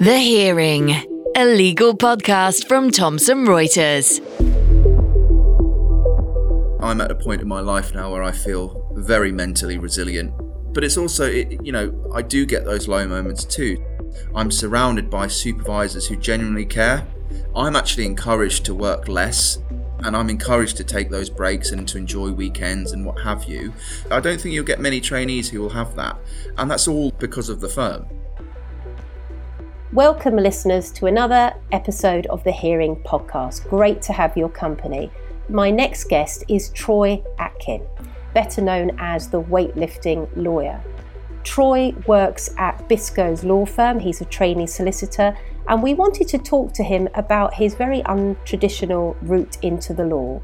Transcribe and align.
The 0.00 0.18
Hearing, 0.18 0.90
a 1.36 1.44
legal 1.44 1.96
podcast 1.96 2.66
from 2.68 2.90
Thomson 2.90 3.46
Reuters. 3.46 4.20
I'm 6.82 7.00
at 7.00 7.10
a 7.10 7.14
point 7.14 7.40
in 7.40 7.48
my 7.48 7.60
life 7.60 7.94
now 7.94 8.10
where 8.10 8.22
I 8.22 8.32
feel 8.32 8.90
very 8.94 9.32
mentally 9.32 9.78
resilient. 9.78 10.32
But 10.72 10.84
it's 10.84 10.96
also, 10.96 11.24
it, 11.26 11.64
you 11.64 11.72
know, 11.72 12.10
I 12.14 12.22
do 12.22 12.46
get 12.46 12.64
those 12.64 12.88
low 12.88 13.06
moments 13.06 13.44
too. 13.44 13.82
I'm 14.34 14.50
surrounded 14.50 15.10
by 15.10 15.28
supervisors 15.28 16.06
who 16.06 16.16
genuinely 16.16 16.66
care. 16.66 17.06
I'm 17.54 17.76
actually 17.76 18.06
encouraged 18.06 18.64
to 18.66 18.74
work 18.74 19.08
less 19.08 19.58
and 20.04 20.16
I'm 20.16 20.28
encouraged 20.28 20.76
to 20.78 20.84
take 20.84 21.10
those 21.10 21.30
breaks 21.30 21.70
and 21.70 21.88
to 21.88 21.98
enjoy 21.98 22.30
weekends 22.30 22.92
and 22.92 23.06
what 23.06 23.20
have 23.22 23.44
you. 23.44 23.72
I 24.10 24.20
don't 24.20 24.40
think 24.40 24.54
you'll 24.54 24.64
get 24.64 24.80
many 24.80 25.00
trainees 25.00 25.48
who 25.50 25.60
will 25.60 25.70
have 25.70 25.94
that, 25.96 26.18
and 26.58 26.70
that's 26.70 26.86
all 26.86 27.10
because 27.12 27.48
of 27.48 27.60
the 27.60 27.68
firm. 27.68 28.06
Welcome, 29.94 30.34
listeners, 30.34 30.90
to 30.94 31.06
another 31.06 31.54
episode 31.70 32.26
of 32.26 32.42
the 32.42 32.50
Hearing 32.50 32.96
Podcast. 32.96 33.68
Great 33.68 34.02
to 34.02 34.12
have 34.12 34.36
your 34.36 34.48
company. 34.48 35.08
My 35.48 35.70
next 35.70 36.08
guest 36.08 36.42
is 36.48 36.70
Troy 36.70 37.22
Atkin, 37.38 37.86
better 38.34 38.60
known 38.60 38.96
as 38.98 39.28
the 39.28 39.40
weightlifting 39.40 40.28
lawyer. 40.34 40.82
Troy 41.44 41.94
works 42.08 42.50
at 42.58 42.88
Biscoes 42.88 43.44
law 43.44 43.64
firm, 43.64 44.00
he's 44.00 44.20
a 44.20 44.24
trainee 44.24 44.66
solicitor, 44.66 45.38
and 45.68 45.80
we 45.80 45.94
wanted 45.94 46.26
to 46.26 46.38
talk 46.38 46.72
to 46.72 46.82
him 46.82 47.08
about 47.14 47.54
his 47.54 47.74
very 47.74 48.02
untraditional 48.02 49.14
route 49.22 49.58
into 49.62 49.94
the 49.94 50.04
law. 50.04 50.40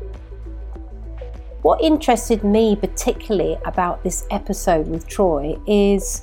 What 1.63 1.81
interested 1.81 2.45
me 2.45 2.77
particularly 2.77 3.59
about 3.65 4.05
this 4.05 4.27
episode 4.31 4.87
with 4.87 5.09
Troy 5.09 5.59
is 5.67 6.23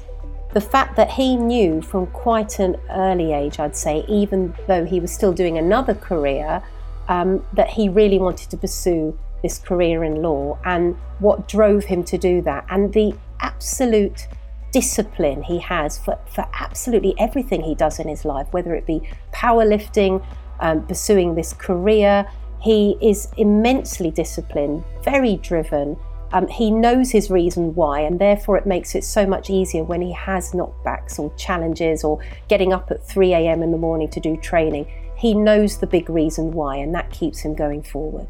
the 0.58 0.62
fact 0.62 0.96
that 0.96 1.12
he 1.12 1.36
knew 1.36 1.84
from 1.84 2.08
quite 2.08 2.58
an 2.58 2.76
early 2.90 3.32
age, 3.32 3.60
I'd 3.60 3.76
say, 3.76 4.04
even 4.08 4.56
though 4.66 4.86
he 4.86 5.00
was 5.00 5.12
still 5.12 5.32
doing 5.32 5.56
another 5.60 5.94
career, 5.94 6.64
um, 7.08 7.46
that 7.54 7.70
he 7.70 7.90
really 7.90 8.18
wanted 8.18 8.50
to 8.50 8.58
pursue 8.58 9.16
this 9.44 9.60
career 9.60 10.04
in 10.04 10.24
law 10.24 10.58
and 10.66 10.96
what 11.20 11.48
drove 11.48 11.84
him 11.84 12.04
to 12.06 12.18
do 12.18 12.42
that, 12.42 12.66
and 12.72 12.92
the 12.92 13.14
absolute 13.40 14.28
discipline 14.72 15.44
he 15.44 15.60
has 15.60 16.00
for, 16.00 16.18
for 16.26 16.48
absolutely 16.60 17.14
everything 17.20 17.62
he 17.62 17.76
does 17.76 18.00
in 18.00 18.08
his 18.08 18.26
life, 18.26 18.48
whether 18.50 18.74
it 18.74 18.88
be 18.88 19.08
powerlifting, 19.32 20.26
um, 20.60 20.88
pursuing 20.88 21.36
this 21.36 21.54
career. 21.54 22.26
He 22.64 22.98
is 23.00 23.28
immensely 23.38 24.10
disciplined, 24.10 24.84
very 25.04 25.36
driven, 25.36 25.98
um, 26.34 26.48
he 26.48 26.72
knows 26.72 27.12
his 27.12 27.30
reason 27.30 27.74
why, 27.76 28.02
and 28.02 28.20
therefore 28.20 28.58
it 28.58 28.66
makes 28.66 28.96
it 28.96 29.04
so 29.04 29.26
much 29.26 29.50
easier 29.50 29.84
when 29.84 30.02
he 30.02 30.12
has 30.14 30.52
knockbacks 30.52 31.20
or 31.20 31.34
challenges 31.36 32.04
or 32.04 32.20
getting 32.48 32.74
up 32.74 32.92
at 32.92 33.06
3 33.06 33.34
a.m. 33.34 33.64
in 33.64 33.72
the 33.72 33.78
morning 33.78 34.10
to 34.10 34.20
do 34.20 34.36
training. 34.38 34.92
He 35.18 35.34
knows 35.34 35.78
the 35.78 35.88
big 35.88 36.10
reason 36.10 36.52
why, 36.52 36.78
and 36.78 36.94
that 36.94 37.12
keeps 37.12 37.40
him 37.40 37.56
going 37.56 37.82
forward. 37.82 38.28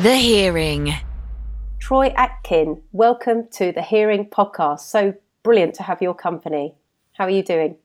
The 0.00 0.16
Hearing. 0.16 0.94
Troy 1.78 2.12
Atkin, 2.16 2.82
welcome 2.92 3.48
to 3.52 3.72
the 3.72 3.82
Hearing 3.82 4.26
podcast. 4.26 4.80
So 4.80 5.14
brilliant 5.42 5.74
to 5.76 5.82
have 5.82 6.00
your 6.00 6.14
company. 6.14 6.74
How 7.14 7.24
are 7.24 7.30
you 7.30 7.42
doing? 7.42 7.76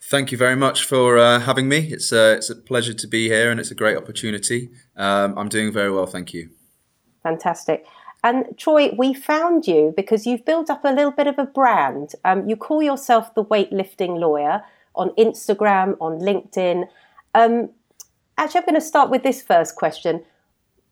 Thank 0.00 0.32
you 0.32 0.38
very 0.38 0.56
much 0.56 0.84
for 0.84 1.18
uh, 1.18 1.38
having 1.40 1.68
me. 1.68 1.92
It's 1.92 2.10
a, 2.12 2.34
it's 2.34 2.50
a 2.50 2.56
pleasure 2.56 2.94
to 2.94 3.06
be 3.06 3.28
here 3.28 3.50
and 3.50 3.60
it's 3.60 3.70
a 3.70 3.74
great 3.74 3.96
opportunity. 3.96 4.70
Um, 4.96 5.36
I'm 5.38 5.48
doing 5.48 5.72
very 5.72 5.92
well, 5.92 6.06
thank 6.06 6.32
you. 6.32 6.50
Fantastic. 7.22 7.86
And 8.24 8.56
Troy, 8.56 8.90
we 8.96 9.14
found 9.14 9.66
you 9.66 9.92
because 9.96 10.26
you've 10.26 10.44
built 10.44 10.70
up 10.70 10.84
a 10.84 10.92
little 10.92 11.10
bit 11.10 11.26
of 11.26 11.38
a 11.38 11.44
brand. 11.44 12.12
Um, 12.24 12.48
you 12.48 12.56
call 12.56 12.82
yourself 12.82 13.34
the 13.34 13.44
weightlifting 13.44 14.18
lawyer 14.18 14.62
on 14.94 15.10
Instagram, 15.10 15.96
on 16.00 16.20
LinkedIn. 16.20 16.86
Um, 17.34 17.70
actually, 18.38 18.60
I'm 18.60 18.66
going 18.66 18.74
to 18.74 18.80
start 18.80 19.10
with 19.10 19.24
this 19.24 19.42
first 19.42 19.74
question. 19.74 20.24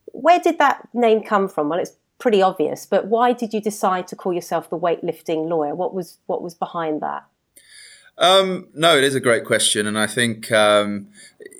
Where 0.07 0.41
did 0.41 0.59
that 0.59 0.89
name 0.93 1.23
come 1.23 1.49
from? 1.49 1.69
Well, 1.69 1.79
it's 1.79 1.93
pretty 2.19 2.43
obvious, 2.43 2.85
but 2.85 3.07
why 3.07 3.33
did 3.33 3.55
you 3.55 3.61
decide 3.61 4.09
to 4.09 4.17
call 4.17 4.33
yourself 4.33 4.69
the 4.69 4.79
weightlifting 4.79 5.49
lawyer? 5.49 5.75
What 5.75 5.95
was 5.95 6.19
what 6.27 6.43
was 6.43 6.55
behind 6.55 7.01
that? 7.01 7.25
Um, 8.19 8.69
no, 8.75 8.97
it 8.99 9.05
is 9.05 9.15
a 9.15 9.21
great 9.21 9.45
question, 9.45 9.87
and 9.87 9.99
I 9.99 10.09
think 10.09 10.51
um, 10.51 11.09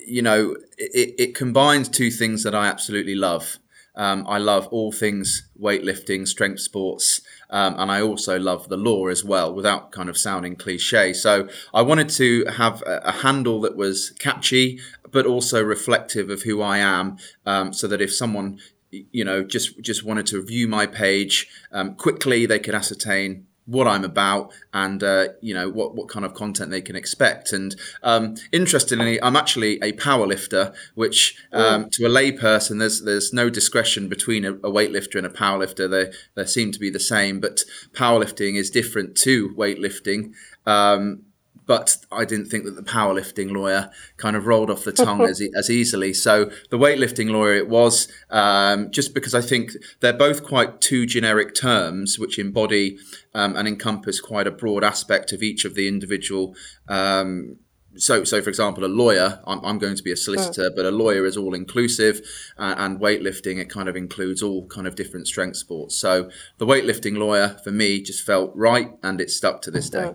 you 0.07 0.21
know 0.21 0.57
it, 0.77 1.15
it 1.17 1.35
combines 1.35 1.89
two 1.89 2.11
things 2.11 2.43
that 2.43 2.55
I 2.57 2.67
absolutely 2.67 3.15
love. 3.15 3.59
Um, 3.97 4.25
I 4.29 4.39
love 4.39 4.67
all 4.69 4.93
things 4.93 5.49
weightlifting, 5.61 6.27
strength 6.27 6.61
sports, 6.61 7.21
um, 7.51 7.75
and 7.79 7.91
I 7.91 8.01
also 8.01 8.39
love 8.39 8.69
the 8.69 8.77
law 8.77 9.09
as 9.09 9.25
well, 9.25 9.53
without 9.53 9.93
kind 9.93 10.09
of 10.09 10.17
sounding 10.17 10.57
cliche. 10.57 11.13
So 11.13 11.49
I 11.75 11.83
wanted 11.83 12.09
to 12.11 12.45
have 12.57 12.83
a, 12.83 13.01
a 13.05 13.13
handle 13.13 13.61
that 13.63 13.77
was 13.77 14.11
catchy, 14.19 14.81
but 15.11 15.27
also 15.27 15.63
reflective 15.63 16.31
of 16.31 16.43
who 16.43 16.63
I 16.63 16.79
am, 16.79 17.19
um, 17.45 17.73
so 17.73 17.87
that 17.89 18.01
if 18.01 18.15
someone 18.15 18.59
you 18.91 19.25
know 19.25 19.45
just 19.45 19.81
just 19.81 20.05
wanted 20.05 20.27
to 20.27 20.43
view 20.43 20.67
my 20.67 20.87
page 20.87 21.49
um, 21.73 21.95
quickly, 21.95 22.47
they 22.47 22.59
could 22.59 22.75
ascertain 22.75 23.47
what 23.71 23.87
I'm 23.87 24.05
about 24.05 24.53
and 24.75 25.03
uh, 25.03 25.29
you 25.41 25.55
know 25.55 25.71
what 25.71 25.95
what 25.95 26.09
kind 26.09 26.27
of 26.27 26.35
content 26.35 26.71
they 26.71 26.83
can 26.83 26.97
expect. 26.97 27.53
And 27.53 27.77
um, 28.03 28.35
interestingly, 28.51 29.23
I'm 29.23 29.37
actually 29.37 29.79
a 29.81 29.93
power 29.93 30.27
lifter, 30.27 30.73
which 30.95 31.37
um, 31.53 31.89
to 31.91 32.05
a 32.05 32.09
layperson, 32.09 32.81
there's 32.81 33.03
there's 33.03 33.33
no 33.33 33.49
discretion 33.49 34.09
between 34.09 34.45
a, 34.45 34.55
a 34.55 34.71
weightlifter 34.71 35.17
and 35.17 35.27
a 35.27 35.31
powerlifter. 35.31 35.89
They 35.89 36.13
they 36.35 36.47
seem 36.47 36.73
to 36.73 36.81
be 36.81 36.91
the 36.91 37.01
same, 37.01 37.39
but 37.39 37.63
powerlifting 37.93 38.57
is 38.57 38.71
different 38.71 39.17
to 39.19 39.51
weightlifting. 39.51 40.33
Um, 40.67 41.23
but 41.71 41.99
I 42.11 42.25
didn't 42.25 42.47
think 42.47 42.65
that 42.65 42.75
the 42.75 42.83
powerlifting 42.83 43.53
lawyer 43.53 43.93
kind 44.17 44.35
of 44.35 44.49
rolled 44.49 44.71
off 44.71 44.83
the 44.83 44.91
tongue 44.91 45.23
as, 45.23 45.41
as 45.57 45.71
easily. 45.71 46.13
So 46.13 46.51
the 46.69 46.77
weightlifting 46.77 47.31
lawyer 47.31 47.55
it 47.55 47.69
was, 47.69 48.09
um, 48.29 48.91
just 48.91 49.15
because 49.15 49.37
I 49.37 49.41
think 49.41 49.71
they're 50.01 50.13
both 50.13 50.43
quite 50.43 50.81
two 50.81 51.07
generic 51.07 51.55
terms 51.55 52.19
which 52.19 52.41
embody 52.41 52.99
um, 53.37 53.55
and 53.55 53.69
encompass 53.69 54.21
quite 54.21 54.49
a 54.49 54.51
broad 54.51 54.83
aspect 54.83 55.31
of 55.31 55.45
each 55.45 55.65
of 55.65 55.77
the 55.77 55.87
individual. 55.87 56.57
Um, 56.89 57.59
so, 57.95 58.25
so 58.25 58.43
for 58.43 58.49
example, 58.49 58.85
a 58.85 58.87
lawyer, 58.87 59.41
I'm, 59.47 59.65
I'm, 59.65 59.79
going 59.79 59.95
to 59.95 60.03
be 60.03 60.11
a 60.11 60.17
solicitor, 60.17 60.73
but 60.75 60.85
a 60.85 60.91
lawyer 60.91 61.25
is 61.25 61.37
all 61.37 61.55
inclusive, 61.55 62.21
uh, 62.59 62.75
and 62.79 62.99
weightlifting 62.99 63.61
it 63.61 63.71
kind 63.71 63.89
of 63.89 63.95
includes 63.95 64.43
all 64.43 64.67
kind 64.67 64.89
of 64.89 64.97
different 64.97 65.29
strength 65.29 65.59
sports. 65.59 65.97
So, 65.97 66.31
the 66.59 66.67
weightlifting 66.67 67.17
lawyer 67.17 67.61
for 67.63 67.71
me 67.71 68.03
just 68.03 68.27
felt 68.27 68.51
right, 68.57 68.91
and 69.05 69.21
it 69.21 69.31
stuck 69.31 69.63
to 69.63 69.71
this 69.71 69.89
day. 69.89 70.15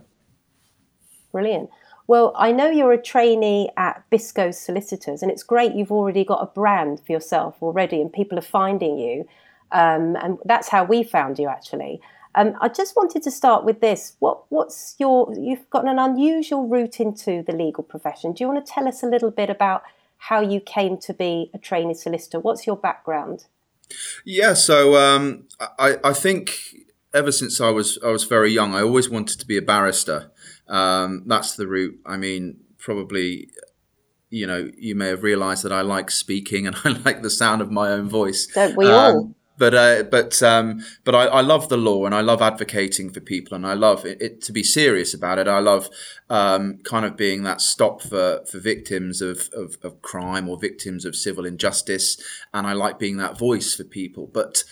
Brilliant. 1.35 1.69
Well, 2.07 2.31
I 2.37 2.53
know 2.53 2.69
you're 2.69 2.93
a 2.93 3.01
trainee 3.01 3.69
at 3.75 4.09
Biscoe 4.09 4.53
Solicitors, 4.53 5.21
and 5.21 5.29
it's 5.29 5.43
great 5.43 5.75
you've 5.75 5.91
already 5.91 6.23
got 6.23 6.41
a 6.41 6.45
brand 6.45 7.01
for 7.05 7.11
yourself 7.11 7.57
already, 7.61 7.99
and 7.99 8.13
people 8.13 8.39
are 8.39 8.49
finding 8.61 8.97
you. 8.97 9.27
Um, 9.73 10.15
and 10.15 10.37
that's 10.45 10.69
how 10.69 10.85
we 10.85 11.03
found 11.03 11.37
you, 11.37 11.49
actually. 11.49 11.99
Um, 12.35 12.53
I 12.61 12.69
just 12.69 12.95
wanted 12.95 13.21
to 13.23 13.31
start 13.31 13.65
with 13.65 13.81
this. 13.81 14.15
What, 14.19 14.43
what's 14.47 14.95
your? 14.97 15.33
You've 15.37 15.69
got 15.69 15.85
an 15.85 15.99
unusual 15.99 16.69
route 16.69 17.01
into 17.01 17.43
the 17.45 17.51
legal 17.51 17.83
profession. 17.83 18.31
Do 18.31 18.45
you 18.45 18.47
want 18.47 18.65
to 18.65 18.71
tell 18.71 18.87
us 18.87 19.03
a 19.03 19.07
little 19.07 19.31
bit 19.31 19.49
about 19.49 19.83
how 20.17 20.39
you 20.39 20.61
came 20.61 20.97
to 20.99 21.13
be 21.13 21.51
a 21.53 21.57
trainee 21.57 21.95
solicitor? 21.95 22.39
What's 22.39 22.65
your 22.65 22.77
background? 22.77 23.47
Yeah, 24.23 24.53
so 24.53 24.95
um, 24.95 25.49
I, 25.59 25.97
I 26.01 26.13
think 26.13 26.57
ever 27.13 27.33
since 27.33 27.59
I 27.59 27.71
was 27.71 27.99
I 28.01 28.11
was 28.11 28.23
very 28.23 28.53
young, 28.53 28.73
I 28.73 28.83
always 28.83 29.09
wanted 29.09 29.37
to 29.41 29.45
be 29.45 29.57
a 29.57 29.61
barrister. 29.61 30.31
Um, 30.67 31.23
that's 31.25 31.55
the 31.55 31.67
route. 31.67 31.99
I 32.05 32.17
mean, 32.17 32.57
probably, 32.77 33.49
you 34.29 34.47
know, 34.47 34.69
you 34.77 34.95
may 34.95 35.07
have 35.07 35.23
realised 35.23 35.63
that 35.63 35.71
I 35.71 35.81
like 35.81 36.11
speaking 36.11 36.67
and 36.67 36.75
I 36.83 36.89
like 36.89 37.21
the 37.21 37.29
sound 37.29 37.61
of 37.61 37.71
my 37.71 37.89
own 37.89 38.09
voice. 38.09 38.47
Don't 38.47 38.75
we 38.75 38.85
um, 38.85 38.93
all? 38.93 39.35
But 39.57 39.73
uh, 39.73 40.03
but 40.03 40.43
um, 40.43 40.83
but 41.05 41.15
I, 41.15 41.27
I, 41.27 41.41
love 41.41 41.69
the 41.69 41.77
law 41.77 42.05
and 42.05 42.13
I 42.13 42.19
love 42.19 42.41
advocating 42.41 43.09
for 43.09 43.21
people 43.21 43.55
and 43.55 43.65
I 43.65 43.73
love 43.73 44.05
it, 44.05 44.21
it 44.21 44.41
to 44.43 44.51
be 44.51 44.63
serious 44.63 45.13
about 45.13 45.39
it. 45.39 45.47
I 45.47 45.59
love 45.59 45.89
um, 46.29 46.79
kind 46.83 47.05
of 47.05 47.15
being 47.15 47.43
that 47.43 47.61
stop 47.61 48.01
for, 48.01 48.43
for 48.51 48.59
victims 48.59 49.21
of, 49.21 49.49
of, 49.53 49.77
of 49.81 50.01
crime 50.01 50.49
or 50.49 50.59
victims 50.59 51.05
of 51.05 51.15
civil 51.15 51.45
injustice, 51.45 52.21
and 52.53 52.67
I 52.67 52.73
like 52.73 52.99
being 52.99 53.15
that 53.17 53.37
voice 53.39 53.73
for 53.73 53.85
people. 53.85 54.27
But 54.27 54.65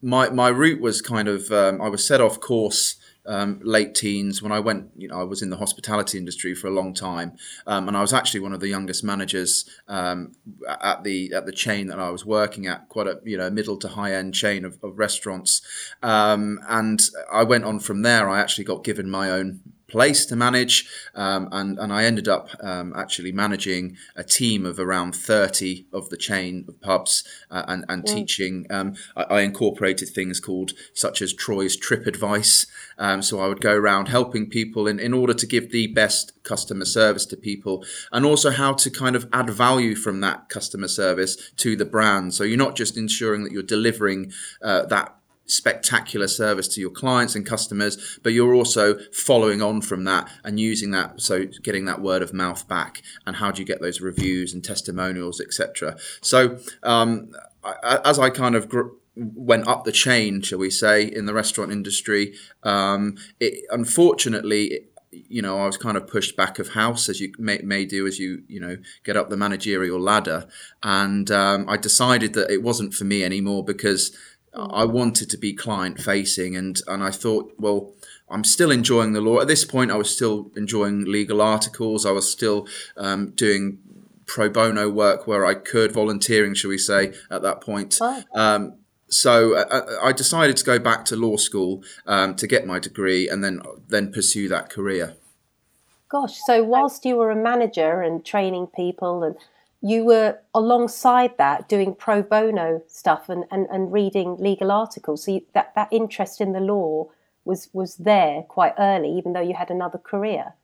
my 0.00 0.30
my 0.30 0.48
route 0.48 0.80
was 0.80 1.02
kind 1.02 1.26
of 1.26 1.50
um, 1.50 1.82
I 1.82 1.88
was 1.88 2.06
set 2.06 2.20
off 2.20 2.38
course 2.38 2.94
um, 3.28 3.60
late 3.62 3.94
teens 3.94 4.42
when 4.42 4.50
I 4.50 4.58
went, 4.58 4.90
you 4.96 5.06
know, 5.06 5.20
I 5.20 5.22
was 5.22 5.42
in 5.42 5.50
the 5.50 5.58
hospitality 5.58 6.18
industry 6.18 6.54
for 6.54 6.66
a 6.66 6.70
long 6.70 6.94
time, 6.94 7.36
um, 7.66 7.86
and 7.86 7.96
I 7.96 8.00
was 8.00 8.12
actually 8.12 8.40
one 8.40 8.52
of 8.52 8.60
the 8.60 8.68
youngest 8.68 9.04
managers 9.04 9.68
um, 9.86 10.32
at 10.66 11.04
the 11.04 11.32
at 11.34 11.46
the 11.46 11.52
chain 11.52 11.86
that 11.88 12.00
I 12.00 12.10
was 12.10 12.24
working 12.24 12.66
at, 12.66 12.88
quite 12.88 13.06
a 13.06 13.20
you 13.24 13.36
know 13.36 13.50
middle 13.50 13.76
to 13.78 13.88
high 13.88 14.14
end 14.14 14.34
chain 14.34 14.64
of, 14.64 14.78
of 14.82 14.98
restaurants, 14.98 15.60
um, 16.02 16.58
and 16.68 17.00
I 17.30 17.44
went 17.44 17.64
on 17.64 17.78
from 17.78 18.02
there. 18.02 18.28
I 18.28 18.40
actually 18.40 18.64
got 18.64 18.82
given 18.82 19.10
my 19.10 19.30
own 19.30 19.60
place 19.88 20.26
to 20.26 20.36
manage, 20.36 20.86
um, 21.14 21.48
and 21.50 21.78
and 21.78 21.92
I 21.92 22.04
ended 22.04 22.28
up 22.28 22.50
um, 22.62 22.92
actually 22.94 23.32
managing 23.32 23.96
a 24.14 24.22
team 24.22 24.64
of 24.64 24.78
around 24.78 25.16
thirty 25.16 25.86
of 25.92 26.10
the 26.10 26.16
chain 26.16 26.64
of 26.68 26.80
pubs 26.80 27.24
uh, 27.50 27.64
and 27.66 27.84
and 27.88 28.04
mm. 28.04 28.14
teaching. 28.14 28.66
Um, 28.70 28.94
I, 29.16 29.22
I, 29.22 29.40
incorporated 29.40 30.10
things 30.10 30.40
called 30.40 30.72
such 30.94 31.22
as 31.22 31.32
Troy's 31.32 31.76
Trip 31.76 32.06
Advice. 32.06 32.66
Um, 32.98 33.22
so 33.22 33.40
I 33.40 33.48
would 33.48 33.60
go 33.60 33.74
around 33.74 34.08
helping 34.08 34.48
people 34.48 34.86
in 34.86 34.98
in 34.98 35.14
order 35.14 35.34
to 35.34 35.46
give 35.46 35.70
the 35.70 35.86
best 35.88 36.32
customer 36.42 36.84
service 36.84 37.26
to 37.26 37.36
people, 37.36 37.84
and 38.12 38.24
also 38.26 38.50
how 38.50 38.72
to 38.74 38.90
kind 38.90 39.16
of 39.16 39.28
add 39.32 39.50
value 39.50 39.94
from 39.94 40.20
that 40.20 40.48
customer 40.48 40.88
service 40.88 41.50
to 41.58 41.76
the 41.76 41.84
brand. 41.84 42.34
So 42.34 42.44
you're 42.44 42.58
not 42.58 42.76
just 42.76 42.96
ensuring 42.96 43.44
that 43.44 43.52
you're 43.52 43.62
delivering 43.62 44.32
uh, 44.62 44.86
that 44.86 45.14
spectacular 45.48 46.28
service 46.28 46.68
to 46.68 46.80
your 46.80 46.90
clients 46.90 47.34
and 47.34 47.44
customers, 47.44 48.18
but 48.22 48.32
you're 48.32 48.54
also 48.54 48.98
following 49.12 49.62
on 49.62 49.80
from 49.80 50.04
that 50.04 50.30
and 50.44 50.60
using 50.60 50.90
that, 50.90 51.20
so 51.20 51.46
getting 51.62 51.86
that 51.86 52.00
word 52.00 52.22
of 52.22 52.32
mouth 52.32 52.68
back. 52.68 53.02
And 53.26 53.36
how 53.36 53.50
do 53.50 53.60
you 53.60 53.66
get 53.66 53.80
those 53.80 54.00
reviews 54.00 54.52
and 54.52 54.62
testimonials, 54.62 55.40
etc. 55.40 55.96
So 56.20 56.58
um, 56.82 57.34
I, 57.64 58.00
as 58.04 58.18
I 58.18 58.30
kind 58.30 58.54
of 58.54 58.68
gr- 58.68 58.88
went 59.18 59.66
up 59.66 59.84
the 59.84 59.92
chain, 59.92 60.42
shall 60.42 60.58
we 60.58 60.70
say, 60.70 61.04
in 61.04 61.26
the 61.26 61.34
restaurant 61.34 61.72
industry, 61.72 62.34
um, 62.62 63.16
it, 63.40 63.64
unfortunately. 63.70 64.86
you 65.10 65.40
know, 65.40 65.58
I 65.58 65.66
was 65.66 65.78
kind 65.78 65.96
of 65.96 66.06
pushed 66.06 66.36
back 66.36 66.58
of 66.58 66.68
house 66.74 67.08
as 67.08 67.18
you 67.20 67.32
may, 67.38 67.58
may, 67.64 67.86
do 67.86 68.06
as 68.06 68.18
you, 68.18 68.42
you 68.46 68.60
know, 68.60 68.76
get 69.04 69.16
up 69.16 69.30
the 69.30 69.36
managerial 69.36 69.98
ladder. 69.98 70.46
And 70.82 71.30
um, 71.30 71.66
I 71.68 71.78
decided 71.78 72.34
that 72.34 72.50
it 72.50 72.62
wasn't 72.62 72.92
for 72.94 73.04
me 73.04 73.24
anymore 73.24 73.64
because 73.64 74.14
I 74.54 74.84
wanted 74.84 75.30
to 75.30 75.38
be 75.38 75.52
client 75.52 76.00
facing, 76.00 76.56
and 76.56 76.80
and 76.86 77.02
I 77.02 77.10
thought, 77.10 77.52
well, 77.58 77.92
I'm 78.28 78.44
still 78.44 78.70
enjoying 78.70 79.12
the 79.12 79.20
law. 79.20 79.40
At 79.40 79.48
this 79.48 79.64
point, 79.64 79.90
I 79.90 79.96
was 79.96 80.10
still 80.10 80.50
enjoying 80.56 81.04
legal 81.04 81.40
articles. 81.40 82.04
I 82.04 82.10
was 82.10 82.30
still 82.30 82.66
um, 82.96 83.30
doing 83.30 83.78
pro 84.26 84.48
bono 84.48 84.90
work 84.90 85.26
where 85.26 85.44
I 85.46 85.54
could, 85.54 85.92
volunteering, 85.92 86.54
shall 86.54 86.70
we 86.70 86.78
say, 86.78 87.14
at 87.30 87.42
that 87.42 87.60
point. 87.60 87.98
Oh. 88.00 88.22
Um, 88.34 88.74
so 89.08 89.56
I, 89.56 89.60
uh, 89.60 89.64
uh, 89.64 89.96
I, 90.04 90.12
decided 90.12 90.56
to 90.58 90.64
go 90.64 90.78
back 90.78 91.04
to 91.06 91.16
law 91.16 91.36
school 91.36 91.82
um, 92.06 92.34
to 92.36 92.46
get 92.46 92.66
my 92.66 92.78
degree 92.78 93.28
and 93.28 93.42
then 93.42 93.62
then 93.88 94.12
pursue 94.12 94.48
that 94.48 94.70
career. 94.70 95.16
Gosh, 96.08 96.38
so 96.46 96.62
whilst 96.62 97.04
you 97.04 97.16
were 97.16 97.30
a 97.30 97.36
manager 97.36 98.02
and 98.02 98.24
training 98.24 98.68
people 98.68 99.22
and 99.22 99.36
you 99.80 100.04
were 100.04 100.38
alongside 100.54 101.36
that 101.38 101.68
doing 101.68 101.94
pro 101.94 102.22
bono 102.22 102.82
stuff 102.88 103.28
and, 103.28 103.44
and, 103.50 103.66
and 103.70 103.92
reading 103.92 104.36
legal 104.38 104.72
articles. 104.72 105.24
So 105.24 105.32
you, 105.32 105.42
that, 105.54 105.74
that 105.74 105.88
interest 105.92 106.40
in 106.40 106.52
the 106.52 106.60
law 106.60 107.08
was, 107.44 107.68
was 107.72 107.96
there 107.96 108.42
quite 108.42 108.74
early, 108.78 109.10
even 109.10 109.32
though 109.34 109.40
you 109.40 109.54
had 109.54 109.70
another 109.70 109.98
career. 109.98 110.54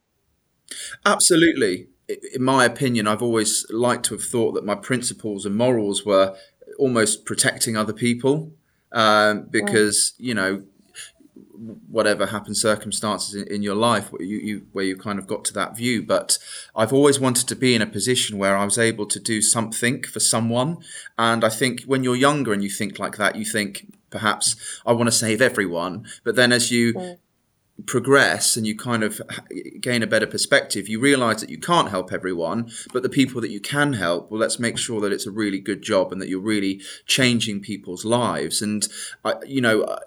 Absolutely. 1.07 1.89
In 2.09 2.43
my 2.43 2.65
opinion, 2.65 3.07
I've 3.07 3.23
always 3.23 3.67
liked 3.71 4.07
to 4.07 4.15
have 4.15 4.25
thought 4.25 4.53
that 4.53 4.65
my 4.65 4.75
principles 4.75 5.47
and 5.47 5.57
morals 5.57 6.05
were 6.05 6.37
almost 6.79 7.25
protecting 7.25 7.77
other 7.77 7.93
people 7.93 8.53
um, 8.93 9.47
because, 9.51 10.15
you 10.19 10.35
know, 10.35 10.65
whatever 11.89 12.27
happened 12.27 12.57
circumstances 12.57 13.35
in, 13.35 13.47
in 13.49 13.63
your 13.63 13.75
life 13.75 14.13
where 14.13 14.23
you, 14.23 14.39
you, 14.39 14.67
where 14.73 14.85
you 14.85 14.97
kind 14.97 15.19
of 15.19 15.27
got 15.27 15.45
to 15.45 15.53
that 15.55 15.77
view. 15.77 16.03
But 16.03 16.39
i've 16.77 16.93
always 16.93 17.19
wanted 17.21 17.49
to 17.49 17.57
be 17.57 17.75
in 17.75 17.83
a 17.83 17.87
position 17.87 18.39
where 18.39 18.57
i 18.57 18.65
was 18.65 18.79
able 18.79 19.07
to 19.07 19.21
do 19.21 19.41
something 19.41 20.03
for 20.03 20.21
someone. 20.21 20.79
And 21.17 21.45
i 21.45 21.49
think 21.49 21.83
when 21.85 22.05
you're 22.05 22.17
younger 22.17 22.53
and 22.53 22.63
you 22.63 22.71
think 22.71 22.99
like 22.99 23.17
that 23.17 23.37
you 23.37 23.45
think 23.45 23.93
perhaps 24.11 24.81
i 24.85 24.93
want 24.93 25.07
to 25.09 25.13
save 25.13 25.41
everyone. 25.41 26.07
But 26.25 26.37
then 26.37 26.53
as 26.53 26.71
you 26.71 26.95
mm 26.95 27.19
progress 27.87 28.57
and 28.57 28.67
you 28.67 28.77
kind 28.77 29.03
of 29.03 29.21
gain 29.81 30.03
a 30.03 30.07
better 30.07 30.29
perspective, 30.29 30.89
you 30.89 31.01
realize 31.01 31.41
that 31.41 31.51
you 31.51 31.59
can't 31.59 31.91
help 31.91 32.13
everyone, 32.13 32.71
but 32.93 33.03
the 33.03 33.09
people 33.09 33.41
that 33.41 33.51
you 33.51 33.61
can 33.61 33.95
help, 33.95 34.31
well, 34.31 34.41
let's 34.41 34.61
make 34.61 34.79
sure 34.79 35.01
that 35.01 35.13
it's 35.13 35.27
a 35.27 35.31
really 35.31 35.59
good 35.59 35.83
job 35.83 36.13
and 36.13 36.23
that 36.23 36.29
you're 36.29 36.41
really 36.41 36.81
changing 37.07 37.61
people's 37.61 38.05
lives. 38.05 38.63
And, 38.63 38.87
I, 39.25 39.35
you 39.45 39.61
know, 39.61 39.99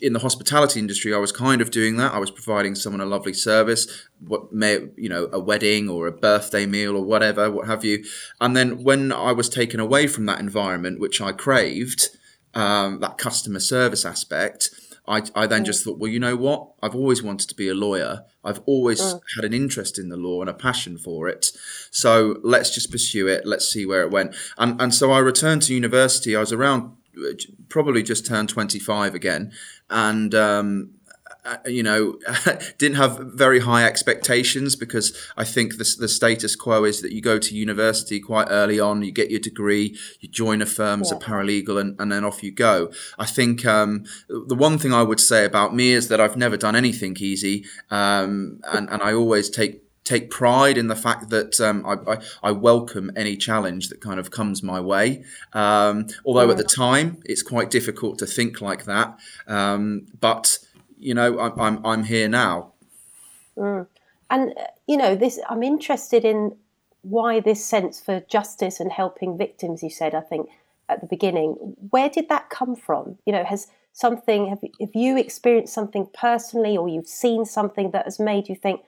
in 0.00 0.14
the 0.14 0.18
hospitality 0.18 0.80
industry, 0.80 1.14
I 1.14 1.18
was 1.18 1.30
kind 1.30 1.62
of 1.62 1.70
doing 1.70 1.96
that. 1.98 2.12
I 2.12 2.18
was 2.18 2.32
providing 2.32 2.74
someone 2.74 3.00
a 3.00 3.06
lovely 3.06 3.34
service, 3.34 4.08
what 4.18 4.52
may, 4.52 4.88
you 4.96 5.08
know, 5.08 5.28
a 5.32 5.38
wedding 5.38 5.88
or 5.88 6.08
a 6.08 6.12
birthday 6.12 6.66
meal 6.66 6.96
or 6.96 7.04
whatever, 7.04 7.48
what 7.50 7.68
have 7.68 7.84
you. 7.84 8.04
And 8.40 8.56
then 8.56 8.82
when 8.82 9.12
I 9.12 9.30
was 9.30 9.48
taken 9.48 9.78
away 9.78 10.08
from 10.08 10.26
that 10.26 10.40
environment, 10.40 10.98
which 10.98 11.20
I 11.20 11.30
craved, 11.30 12.08
um, 12.54 12.98
that 13.00 13.16
customer 13.16 13.60
service 13.60 14.04
aspect, 14.04 14.70
I, 15.12 15.22
I 15.34 15.46
then 15.46 15.64
just 15.66 15.84
thought, 15.84 15.98
well, 15.98 16.10
you 16.10 16.18
know 16.18 16.36
what? 16.36 16.72
I've 16.82 16.94
always 16.94 17.22
wanted 17.22 17.48
to 17.50 17.54
be 17.54 17.68
a 17.68 17.74
lawyer. 17.74 18.24
I've 18.42 18.60
always 18.64 19.00
mm. 19.00 19.20
had 19.36 19.44
an 19.44 19.52
interest 19.52 19.98
in 19.98 20.08
the 20.08 20.16
law 20.16 20.40
and 20.40 20.48
a 20.48 20.54
passion 20.54 20.96
for 20.96 21.28
it. 21.28 21.52
So 21.90 22.38
let's 22.42 22.74
just 22.74 22.90
pursue 22.90 23.28
it. 23.28 23.44
Let's 23.44 23.68
see 23.68 23.84
where 23.84 24.02
it 24.02 24.10
went. 24.10 24.34
And, 24.56 24.80
and 24.80 24.94
so 24.94 25.12
I 25.12 25.18
returned 25.18 25.62
to 25.62 25.74
university. 25.74 26.34
I 26.34 26.40
was 26.40 26.50
around, 26.50 26.96
probably 27.68 28.02
just 28.02 28.24
turned 28.24 28.48
25 28.48 29.14
again. 29.14 29.52
And, 29.90 30.34
um, 30.34 30.92
uh, 31.01 31.01
you 31.66 31.82
know, 31.82 32.18
didn't 32.78 32.96
have 32.96 33.18
very 33.34 33.60
high 33.60 33.84
expectations 33.84 34.76
because 34.76 35.16
I 35.36 35.44
think 35.44 35.72
the, 35.72 35.96
the 35.98 36.08
status 36.08 36.54
quo 36.54 36.84
is 36.84 37.02
that 37.02 37.12
you 37.12 37.20
go 37.20 37.38
to 37.38 37.56
university 37.56 38.20
quite 38.20 38.46
early 38.50 38.78
on, 38.78 39.02
you 39.02 39.12
get 39.12 39.30
your 39.30 39.40
degree, 39.40 39.96
you 40.20 40.28
join 40.28 40.62
a 40.62 40.66
firm 40.66 41.00
yeah. 41.00 41.06
as 41.06 41.12
a 41.12 41.16
paralegal, 41.16 41.80
and, 41.80 42.00
and 42.00 42.12
then 42.12 42.24
off 42.24 42.42
you 42.42 42.52
go. 42.52 42.92
I 43.18 43.26
think 43.26 43.66
um, 43.66 44.04
the 44.28 44.54
one 44.54 44.78
thing 44.78 44.92
I 44.92 45.02
would 45.02 45.20
say 45.20 45.44
about 45.44 45.74
me 45.74 45.92
is 45.92 46.08
that 46.08 46.20
I've 46.20 46.36
never 46.36 46.56
done 46.56 46.76
anything 46.76 47.16
easy, 47.18 47.64
um, 47.90 48.60
and, 48.72 48.88
and 48.88 49.02
I 49.02 49.12
always 49.12 49.50
take 49.50 49.82
take 50.04 50.30
pride 50.30 50.76
in 50.76 50.88
the 50.88 50.96
fact 50.96 51.30
that 51.30 51.60
um, 51.60 51.86
I, 51.86 52.14
I, 52.14 52.18
I, 52.42 52.50
welcome 52.50 53.12
any 53.14 53.36
challenge 53.36 53.88
that 53.88 54.00
kind 54.00 54.18
of 54.18 54.32
comes 54.32 54.60
my 54.60 54.80
way. 54.80 55.22
Um, 55.52 56.08
although 56.24 56.50
at 56.50 56.56
the 56.56 56.64
time 56.64 57.22
it's 57.24 57.42
quite 57.42 57.70
difficult 57.70 58.18
to 58.18 58.26
think 58.26 58.60
like 58.60 58.84
that, 58.86 59.16
um, 59.46 60.06
but 60.18 60.58
you 61.02 61.14
know, 61.14 61.38
I'm 61.38 61.58
I'm, 61.60 61.86
I'm 61.86 62.04
here 62.04 62.28
now. 62.28 62.72
Mm. 63.56 63.86
And 64.30 64.54
uh, 64.56 64.64
you 64.86 64.96
know, 64.96 65.14
this 65.14 65.38
I'm 65.48 65.62
interested 65.62 66.24
in 66.24 66.56
why 67.02 67.40
this 67.40 67.64
sense 67.64 68.00
for 68.00 68.20
justice 68.20 68.80
and 68.80 68.92
helping 68.92 69.36
victims. 69.36 69.82
You 69.82 69.90
said, 69.90 70.14
I 70.14 70.20
think 70.20 70.48
at 70.88 71.00
the 71.00 71.06
beginning, 71.06 71.76
where 71.90 72.08
did 72.08 72.28
that 72.28 72.50
come 72.50 72.76
from? 72.76 73.18
You 73.26 73.32
know, 73.32 73.44
has 73.44 73.66
something 73.92 74.48
have, 74.48 74.60
have 74.80 74.94
you 74.94 75.18
experienced 75.18 75.74
something 75.74 76.08
personally, 76.14 76.76
or 76.76 76.88
you've 76.88 77.08
seen 77.08 77.44
something 77.44 77.90
that 77.90 78.04
has 78.04 78.18
made 78.18 78.48
you 78.48 78.54
think 78.54 78.82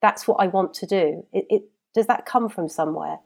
that's 0.00 0.28
what 0.28 0.36
I 0.40 0.46
want 0.46 0.74
to 0.74 0.86
do? 0.86 1.26
It, 1.32 1.46
it 1.50 1.62
does 1.94 2.06
that 2.06 2.26
come 2.26 2.48
from 2.48 2.68
somewhere? 2.68 3.18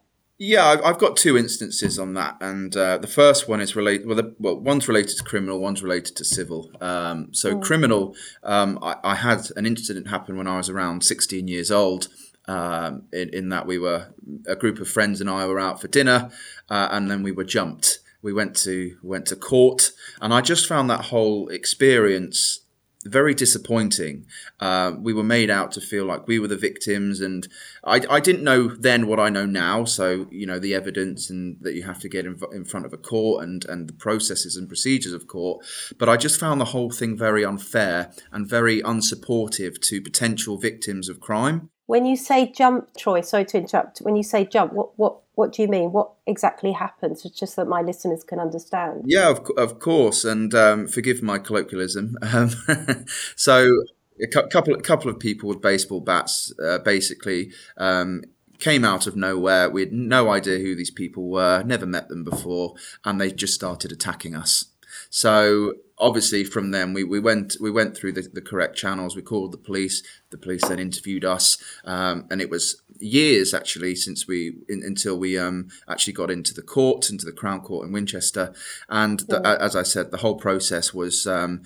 Yeah, 0.43 0.81
I've 0.83 0.97
got 0.97 1.19
two 1.19 1.37
instances 1.37 1.99
on 1.99 2.15
that, 2.15 2.39
and 2.41 2.75
uh, 2.75 2.97
the 2.97 3.07
first 3.07 3.47
one 3.47 3.61
is 3.61 3.77
related. 3.77 4.07
Well, 4.07 4.17
the, 4.17 4.35
well, 4.39 4.57
one's 4.57 4.89
related 4.89 5.19
to 5.19 5.23
criminal, 5.23 5.61
one's 5.61 5.83
related 5.83 6.17
to 6.17 6.25
civil. 6.25 6.73
Um, 6.81 7.29
so, 7.35 7.51
oh. 7.51 7.59
criminal, 7.59 8.17
um, 8.43 8.79
I, 8.81 8.97
I, 9.05 9.15
had 9.17 9.49
an 9.57 9.67
incident 9.67 10.09
happen 10.09 10.39
when 10.39 10.47
I 10.47 10.57
was 10.57 10.71
around 10.71 11.05
16 11.05 11.47
years 11.47 11.71
old. 11.71 12.09
Um, 12.49 13.03
in, 13.13 13.29
in, 13.35 13.49
that 13.51 13.67
we 13.67 13.79
were 13.79 14.15
a 14.47 14.57
group 14.57 14.81
of 14.81 14.89
friends 14.89 15.21
and 15.21 15.29
I 15.29 15.47
were 15.47 15.61
out 15.61 15.79
for 15.79 15.89
dinner, 15.89 16.31
uh, 16.71 16.89
and 16.91 17.11
then 17.11 17.23
we 17.23 17.33
were 17.33 17.45
jumped. 17.45 17.99
We 18.23 18.33
went 18.33 18.57
to 18.65 18.97
went 19.03 19.27
to 19.27 19.37
court, 19.37 19.93
and 20.23 20.33
I 20.33 20.41
just 20.41 20.67
found 20.67 20.89
that 20.89 21.07
whole 21.07 21.49
experience 21.49 22.61
very 23.07 23.35
disappointing. 23.35 24.27
Uh, 24.59 24.93
we 24.99 25.15
were 25.15 25.25
made 25.25 25.49
out 25.51 25.73
to 25.73 25.81
feel 25.81 26.05
like 26.05 26.27
we 26.27 26.39
were 26.39 26.49
the 26.49 26.57
victims, 26.57 27.21
and 27.21 27.49
I, 27.83 28.03
I, 28.11 28.21
didn't 28.21 28.45
know 28.45 28.69
then 28.69 29.07
what 29.07 29.19
I 29.19 29.31
know 29.31 29.47
now. 29.47 29.85
So 29.85 30.27
you 30.31 30.47
know 30.47 30.59
the 30.59 30.75
evidence 30.75 31.31
and 31.31 31.57
that 31.63 31.75
you 31.75 31.83
have 31.85 31.99
to 32.01 32.09
get 32.09 32.27
in, 32.27 32.39
in, 32.53 32.65
front 32.65 32.85
of 32.85 32.93
a 32.93 32.99
court 32.99 33.45
and 33.45 33.65
and 33.65 33.89
the 33.89 33.95
processes 33.95 34.57
and 34.57 34.69
procedures 34.69 35.15
of 35.15 35.27
court. 35.27 35.65
But 35.99 36.09
I 36.09 36.17
just 36.17 36.39
found 36.39 36.61
the 36.61 36.67
whole 36.67 36.91
thing 36.91 37.17
very 37.17 37.45
unfair 37.45 38.13
and 38.33 38.47
very 38.47 38.83
unsupportive 38.83 39.81
to 39.81 40.03
potential 40.03 40.59
victims 40.59 41.09
of 41.09 41.21
crime. 41.21 41.71
When 41.91 42.07
you 42.07 42.15
say 42.15 42.47
jump, 42.47 42.97
Troy, 42.97 43.21
sorry 43.21 43.47
to 43.47 43.59
interrupt. 43.59 43.99
When 43.99 44.15
you 44.15 44.23
say 44.23 44.45
jump, 44.45 44.73
what 44.73 44.97
what 44.97 45.17
what 45.35 45.53
do 45.53 45.61
you 45.63 45.67
mean? 45.67 45.91
What 45.91 46.13
exactly 46.25 46.71
happens? 46.71 47.25
It's 47.25 47.37
Just 47.37 47.57
that 47.57 47.67
my 47.67 47.83
listeners 47.83 48.23
can 48.23 48.39
understand. 48.39 49.03
Yeah, 49.07 49.31
of, 49.31 49.45
of 49.57 49.81
course. 49.81 50.25
And 50.25 50.55
um, 50.55 50.87
forgive 50.87 51.21
my 51.21 51.41
colloquialism. 51.41 52.17
Um, 52.23 52.51
so 53.35 53.83
a 54.23 54.29
couple 54.29 54.77
couple 54.83 55.11
of 55.11 55.19
people 55.19 55.49
with 55.49 55.61
baseball 55.61 56.01
bats 56.01 56.53
uh, 56.65 56.79
basically 56.79 57.51
um, 57.77 58.23
came 58.61 58.85
out 58.85 59.09
of 59.09 59.17
nowhere. 59.17 59.69
We 59.69 59.81
had 59.81 59.93
no 59.93 60.31
idea 60.31 60.61
who 60.61 60.77
these 60.77 60.93
people 60.93 61.29
were, 61.29 61.65
never 61.65 61.87
met 61.87 62.09
them 62.09 62.23
before, 62.23 62.75
and 63.05 63.21
they 63.21 63.33
just 63.33 63.55
started 63.55 63.91
attacking 63.91 64.37
us. 64.37 64.67
So 65.09 65.75
obviously 66.01 66.45
from 66.45 66.71
them 66.71 66.95
we, 66.95 67.05
we 67.05 67.21
went 67.21 67.57
we 67.61 67.71
went 67.71 67.97
through 67.97 68.13
the, 68.13 68.29
the 68.33 68.41
correct 68.41 68.77
channels. 68.77 69.15
We 69.15 69.23
called 69.23 69.53
the 69.53 69.59
police. 69.59 70.03
The 70.31 70.39
police 70.39 70.67
then 70.67 70.79
interviewed 70.79 71.25
us. 71.25 71.59
Um, 71.85 72.27
and 72.31 72.41
it 72.41 72.51
was 72.51 72.83
years 72.99 73.55
actually 73.55 73.95
since 73.95 74.27
we 74.27 74.57
in, 74.69 74.83
until 74.85 75.19
we 75.19 75.39
um, 75.39 75.69
actually 75.89 76.13
got 76.13 76.31
into 76.31 76.53
the 76.53 76.63
court 76.63 77.11
into 77.11 77.25
the 77.25 77.33
crown 77.33 77.61
court 77.61 77.87
in 77.87 77.93
winchester. 77.93 78.53
And 78.89 79.21
the, 79.21 79.41
as 79.61 79.77
i 79.77 79.83
said 79.83 80.11
the 80.11 80.19
whole 80.19 80.37
process 80.37 80.93
was 80.93 81.27
um, 81.27 81.63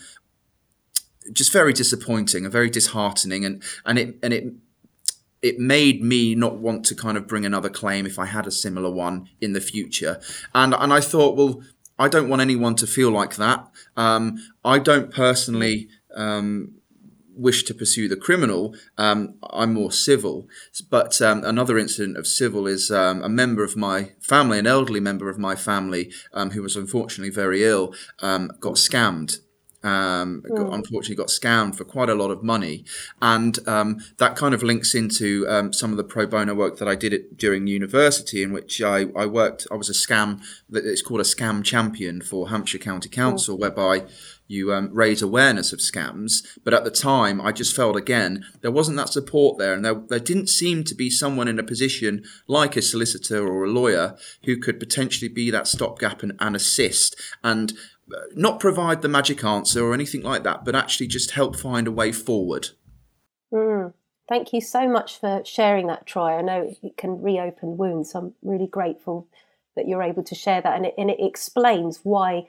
just 1.33 1.53
very 1.53 1.73
disappointing 1.73 2.45
and 2.45 2.53
very 2.53 2.71
disheartening, 2.71 3.45
and 3.45 3.63
and 3.85 3.99
it 3.99 4.19
and 4.23 4.33
it 4.33 4.53
it 5.43 5.59
made 5.59 6.03
me 6.03 6.35
not 6.35 6.59
want 6.59 6.85
to 6.87 6.95
kind 6.95 7.19
of 7.19 7.27
bring 7.27 7.45
another 7.45 7.69
claim 7.69 8.07
if 8.07 8.19
I 8.19 8.27
had 8.27 8.47
a 8.47 8.51
similar 8.51 8.91
one 8.91 9.29
in 9.41 9.53
the 9.53 9.61
future. 9.61 10.21
And 10.55 10.75
and 10.75 10.93
I 10.93 11.01
thought, 11.01 11.37
well, 11.37 11.63
I 11.99 12.09
don't 12.09 12.29
want 12.29 12.43
anyone 12.43 12.75
to 12.77 12.87
feel 12.87 13.11
like 13.11 13.37
that. 13.37 13.69
Um, 13.97 14.39
I 14.65 14.79
don't 14.79 15.13
personally 15.13 15.89
um, 16.15 16.75
wish 17.37 17.63
to 17.65 17.75
pursue 17.75 18.09
the 18.09 18.17
criminal. 18.17 18.75
Um, 18.99 19.35
I'm 19.51 19.75
more 19.75 19.93
civil. 19.93 20.49
But 20.91 21.21
um, 21.23 21.45
another 21.45 21.79
incident 21.79 22.17
of 22.17 22.27
civil 22.27 22.67
is 22.67 22.91
um, 22.91 23.23
a 23.23 23.29
member 23.29 23.63
of 23.63 23.77
my 23.77 24.13
family, 24.21 24.59
an 24.59 24.67
elderly 24.67 25.01
member 25.01 25.29
of 25.29 25.39
my 25.39 25.55
family, 25.55 26.13
um, 26.33 26.51
who 26.51 26.63
was 26.63 26.77
unfortunately 26.77 27.31
very 27.31 27.65
ill, 27.65 27.95
got 28.21 28.75
scammed 28.75 29.39
um, 29.85 30.43
mm. 30.49 30.75
unfortunately 30.75 31.15
got 31.15 31.29
scammed 31.29 31.77
for 31.77 31.85
quite 31.85 32.09
a 32.09 32.15
lot 32.15 32.31
of 32.31 32.43
money. 32.43 32.85
And 33.21 33.59
um, 33.69 33.99
that 34.19 34.35
kind 34.35 34.55
of 34.55 34.63
links 34.63 34.95
into 34.95 35.47
um, 35.49 35.73
some 35.73 35.91
of 35.91 35.97
the 35.97 36.05
pro 36.05 36.27
bono 36.27 36.55
work 36.55 36.79
that 36.79 36.89
I 36.89 36.95
did 36.95 37.13
it 37.13 37.37
during 37.37 37.67
university, 37.67 38.43
in 38.43 38.53
which 38.53 38.83
I, 38.83 39.07
I 39.15 39.27
worked, 39.27 39.67
I 39.71 39.75
was 39.75 39.91
a 39.91 39.93
scam, 39.93 40.43
it's 40.73 41.03
called 41.03 41.21
a 41.21 41.25
scam 41.25 41.63
champion 41.63 42.21
for 42.23 42.49
Hampshire 42.49 42.79
County 42.79 43.09
Council, 43.09 43.57
mm. 43.57 43.61
whereby 43.61 44.07
you 44.47 44.73
um, 44.73 44.91
raise 44.93 45.23
awareness 45.23 45.73
of 45.73 45.79
scams. 45.79 46.47
But 46.65 46.75
at 46.75 46.85
the 46.85 46.91
time, 46.91 47.41
I 47.41 47.53
just 47.53 47.75
felt 47.75 47.97
again, 47.97 48.45
there 48.61 48.71
wasn't 48.71 48.97
that 48.99 49.09
support 49.09 49.59
there. 49.59 49.75
And 49.75 49.85
there, 49.85 49.95
there 49.95 50.19
didn't 50.19 50.49
seem 50.49 50.85
to 50.85 50.95
be 50.95 51.11
someone 51.11 51.49
in 51.49 51.59
a 51.59 51.65
position 51.65 52.25
like 52.47 52.77
a 52.77 52.83
solicitor 52.83 53.47
or 53.47 53.65
a 53.65 53.71
lawyer 53.71 54.17
who 54.45 54.59
could 54.59 54.79
potentially 54.79 55.29
be 55.29 55.51
that 55.51 55.67
stopgap 55.67 56.23
and, 56.23 56.33
and 56.41 56.55
assist. 56.55 57.17
And 57.43 57.73
not 58.35 58.61
provide 58.61 59.03
the 59.03 59.09
magic 59.09 59.45
answer 59.45 59.85
or 59.85 59.95
anything 59.95 60.23
like 60.23 60.43
that, 60.45 60.65
but 60.65 60.75
actually 60.75 61.07
just 61.07 61.33
help 61.33 61.57
find 61.57 61.87
a 61.87 61.93
way 61.93 62.13
forward. 62.13 62.71
Mm. 63.53 63.93
Thank 64.29 64.53
you 64.53 64.61
so 64.61 64.89
much 64.89 65.21
for 65.21 65.43
sharing 65.45 65.87
that, 65.89 66.07
Troy. 66.07 66.39
I 66.39 66.43
know 66.43 66.75
it 66.83 66.97
can 66.97 67.21
reopen 67.21 67.77
wounds. 67.77 68.15
I'm 68.15 68.35
really 68.43 68.67
grateful 68.67 69.29
that 69.77 69.87
you're 69.87 70.03
able 70.03 70.23
to 70.25 70.35
share 70.35 70.63
that, 70.63 70.77
and 70.77 70.87
it, 70.87 70.95
and 70.97 71.11
it 71.11 71.19
explains 71.21 72.01
why 72.03 72.49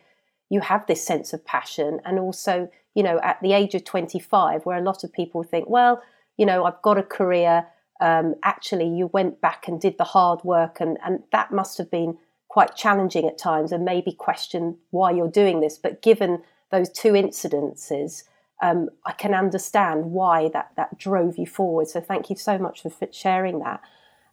you 0.50 0.62
have 0.62 0.86
this 0.88 1.06
sense 1.06 1.34
of 1.34 1.46
passion, 1.46 2.00
and 2.06 2.20
also, 2.20 2.70
you 2.94 3.04
know, 3.04 3.20
at 3.24 3.42
the 3.42 3.54
age 3.54 3.76
of 3.76 3.84
25, 3.84 4.66
where 4.66 4.78
a 4.78 4.84
lot 4.84 5.04
of 5.04 5.12
people 5.12 5.44
think, 5.44 5.70
well, 5.70 6.02
you 6.38 6.46
know, 6.46 6.64
I've 6.64 6.82
got 6.82 6.98
a 6.98 7.04
career. 7.04 7.68
Um, 8.00 8.36
actually, 8.44 8.88
you 8.88 9.08
went 9.08 9.42
back 9.42 9.68
and 9.68 9.82
did 9.82 9.98
the 9.98 10.04
hard 10.06 10.44
work, 10.44 10.80
and 10.80 10.98
and 11.04 11.24
that 11.32 11.52
must 11.52 11.78
have 11.78 11.92
been 11.92 12.18
quite 12.56 12.74
challenging 12.74 13.28
at 13.28 13.38
times 13.38 13.74
and 13.74 13.84
maybe 13.84 14.14
question 14.14 14.78
why 14.92 15.12
you're 15.12 15.28
doing 15.28 15.60
this. 15.60 15.78
But 15.78 16.02
given 16.02 16.42
those 16.72 16.90
two 16.90 17.12
incidences, 17.12 18.24
um, 18.62 18.88
I 19.06 19.12
can 19.12 19.34
understand 19.34 20.14
why 20.14 20.48
that, 20.54 20.72
that 20.78 20.98
drove 20.98 21.38
you 21.38 21.48
forward. 21.48 21.90
So 21.90 22.00
thank 22.00 22.30
you 22.30 22.38
so 22.38 22.58
much 22.58 22.82
for 22.82 22.90
sharing 23.12 23.60
that. 23.60 23.82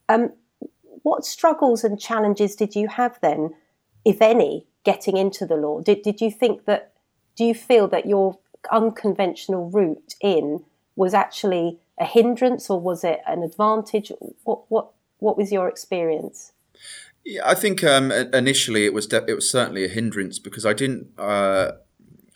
Um, 0.08 0.34
what 1.02 1.24
struggles 1.24 1.82
and 1.82 1.98
challenges 1.98 2.54
did 2.54 2.76
you 2.76 2.86
have 2.86 3.18
then, 3.22 3.56
if 4.04 4.22
any, 4.22 4.68
getting 4.84 5.16
into 5.16 5.44
the 5.44 5.56
law? 5.56 5.80
Did, 5.80 6.02
did 6.02 6.20
you 6.20 6.30
think 6.30 6.64
that, 6.66 6.92
do 7.34 7.44
you 7.44 7.54
feel 7.56 7.88
that 7.88 8.06
your 8.06 8.38
unconventional 8.70 9.68
route 9.68 10.14
in 10.20 10.62
was 10.94 11.12
actually 11.12 11.80
a 11.98 12.04
hindrance 12.04 12.70
or 12.70 12.80
was 12.80 13.02
it 13.02 13.20
an 13.26 13.42
advantage? 13.42 14.12
What, 14.44 14.60
what, 14.68 14.90
what 15.18 15.36
was 15.36 15.50
your 15.50 15.66
experience? 15.66 16.51
Yeah, 17.24 17.42
I 17.44 17.54
think 17.54 17.84
um, 17.84 18.10
initially 18.10 18.84
it 18.84 18.92
was 18.92 19.06
de- 19.06 19.24
it 19.28 19.34
was 19.34 19.50
certainly 19.50 19.84
a 19.84 19.88
hindrance 19.88 20.38
because 20.38 20.66
I 20.66 20.72
didn't 20.72 21.08
uh, 21.16 21.72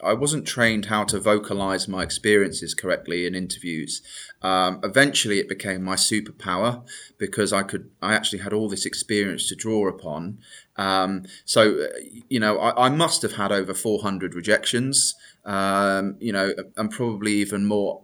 I 0.03 0.13
wasn't 0.13 0.47
trained 0.47 0.87
how 0.87 1.05
to 1.05 1.19
vocalize 1.19 1.89
my 1.89 2.03
experiences 2.03 2.75
correctly 2.75 3.27
in 3.27 3.35
interviews. 3.35 4.03
Um, 4.43 4.81
eventually, 4.85 5.41
it 5.41 5.49
became 5.49 5.83
my 5.83 5.97
superpower 5.97 6.87
because 7.19 7.53
I 7.53 7.63
could 7.63 7.91
I 8.01 8.15
actually 8.15 8.41
had 8.41 8.53
all 8.53 8.69
this 8.69 8.87
experience 8.87 9.49
to 9.49 9.57
draw 9.57 9.89
upon. 9.89 10.39
Um, 10.77 11.25
so 11.45 11.81
uh, 11.81 11.87
you 12.29 12.39
know 12.39 12.59
I, 12.59 12.87
I, 12.87 12.89
must 12.91 13.23
have 13.23 13.33
had 13.33 13.51
over 13.51 13.73
400 13.75 14.35
rejections. 14.35 15.15
Um, 15.45 16.17
you 16.21 16.33
know, 16.33 16.53
and 16.77 16.91
probably 16.91 17.33
even 17.35 17.67
more 17.67 18.03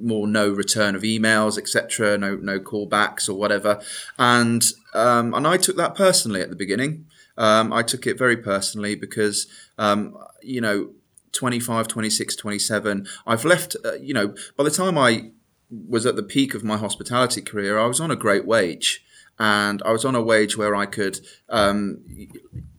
more 0.00 0.26
no 0.26 0.48
return 0.50 0.94
of 0.94 1.02
emails, 1.02 1.58
etc., 1.58 2.18
no 2.18 2.36
no 2.36 2.58
callbacks 2.60 3.28
or 3.28 3.34
whatever, 3.34 3.80
and 4.18 4.64
um, 4.94 5.34
and 5.34 5.46
I 5.46 5.56
took 5.56 5.76
that 5.76 5.94
personally 5.94 6.40
at 6.40 6.50
the 6.50 6.56
beginning. 6.56 7.06
Um, 7.36 7.72
I 7.72 7.82
took 7.82 8.06
it 8.06 8.18
very 8.18 8.36
personally 8.36 8.94
because 8.94 9.46
um, 9.78 10.16
you 10.42 10.60
know 10.60 10.90
25, 11.32 11.88
26, 11.88 12.36
27, 12.36 13.06
I've 13.26 13.44
left. 13.44 13.76
Uh, 13.84 13.94
you 13.94 14.14
know, 14.14 14.34
by 14.56 14.64
the 14.64 14.70
time 14.70 14.98
I 14.98 15.30
was 15.70 16.06
at 16.06 16.16
the 16.16 16.22
peak 16.22 16.54
of 16.54 16.64
my 16.64 16.76
hospitality 16.76 17.42
career, 17.42 17.78
I 17.78 17.86
was 17.86 18.00
on 18.00 18.10
a 18.10 18.16
great 18.16 18.46
wage 18.46 19.04
and 19.38 19.82
I 19.84 19.92
was 19.92 20.04
on 20.04 20.14
a 20.14 20.22
wage 20.22 20.56
where 20.56 20.74
I 20.74 20.86
could 20.86 21.20
um, 21.48 22.04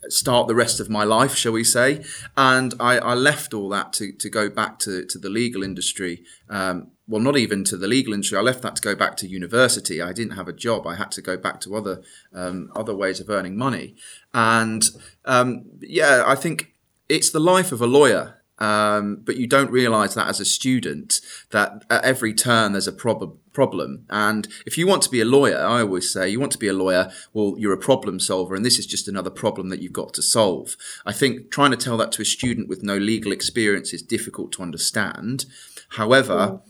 start 0.10 0.48
the 0.48 0.56
rest 0.56 0.80
of 0.80 0.90
my 0.90 1.04
life, 1.04 1.36
shall 1.36 1.54
we 1.54 1.64
say. 1.64 2.04
And 2.36 2.74
I, 2.80 2.98
I, 2.98 3.14
left 3.14 3.54
all 3.54 3.70
that 3.70 3.94
to, 3.94 4.12
to 4.12 4.30
go 4.30 4.50
back 4.50 4.80
to, 4.80 5.06
to 5.06 5.18
the 5.18 5.30
legal 5.30 5.64
industry. 5.64 6.24
Um, 6.50 6.92
well, 7.08 7.22
not 7.22 7.38
even 7.38 7.64
to 7.66 7.78
the 7.78 7.88
legal 7.88 8.14
industry. 8.14 8.38
I 8.38 8.42
left 8.42 8.62
that 8.64 8.76
to 8.76 8.82
go 8.82 8.96
back 8.96 9.16
to 9.18 9.28
university. 9.28 10.02
I 10.02 10.14
didn't 10.14 10.36
have 10.36 10.48
a 10.48 10.54
job. 10.54 10.86
I 10.86 10.96
had 10.96 11.12
to 11.14 11.22
go 11.22 11.38
back 11.38 11.62
to 11.62 11.76
other 11.76 12.02
um, 12.34 12.72
other 12.76 12.96
ways 12.96 13.20
of 13.20 13.30
earning 13.30 13.58
money. 13.58 13.96
And 14.34 14.84
um, 15.26 15.66
yeah, 15.82 16.24
I 16.26 16.36
think 16.36 16.74
it's 17.08 17.32
the 17.32 17.40
life 17.40 17.72
of 17.72 17.82
a 17.82 17.88
lawyer. 17.88 18.39
Um, 18.60 19.22
but 19.24 19.38
you 19.38 19.48
don't 19.48 19.72
realize 19.72 20.16
that 20.16 20.28
as 20.28 20.40
a 20.40 20.46
student 20.46 21.22
that 21.52 21.86
at 21.90 22.04
every 22.04 22.34
turn 22.34 22.74
there's 22.74 22.88
a 22.88 22.92
prob- 22.92 23.38
problem. 23.54 24.06
And 24.10 24.48
if 24.66 24.78
you 24.78 24.86
want 24.86 25.02
to 25.04 25.10
be 25.10 25.22
a 25.22 25.26
lawyer, 25.26 25.58
I 25.58 25.82
always 25.82 26.12
say 26.12 26.30
you 26.30 26.40
want 26.40 26.52
to 26.54 26.58
be 26.58 26.68
a 26.68 26.74
lawyer, 26.74 27.12
well, 27.34 27.56
you're 27.58 27.74
a 27.74 27.78
problem 27.78 28.20
solver, 28.20 28.56
and 28.56 28.66
this 28.66 28.80
is 28.80 28.86
just 28.86 29.08
another 29.08 29.30
problem 29.30 29.70
that 29.70 29.82
you've 29.82 29.94
got 29.94 30.14
to 30.16 30.22
solve. 30.22 30.76
I 31.06 31.14
think 31.14 31.52
trying 31.52 31.72
to 31.72 31.78
tell 31.78 31.98
that 31.98 32.12
to 32.14 32.22
a 32.22 32.26
student 32.26 32.70
with 32.70 32.84
no 32.84 32.98
legal 32.98 33.32
experience 33.32 33.94
is 33.94 34.02
difficult 34.02 34.52
to 34.54 34.62
understand. 34.62 35.46
However, 35.90 36.62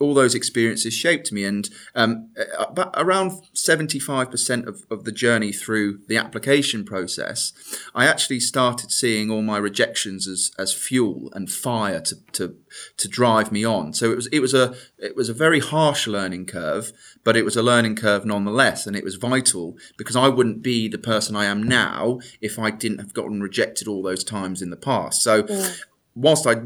all 0.00 0.12
those 0.12 0.34
experiences 0.34 0.92
shaped 0.92 1.30
me. 1.30 1.44
And 1.44 1.68
um, 1.94 2.30
around 2.94 3.32
75% 3.54 4.66
of, 4.66 4.82
of 4.90 5.04
the 5.04 5.12
journey 5.12 5.52
through 5.52 6.00
the 6.08 6.16
application 6.16 6.84
process, 6.84 7.52
I 7.94 8.06
actually 8.06 8.40
started 8.40 8.90
seeing 8.90 9.30
all 9.30 9.42
my 9.42 9.56
rejections 9.56 10.26
as, 10.26 10.50
as 10.58 10.72
fuel 10.72 11.30
and 11.32 11.50
fire 11.50 12.00
to, 12.00 12.16
to, 12.32 12.56
to 12.96 13.08
drive 13.08 13.52
me 13.52 13.64
on. 13.64 13.92
So 13.92 14.10
it 14.10 14.16
was, 14.16 14.26
it 14.28 14.40
was 14.40 14.52
a, 14.52 14.74
it 14.98 15.14
was 15.14 15.28
a 15.28 15.34
very 15.34 15.60
harsh 15.60 16.08
learning 16.08 16.46
curve, 16.46 16.92
but 17.22 17.36
it 17.36 17.44
was 17.44 17.56
a 17.56 17.62
learning 17.62 17.94
curve 17.94 18.24
nonetheless. 18.24 18.86
And 18.86 18.96
it 18.96 19.04
was 19.04 19.14
vital 19.14 19.76
because 19.96 20.16
I 20.16 20.28
wouldn't 20.28 20.62
be 20.62 20.88
the 20.88 20.98
person 20.98 21.36
I 21.36 21.44
am 21.44 21.62
now 21.62 22.18
if 22.40 22.58
I 22.58 22.70
didn't 22.70 22.98
have 22.98 23.14
gotten 23.14 23.40
rejected 23.40 23.86
all 23.86 24.02
those 24.02 24.24
times 24.24 24.60
in 24.60 24.70
the 24.70 24.76
past. 24.76 25.22
So 25.22 25.46
yeah. 25.48 25.72
whilst 26.16 26.48
I 26.48 26.56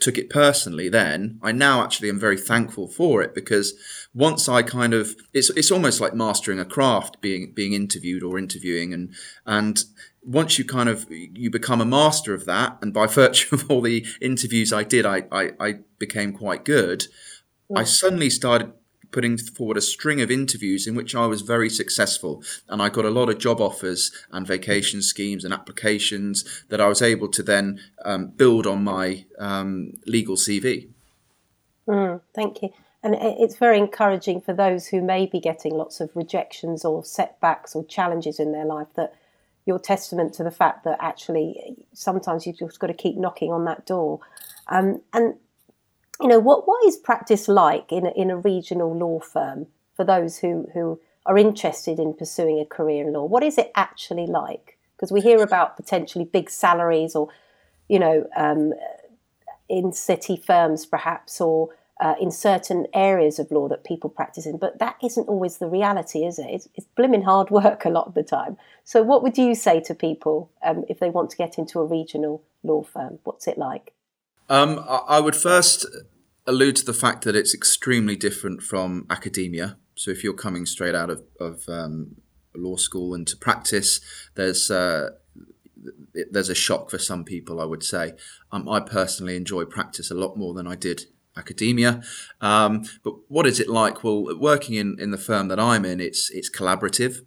took 0.00 0.18
it 0.18 0.28
personally 0.28 0.88
then 0.88 1.38
i 1.42 1.52
now 1.52 1.82
actually 1.82 2.08
am 2.08 2.18
very 2.18 2.36
thankful 2.36 2.88
for 2.88 3.22
it 3.22 3.34
because 3.34 3.74
once 4.12 4.48
i 4.48 4.62
kind 4.62 4.92
of 4.92 5.14
it's 5.32 5.50
it's 5.50 5.70
almost 5.70 6.00
like 6.00 6.14
mastering 6.14 6.58
a 6.58 6.64
craft 6.64 7.20
being 7.20 7.52
being 7.54 7.72
interviewed 7.72 8.22
or 8.22 8.38
interviewing 8.38 8.92
and 8.92 9.14
and 9.46 9.84
once 10.24 10.58
you 10.58 10.64
kind 10.64 10.88
of 10.88 11.06
you 11.10 11.48
become 11.48 11.80
a 11.80 11.86
master 11.86 12.34
of 12.34 12.44
that 12.44 12.76
and 12.82 12.92
by 12.92 13.06
virtue 13.22 13.54
of 13.54 13.70
all 13.70 13.80
the 13.80 14.04
interviews 14.20 14.72
i 14.72 14.82
did 14.82 15.06
i 15.06 15.22
i, 15.30 15.50
I 15.60 15.78
became 15.98 16.32
quite 16.32 16.64
good. 16.64 17.04
I 17.74 17.84
suddenly 17.84 18.30
started 18.30 18.72
putting 19.10 19.38
forward 19.38 19.76
a 19.76 19.80
string 19.80 20.20
of 20.20 20.30
interviews 20.30 20.86
in 20.86 20.94
which 20.94 21.14
I 21.14 21.26
was 21.26 21.42
very 21.42 21.70
successful. 21.70 22.42
And 22.68 22.82
I 22.82 22.88
got 22.88 23.04
a 23.04 23.10
lot 23.10 23.28
of 23.28 23.38
job 23.38 23.60
offers 23.60 24.12
and 24.30 24.46
vacation 24.46 25.02
schemes 25.02 25.44
and 25.44 25.54
applications 25.54 26.64
that 26.68 26.80
I 26.80 26.86
was 26.86 27.02
able 27.02 27.28
to 27.28 27.42
then 27.42 27.80
um, 28.04 28.28
build 28.28 28.66
on 28.66 28.84
my 28.84 29.24
um, 29.38 29.94
legal 30.06 30.36
CV. 30.36 30.88
Mm, 31.86 32.20
thank 32.34 32.62
you. 32.62 32.70
And 33.02 33.14
it's 33.14 33.56
very 33.56 33.78
encouraging 33.78 34.40
for 34.40 34.52
those 34.52 34.88
who 34.88 35.00
may 35.00 35.26
be 35.26 35.38
getting 35.38 35.74
lots 35.74 36.00
of 36.00 36.10
rejections 36.16 36.84
or 36.84 37.04
setbacks 37.04 37.74
or 37.74 37.84
challenges 37.84 38.40
in 38.40 38.52
their 38.52 38.64
life 38.64 38.88
that 38.96 39.14
you're 39.64 39.78
testament 39.78 40.34
to 40.34 40.42
the 40.42 40.50
fact 40.50 40.84
that 40.84 40.96
actually 40.98 41.76
sometimes 41.92 42.46
you've 42.46 42.58
just 42.58 42.80
got 42.80 42.88
to 42.88 42.94
keep 42.94 43.16
knocking 43.16 43.52
on 43.52 43.66
that 43.66 43.86
door. 43.86 44.18
Um, 44.66 45.02
and 45.12 45.34
you 46.20 46.28
know, 46.28 46.38
what, 46.38 46.66
what 46.66 46.84
is 46.84 46.96
practice 46.96 47.48
like 47.48 47.92
in 47.92 48.06
a, 48.06 48.10
in 48.10 48.30
a 48.30 48.36
regional 48.36 48.96
law 48.96 49.20
firm 49.20 49.66
for 49.94 50.04
those 50.04 50.38
who, 50.38 50.68
who 50.74 51.00
are 51.26 51.38
interested 51.38 51.98
in 51.98 52.14
pursuing 52.14 52.58
a 52.58 52.64
career 52.64 53.06
in 53.06 53.12
law? 53.12 53.24
What 53.24 53.42
is 53.42 53.58
it 53.58 53.70
actually 53.74 54.26
like? 54.26 54.78
Because 54.96 55.12
we 55.12 55.20
hear 55.20 55.42
about 55.42 55.76
potentially 55.76 56.24
big 56.24 56.50
salaries 56.50 57.14
or, 57.14 57.28
you 57.88 57.98
know, 57.98 58.26
um, 58.36 58.72
in 59.68 59.92
city 59.92 60.36
firms 60.36 60.86
perhaps 60.86 61.40
or 61.40 61.70
uh, 62.00 62.14
in 62.20 62.30
certain 62.30 62.86
areas 62.94 63.38
of 63.38 63.50
law 63.50 63.68
that 63.68 63.84
people 63.84 64.08
practice 64.08 64.46
in, 64.46 64.56
but 64.56 64.78
that 64.78 64.96
isn't 65.02 65.28
always 65.28 65.58
the 65.58 65.66
reality, 65.66 66.24
is 66.24 66.38
it? 66.38 66.46
It's, 66.48 66.68
it's 66.74 66.86
blimmin' 66.96 67.24
hard 67.24 67.50
work 67.50 67.84
a 67.84 67.90
lot 67.90 68.06
of 68.06 68.14
the 68.14 68.22
time. 68.22 68.56
So, 68.84 69.02
what 69.02 69.22
would 69.22 69.36
you 69.36 69.54
say 69.54 69.80
to 69.80 69.94
people 69.94 70.50
um, 70.62 70.84
if 70.88 71.00
they 71.00 71.10
want 71.10 71.30
to 71.30 71.36
get 71.36 71.58
into 71.58 71.80
a 71.80 71.84
regional 71.84 72.42
law 72.62 72.82
firm? 72.82 73.18
What's 73.24 73.48
it 73.48 73.58
like? 73.58 73.94
Um, 74.48 74.84
I, 74.88 75.20
would 75.20 75.36
first 75.36 75.86
allude 76.46 76.76
to 76.76 76.84
the 76.84 76.94
fact 76.94 77.24
that 77.24 77.36
it's 77.36 77.54
extremely 77.54 78.16
different 78.16 78.62
from 78.62 79.06
academia. 79.10 79.76
So 79.94 80.10
if 80.10 80.24
you're 80.24 80.32
coming 80.32 80.64
straight 80.64 80.94
out 80.94 81.10
of, 81.10 81.22
of 81.38 81.68
um, 81.68 82.16
law 82.54 82.76
school 82.76 83.14
into 83.14 83.36
practice, 83.36 84.00
there's 84.36 84.70
uh, 84.70 85.10
there's 86.30 86.48
a 86.48 86.54
shock 86.54 86.90
for 86.90 86.98
some 86.98 87.24
people. 87.24 87.60
I 87.60 87.64
would 87.64 87.82
say. 87.82 88.14
Um, 88.50 88.68
I 88.68 88.80
personally 88.80 89.36
enjoy 89.36 89.64
practice 89.64 90.10
a 90.10 90.14
lot 90.14 90.36
more 90.36 90.54
than 90.54 90.66
I 90.66 90.76
did 90.76 91.06
academia. 91.36 92.02
Um, 92.40 92.84
but 93.02 93.14
what 93.28 93.46
is 93.46 93.60
it 93.60 93.68
like? 93.68 94.02
Well, 94.02 94.38
working 94.38 94.74
in, 94.74 94.96
in 94.98 95.10
the 95.10 95.18
firm 95.18 95.48
that 95.48 95.60
I'm 95.60 95.84
in, 95.84 96.00
it's 96.00 96.30
it's 96.30 96.50
collaborative, 96.50 97.24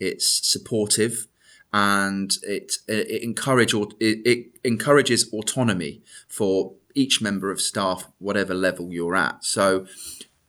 it's 0.00 0.40
supportive, 0.46 1.26
and 1.72 2.36
it 2.42 2.74
it, 2.88 3.22
encourage, 3.22 3.74
it, 3.74 3.94
it 4.00 4.46
encourages 4.64 5.32
autonomy 5.32 6.02
for 6.28 6.74
each 6.94 7.22
member 7.22 7.50
of 7.50 7.60
staff, 7.60 8.08
whatever 8.18 8.54
level 8.54 8.92
you're 8.92 9.16
at. 9.16 9.44
So. 9.44 9.86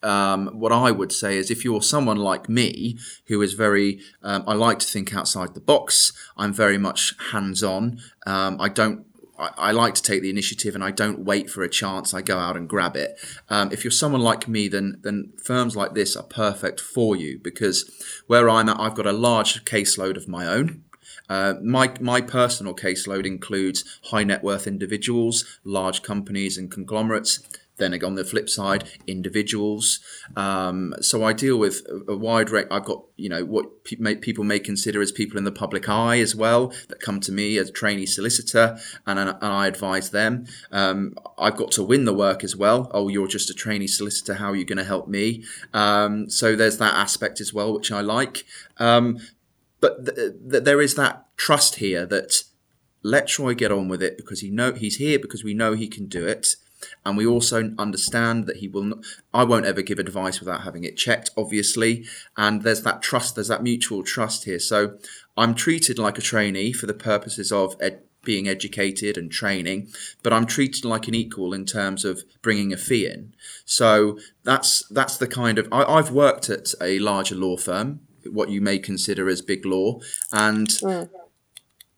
Um, 0.05 0.47
what 0.59 0.73
I 0.73 0.91
would 0.91 1.13
say 1.13 1.37
is 1.37 1.49
if 1.49 1.63
you're 1.63 1.81
someone 1.81 2.17
like 2.17 2.49
me 2.49 2.97
who 3.27 3.41
is 3.41 3.53
very, 3.53 4.01
um, 4.21 4.43
I 4.45 4.53
like 4.53 4.79
to 4.79 4.85
think 4.85 5.15
outside 5.15 5.53
the 5.53 5.61
box. 5.61 6.11
I'm 6.35 6.51
very 6.51 6.77
much 6.77 7.13
hands 7.31 7.63
on. 7.63 8.01
Um, 8.27 8.59
I 8.59 8.67
don't 8.67 9.05
I, 9.37 9.71
like 9.71 9.95
to 9.95 10.01
take 10.01 10.21
the 10.21 10.29
initiative 10.29 10.75
and 10.75 10.83
I 10.83 10.91
don't 10.91 11.19
wait 11.19 11.49
for 11.49 11.63
a 11.63 11.69
chance. 11.69 12.13
I 12.13 12.21
go 12.21 12.37
out 12.37 12.55
and 12.55 12.69
grab 12.69 12.95
it. 12.95 13.17
Um, 13.49 13.71
if 13.71 13.83
you're 13.83 13.91
someone 13.91 14.21
like 14.21 14.47
me, 14.47 14.67
then 14.67 14.99
then 15.01 15.33
firms 15.43 15.75
like 15.75 15.93
this 15.93 16.15
are 16.15 16.23
perfect 16.23 16.79
for 16.79 17.15
you 17.15 17.39
because 17.39 17.89
where 18.27 18.49
I'm 18.49 18.69
at, 18.69 18.79
I've 18.79 18.95
got 18.95 19.07
a 19.07 19.13
large 19.13 19.65
caseload 19.65 20.17
of 20.17 20.27
my 20.27 20.45
own. 20.45 20.83
Uh, 21.29 21.55
my 21.63 21.93
my 21.99 22.21
personal 22.21 22.75
caseload 22.75 23.25
includes 23.25 23.99
high 24.05 24.23
net 24.23 24.43
worth 24.43 24.67
individuals, 24.67 25.59
large 25.63 26.01
companies, 26.03 26.57
and 26.57 26.71
conglomerates 26.71 27.39
then 27.77 28.03
on 28.03 28.15
the 28.15 28.23
flip 28.23 28.49
side, 28.49 28.83
individuals. 29.07 29.99
Um, 30.35 30.93
so 31.01 31.23
I 31.23 31.33
deal 31.33 31.57
with 31.57 31.81
a 32.07 32.15
wide 32.15 32.49
range. 32.49 32.67
I've 32.69 32.85
got 32.85 33.03
you 33.15 33.29
know 33.29 33.45
what 33.45 33.83
pe- 33.83 33.97
may, 33.99 34.15
people 34.15 34.43
may 34.43 34.59
consider 34.59 35.01
as 35.01 35.11
people 35.11 35.37
in 35.37 35.43
the 35.43 35.51
public 35.51 35.89
eye 35.89 36.19
as 36.19 36.35
well 36.35 36.67
that 36.89 36.99
come 36.99 37.19
to 37.21 37.31
me 37.31 37.57
as 37.57 37.69
a 37.69 37.71
trainee 37.71 38.05
solicitor, 38.05 38.77
and, 39.07 39.19
and 39.19 39.35
I 39.41 39.67
advise 39.67 40.11
them. 40.11 40.45
Um, 40.71 41.15
I've 41.37 41.57
got 41.57 41.71
to 41.71 41.83
win 41.83 42.05
the 42.05 42.13
work 42.13 42.43
as 42.43 42.55
well. 42.55 42.91
Oh, 42.93 43.07
you're 43.07 43.27
just 43.27 43.49
a 43.49 43.53
trainee 43.53 43.87
solicitor. 43.87 44.35
How 44.35 44.51
are 44.51 44.55
you 44.55 44.65
going 44.65 44.77
to 44.77 44.83
help 44.83 45.07
me? 45.07 45.43
Um, 45.73 46.29
so 46.29 46.55
there's 46.55 46.77
that 46.77 46.93
aspect 46.93 47.41
as 47.41 47.53
well, 47.53 47.73
which 47.73 47.91
I 47.91 48.01
like. 48.01 48.45
But 49.83 50.05
th- 50.05 50.31
th- 50.49 50.63
there 50.63 50.81
is 50.81 50.95
that 50.95 51.25
trust 51.35 51.75
here 51.75 52.05
that 52.05 52.43
let 53.03 53.27
Troy 53.27 53.53
get 53.53 53.69
on 53.69 53.89
with 53.89 54.01
it 54.01 54.15
because 54.15 54.39
he 54.39 54.49
know 54.49 54.71
he's 54.71 54.95
here 54.95 55.19
because 55.19 55.43
we 55.43 55.53
know 55.53 55.73
he 55.73 55.89
can 55.89 56.05
do 56.05 56.25
it 56.25 56.55
and 57.05 57.17
we 57.17 57.25
also 57.25 57.73
understand 57.77 58.45
that 58.45 58.57
he 58.57 58.69
will 58.69 58.83
not, 58.83 58.99
I 59.33 59.43
won't 59.43 59.65
ever 59.65 59.81
give 59.81 59.99
advice 59.99 60.39
without 60.39 60.63
having 60.63 60.85
it 60.85 60.95
checked, 60.95 61.31
obviously. 61.35 62.05
And 62.37 62.61
there's 62.61 62.83
that 62.83 63.01
trust, 63.01 63.35
there's 63.35 63.49
that 63.49 63.61
mutual 63.61 64.03
trust 64.03 64.45
here. 64.45 64.59
So 64.59 64.97
I'm 65.35 65.53
treated 65.53 65.99
like 65.99 66.17
a 66.17 66.21
trainee 66.21 66.71
for 66.71 66.85
the 66.85 66.93
purposes 66.93 67.51
of 67.51 67.75
ed- 67.81 68.03
being 68.23 68.47
educated 68.47 69.17
and 69.17 69.29
training, 69.29 69.89
but 70.21 70.31
I'm 70.31 70.45
treated 70.45 70.85
like 70.85 71.09
an 71.09 71.15
equal 71.15 71.53
in 71.53 71.65
terms 71.65 72.05
of 72.05 72.23
bringing 72.41 72.71
a 72.71 72.77
fee 72.77 73.05
in. 73.05 73.33
So 73.65 74.17
that's 74.43 74.87
that's 74.87 75.17
the 75.17 75.27
kind 75.27 75.57
of 75.57 75.67
I, 75.73 75.97
have 75.97 76.11
worked 76.11 76.49
at 76.49 76.73
a 76.79 76.99
larger 76.99 77.35
law 77.35 77.57
firm, 77.57 77.99
what 78.31 78.49
you 78.49 78.61
may 78.61 78.79
consider 78.79 79.29
as 79.29 79.41
big 79.41 79.65
law, 79.65 79.99
and 80.31 80.67
mm 80.67 81.09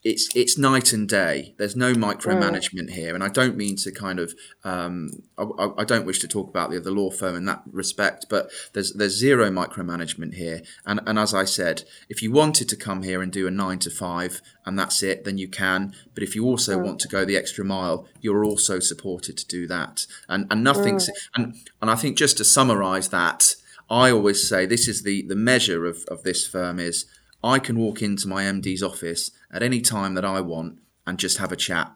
it's 0.06 0.30
it's 0.36 0.56
night 0.56 0.94
and 0.94 1.10
day. 1.10 1.56
There's 1.58 1.76
no 1.76 1.94
micromanagement 1.96 2.90
mm. 2.90 2.92
here, 2.92 3.16
and 3.16 3.24
I 3.24 3.28
don't 3.28 3.58
mean 3.58 3.76
to 3.78 3.92
kind 3.92 4.20
of 4.20 4.36
um, 4.64 5.10
I, 5.36 5.70
I, 5.80 5.84
don't 5.84 6.06
wish 6.06 6.20
to 6.20 6.28
talk 6.28 6.48
about 6.48 6.70
the 6.70 6.78
other 6.78 6.92
law 6.92 7.10
firm 7.10 7.36
in 7.36 7.46
that 7.46 7.64
respect, 7.72 8.28
but 8.30 8.52
there's 8.74 8.94
there's 8.94 9.18
zero 9.18 9.50
micromanagement 9.50 10.36
here. 10.36 10.62
And 10.86 11.02
and 11.08 11.18
as 11.18 11.34
I 11.34 11.44
said, 11.44 11.86
if 12.08 12.22
you 12.22 12.32
wanted 12.32 12.70
to 12.70 12.76
come 12.76 13.02
here 13.02 13.24
and 13.24 13.32
do 13.32 13.48
a 13.48 13.52
nine 13.52 13.80
to 13.80 13.90
five 13.90 14.42
and 14.64 14.78
that's 14.78 15.02
it, 15.02 15.26
then 15.26 15.40
you 15.40 15.48
can. 15.48 15.96
But 16.14 16.22
if 16.22 16.36
you 16.36 16.46
also 16.46 16.78
mm. 16.78 16.86
want 16.86 17.00
to 17.00 17.08
go 17.08 17.26
the 17.26 17.36
extra 17.36 17.66
mile, 17.66 18.08
you're 18.22 18.46
also 18.46 18.80
supported 18.80 19.38
to 19.38 19.48
do 19.48 19.66
that. 19.68 20.06
And 20.30 20.46
and 20.52 20.64
nothing's 20.64 21.10
mm. 21.10 21.14
and 21.36 21.56
and 21.82 21.90
I 21.90 21.96
think 21.96 22.16
just 22.16 22.38
to 22.38 22.44
summarise 22.44 23.10
that, 23.10 23.56
I 23.90 24.12
always 24.12 24.48
say 24.48 24.66
this 24.66 24.88
is 24.88 25.04
the 25.04 25.22
the 25.24 25.36
measure 25.36 25.86
of 25.86 26.06
of 26.08 26.24
this 26.24 26.48
firm 26.48 26.80
is 26.80 27.06
I 27.44 27.60
can 27.60 27.78
walk 27.78 28.02
into 28.02 28.28
my 28.28 28.44
MD's 28.44 28.82
office 28.82 29.32
at 29.52 29.62
any 29.62 29.82
time 29.82 30.16
that 30.16 30.26
I 30.26 30.42
want 30.42 30.80
and 31.06 31.20
just 31.20 31.38
have 31.38 31.52
a 31.52 31.56
chat 31.56 31.92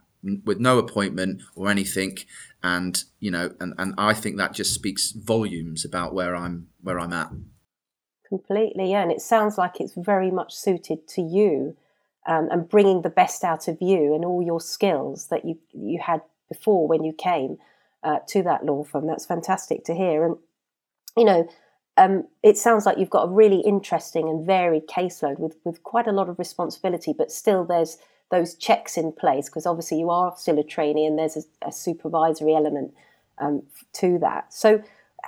with 0.45 0.59
no 0.59 0.77
appointment 0.77 1.41
or 1.55 1.69
anything. 1.69 2.17
And 2.61 3.01
you 3.19 3.31
know 3.31 3.55
and, 3.59 3.73
and 3.77 3.93
i 3.97 4.13
think 4.13 4.37
that 4.37 4.53
just 4.53 4.73
speaks 4.73 5.11
volumes 5.11 5.85
about 5.85 6.13
where 6.13 6.35
i'm 6.35 6.67
where 6.81 6.99
i'm 6.99 7.13
at. 7.13 7.29
Completely 8.27 8.91
yeah. 8.91 9.01
And 9.01 9.11
it 9.11 9.21
sounds 9.21 9.57
like 9.57 9.79
it's 9.79 9.95
very 9.95 10.29
much 10.29 10.53
suited 10.53 11.07
to 11.09 11.21
you 11.21 11.77
um, 12.27 12.49
and 12.51 12.69
bringing 12.69 13.01
the 13.01 13.09
best 13.09 13.43
out 13.43 13.67
of 13.67 13.77
you 13.81 14.13
and 14.13 14.25
all 14.25 14.43
your 14.43 14.59
skills 14.59 15.27
that 15.27 15.45
you 15.45 15.57
you 15.71 15.99
had 16.05 16.21
before 16.49 16.87
when 16.87 17.03
you 17.03 17.13
came 17.13 17.57
uh, 18.03 18.19
to 18.27 18.43
that 18.43 18.65
law 18.65 18.83
firm. 18.83 19.07
That's 19.07 19.25
fantastic 19.25 19.85
to 19.85 19.95
hear. 19.95 20.25
And 20.25 20.35
you 21.15 21.23
know 21.23 21.49
um, 21.99 22.25
it 22.43 22.57
sounds 22.57 22.85
like 22.85 22.97
you've 22.97 23.09
got 23.09 23.27
a 23.27 23.31
really 23.31 23.59
interesting 23.59 24.29
and 24.29 24.45
varied 24.45 24.87
caseload 24.87 25.37
with, 25.37 25.57
with 25.65 25.83
quite 25.83 26.07
a 26.07 26.13
lot 26.13 26.29
of 26.29 26.39
responsibility, 26.39 27.13
but 27.15 27.29
still 27.29 27.65
there's 27.65 27.97
those 28.31 28.55
checks 28.55 28.97
in 28.97 29.11
place 29.11 29.49
because 29.49 29.65
obviously 29.65 29.99
you 29.99 30.09
are 30.09 30.33
still 30.37 30.57
a 30.57 30.63
trainee 30.63 31.05
and 31.05 31.19
there's 31.19 31.35
a, 31.35 31.67
a 31.67 31.71
supervisory 31.71 32.55
element 32.55 32.93
um, 33.39 33.63
to 33.93 34.17
that. 34.19 34.53
So, 34.53 34.81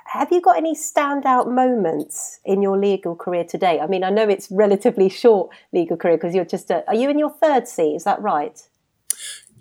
have 0.06 0.32
you 0.32 0.40
got 0.40 0.56
any 0.56 0.74
standout 0.74 1.52
moments 1.52 2.40
in 2.46 2.62
your 2.62 2.78
legal 2.78 3.14
career 3.14 3.44
today? 3.44 3.78
I 3.78 3.86
mean, 3.86 4.02
I 4.02 4.08
know 4.08 4.26
it's 4.26 4.50
relatively 4.50 5.10
short 5.10 5.54
legal 5.72 5.98
career 5.98 6.16
because 6.16 6.34
you're 6.34 6.46
just 6.46 6.70
a, 6.70 6.86
are 6.88 6.94
you 6.94 7.10
in 7.10 7.18
your 7.18 7.30
third 7.30 7.68
seat? 7.68 7.94
Is 7.94 8.04
that 8.04 8.20
right? 8.22 8.58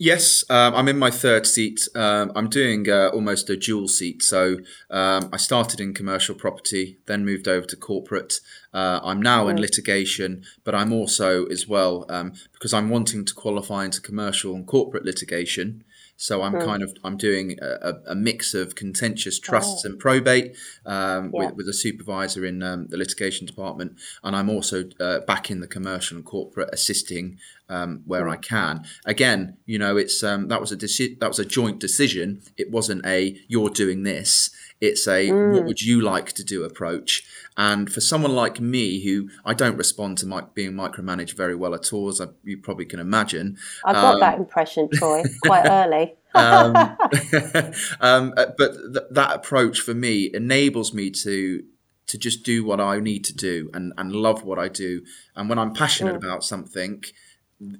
Yes, 0.04 0.44
um, 0.50 0.74
I'm 0.74 0.88
in 0.88 0.98
my 0.98 1.12
third 1.12 1.46
seat. 1.46 1.88
Um, 1.94 2.32
I'm 2.36 2.50
doing 2.50 2.90
uh, 2.90 3.12
almost 3.14 3.52
a 3.52 3.56
dual 3.56 3.88
seat. 3.88 4.24
So 4.24 4.58
um, 4.90 5.30
I 5.32 5.38
started 5.38 5.80
in 5.80 5.94
commercial 5.94 6.34
property, 6.34 6.98
then 7.06 7.24
moved 7.24 7.48
over 7.48 7.68
to 7.68 7.76
corporate. 7.76 8.40
Uh, 8.74 9.00
I'm 9.04 9.22
now 9.22 9.48
in 9.48 9.62
litigation, 9.62 10.44
but 10.64 10.74
I'm 10.74 10.92
also 10.92 11.46
as 11.46 11.68
well 11.68 12.08
um, 12.10 12.34
because 12.52 12.74
I'm 12.74 12.90
wanting 12.90 13.26
to 13.26 13.34
qualify 13.36 13.86
into 13.86 14.02
commercial 14.02 14.56
and 14.56 14.66
corporate 14.66 15.06
litigation. 15.06 15.84
So 16.18 16.44
I'm 16.44 16.54
kind 16.54 16.84
of 16.84 16.96
I'm 17.04 17.18
doing 17.18 17.58
a, 17.64 17.94
a 18.06 18.14
mix 18.14 18.54
of 18.54 18.76
contentious 18.76 19.40
trusts 19.40 19.84
oh. 19.84 19.90
and 19.90 20.00
probate 20.00 20.56
um, 20.86 21.32
yeah. 21.34 21.48
with, 21.48 21.56
with 21.56 21.68
a 21.68 21.74
supervisor 21.74 22.46
in 22.46 22.62
um, 22.62 22.86
the 22.90 22.98
litigation 22.98 23.48
department, 23.48 23.98
and 24.24 24.36
I'm 24.36 24.48
also 24.48 24.84
uh, 25.00 25.22
back 25.22 25.50
in 25.50 25.62
the 25.62 25.68
commercial 25.68 26.18
and 26.18 26.26
corporate 26.26 26.70
assisting 26.72 27.40
um, 27.72 28.02
where 28.06 28.28
I 28.28 28.36
can. 28.36 28.84
Again, 29.06 29.58
you 29.66 29.80
know, 29.80 29.98
it's 29.98 30.22
um, 30.24 30.50
that 30.50 30.60
was 30.60 30.72
a 30.72 30.78
deci- 30.78 31.20
that 31.20 31.28
was 31.28 31.40
a 31.40 31.46
joint 31.46 31.80
decision. 31.80 32.42
It 32.58 32.70
wasn't 32.70 33.06
a 33.06 33.40
you're 33.48 33.70
doing 33.70 34.04
this. 34.04 34.52
It's 34.82 35.08
a 35.08 35.30
mm. 35.30 35.54
what 35.54 35.66
would 35.66 35.82
you 35.82 36.02
like 36.02 36.34
to 36.34 36.44
do 36.44 36.64
approach. 36.64 37.24
And 37.56 37.92
for 37.92 38.02
someone 38.02 38.34
like 38.34 38.60
me, 38.60 39.04
who 39.04 39.30
I 39.46 39.54
don't 39.54 39.78
respond 39.78 40.18
to 40.20 40.26
my, 40.26 40.42
being 40.54 40.74
micromanaged 40.74 41.36
very 41.36 41.56
well 41.56 41.74
at 41.74 41.94
all, 41.94 42.10
as 42.10 42.20
I, 42.20 42.28
you 42.44 42.58
probably 42.58 42.86
can 42.86 43.00
imagine. 43.00 43.58
I 43.86 43.94
got 43.94 44.16
um, 44.16 44.20
that 44.20 44.38
impression, 44.38 44.90
Troy, 44.94 45.24
quite 45.46 45.66
early. 45.66 46.16
um, 46.34 46.76
um, 48.02 48.34
uh, 48.36 48.48
but 48.58 48.74
th- 48.94 49.06
that 49.12 49.32
approach 49.34 49.80
for 49.80 49.94
me 49.94 50.30
enables 50.34 50.94
me 50.94 51.10
to 51.12 51.64
to 52.08 52.18
just 52.18 52.44
do 52.44 52.66
what 52.66 52.82
I 52.82 53.00
need 53.00 53.24
to 53.26 53.34
do 53.34 53.70
and, 53.74 53.94
and 53.98 54.12
love 54.12 54.44
what 54.44 54.60
I 54.60 54.68
do. 54.68 55.02
And 55.34 55.48
when 55.48 55.58
I'm 55.58 55.74
passionate 55.74 56.16
mm. 56.16 56.18
about 56.18 56.44
something, 56.44 57.06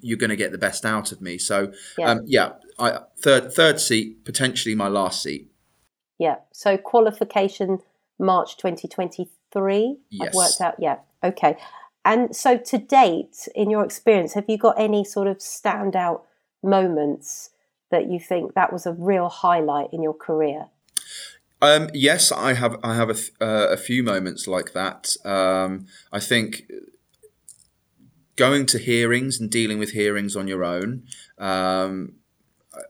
you're 0.00 0.18
going 0.18 0.30
to 0.30 0.36
get 0.36 0.52
the 0.52 0.58
best 0.58 0.84
out 0.84 1.12
of 1.12 1.20
me. 1.20 1.38
So 1.38 1.72
yeah, 1.98 2.10
um, 2.10 2.20
yeah 2.26 2.52
I, 2.78 3.00
third 3.20 3.52
third 3.52 3.80
seat, 3.80 4.24
potentially 4.24 4.74
my 4.74 4.88
last 4.88 5.22
seat. 5.22 5.50
Yeah. 6.18 6.36
So 6.52 6.76
qualification 6.76 7.80
March 8.18 8.56
2023. 8.56 9.96
Yes. 10.10 10.28
I've 10.28 10.34
worked 10.34 10.60
out. 10.60 10.74
Yeah. 10.78 10.98
Okay. 11.22 11.56
And 12.04 12.34
so 12.34 12.56
to 12.56 12.78
date, 12.78 13.48
in 13.54 13.70
your 13.70 13.84
experience, 13.84 14.34
have 14.34 14.44
you 14.48 14.58
got 14.58 14.78
any 14.78 15.04
sort 15.04 15.28
of 15.28 15.38
standout 15.38 16.22
moments 16.62 17.50
that 17.90 18.10
you 18.10 18.18
think 18.18 18.54
that 18.54 18.72
was 18.72 18.86
a 18.86 18.92
real 18.92 19.28
highlight 19.28 19.88
in 19.92 20.02
your 20.02 20.14
career? 20.14 20.66
Um, 21.60 21.90
yes, 21.94 22.32
I 22.32 22.54
have. 22.54 22.76
I 22.82 22.96
have 22.96 23.08
a, 23.08 23.44
uh, 23.44 23.68
a 23.68 23.76
few 23.76 24.02
moments 24.02 24.48
like 24.48 24.72
that. 24.72 25.14
Um, 25.24 25.86
I 26.12 26.18
think 26.18 26.64
going 28.36 28.66
to 28.66 28.78
hearings 28.78 29.40
and 29.40 29.50
dealing 29.50 29.78
with 29.78 29.90
hearings 29.90 30.36
on 30.36 30.48
your 30.48 30.64
own. 30.64 31.04
Um, 31.38 32.14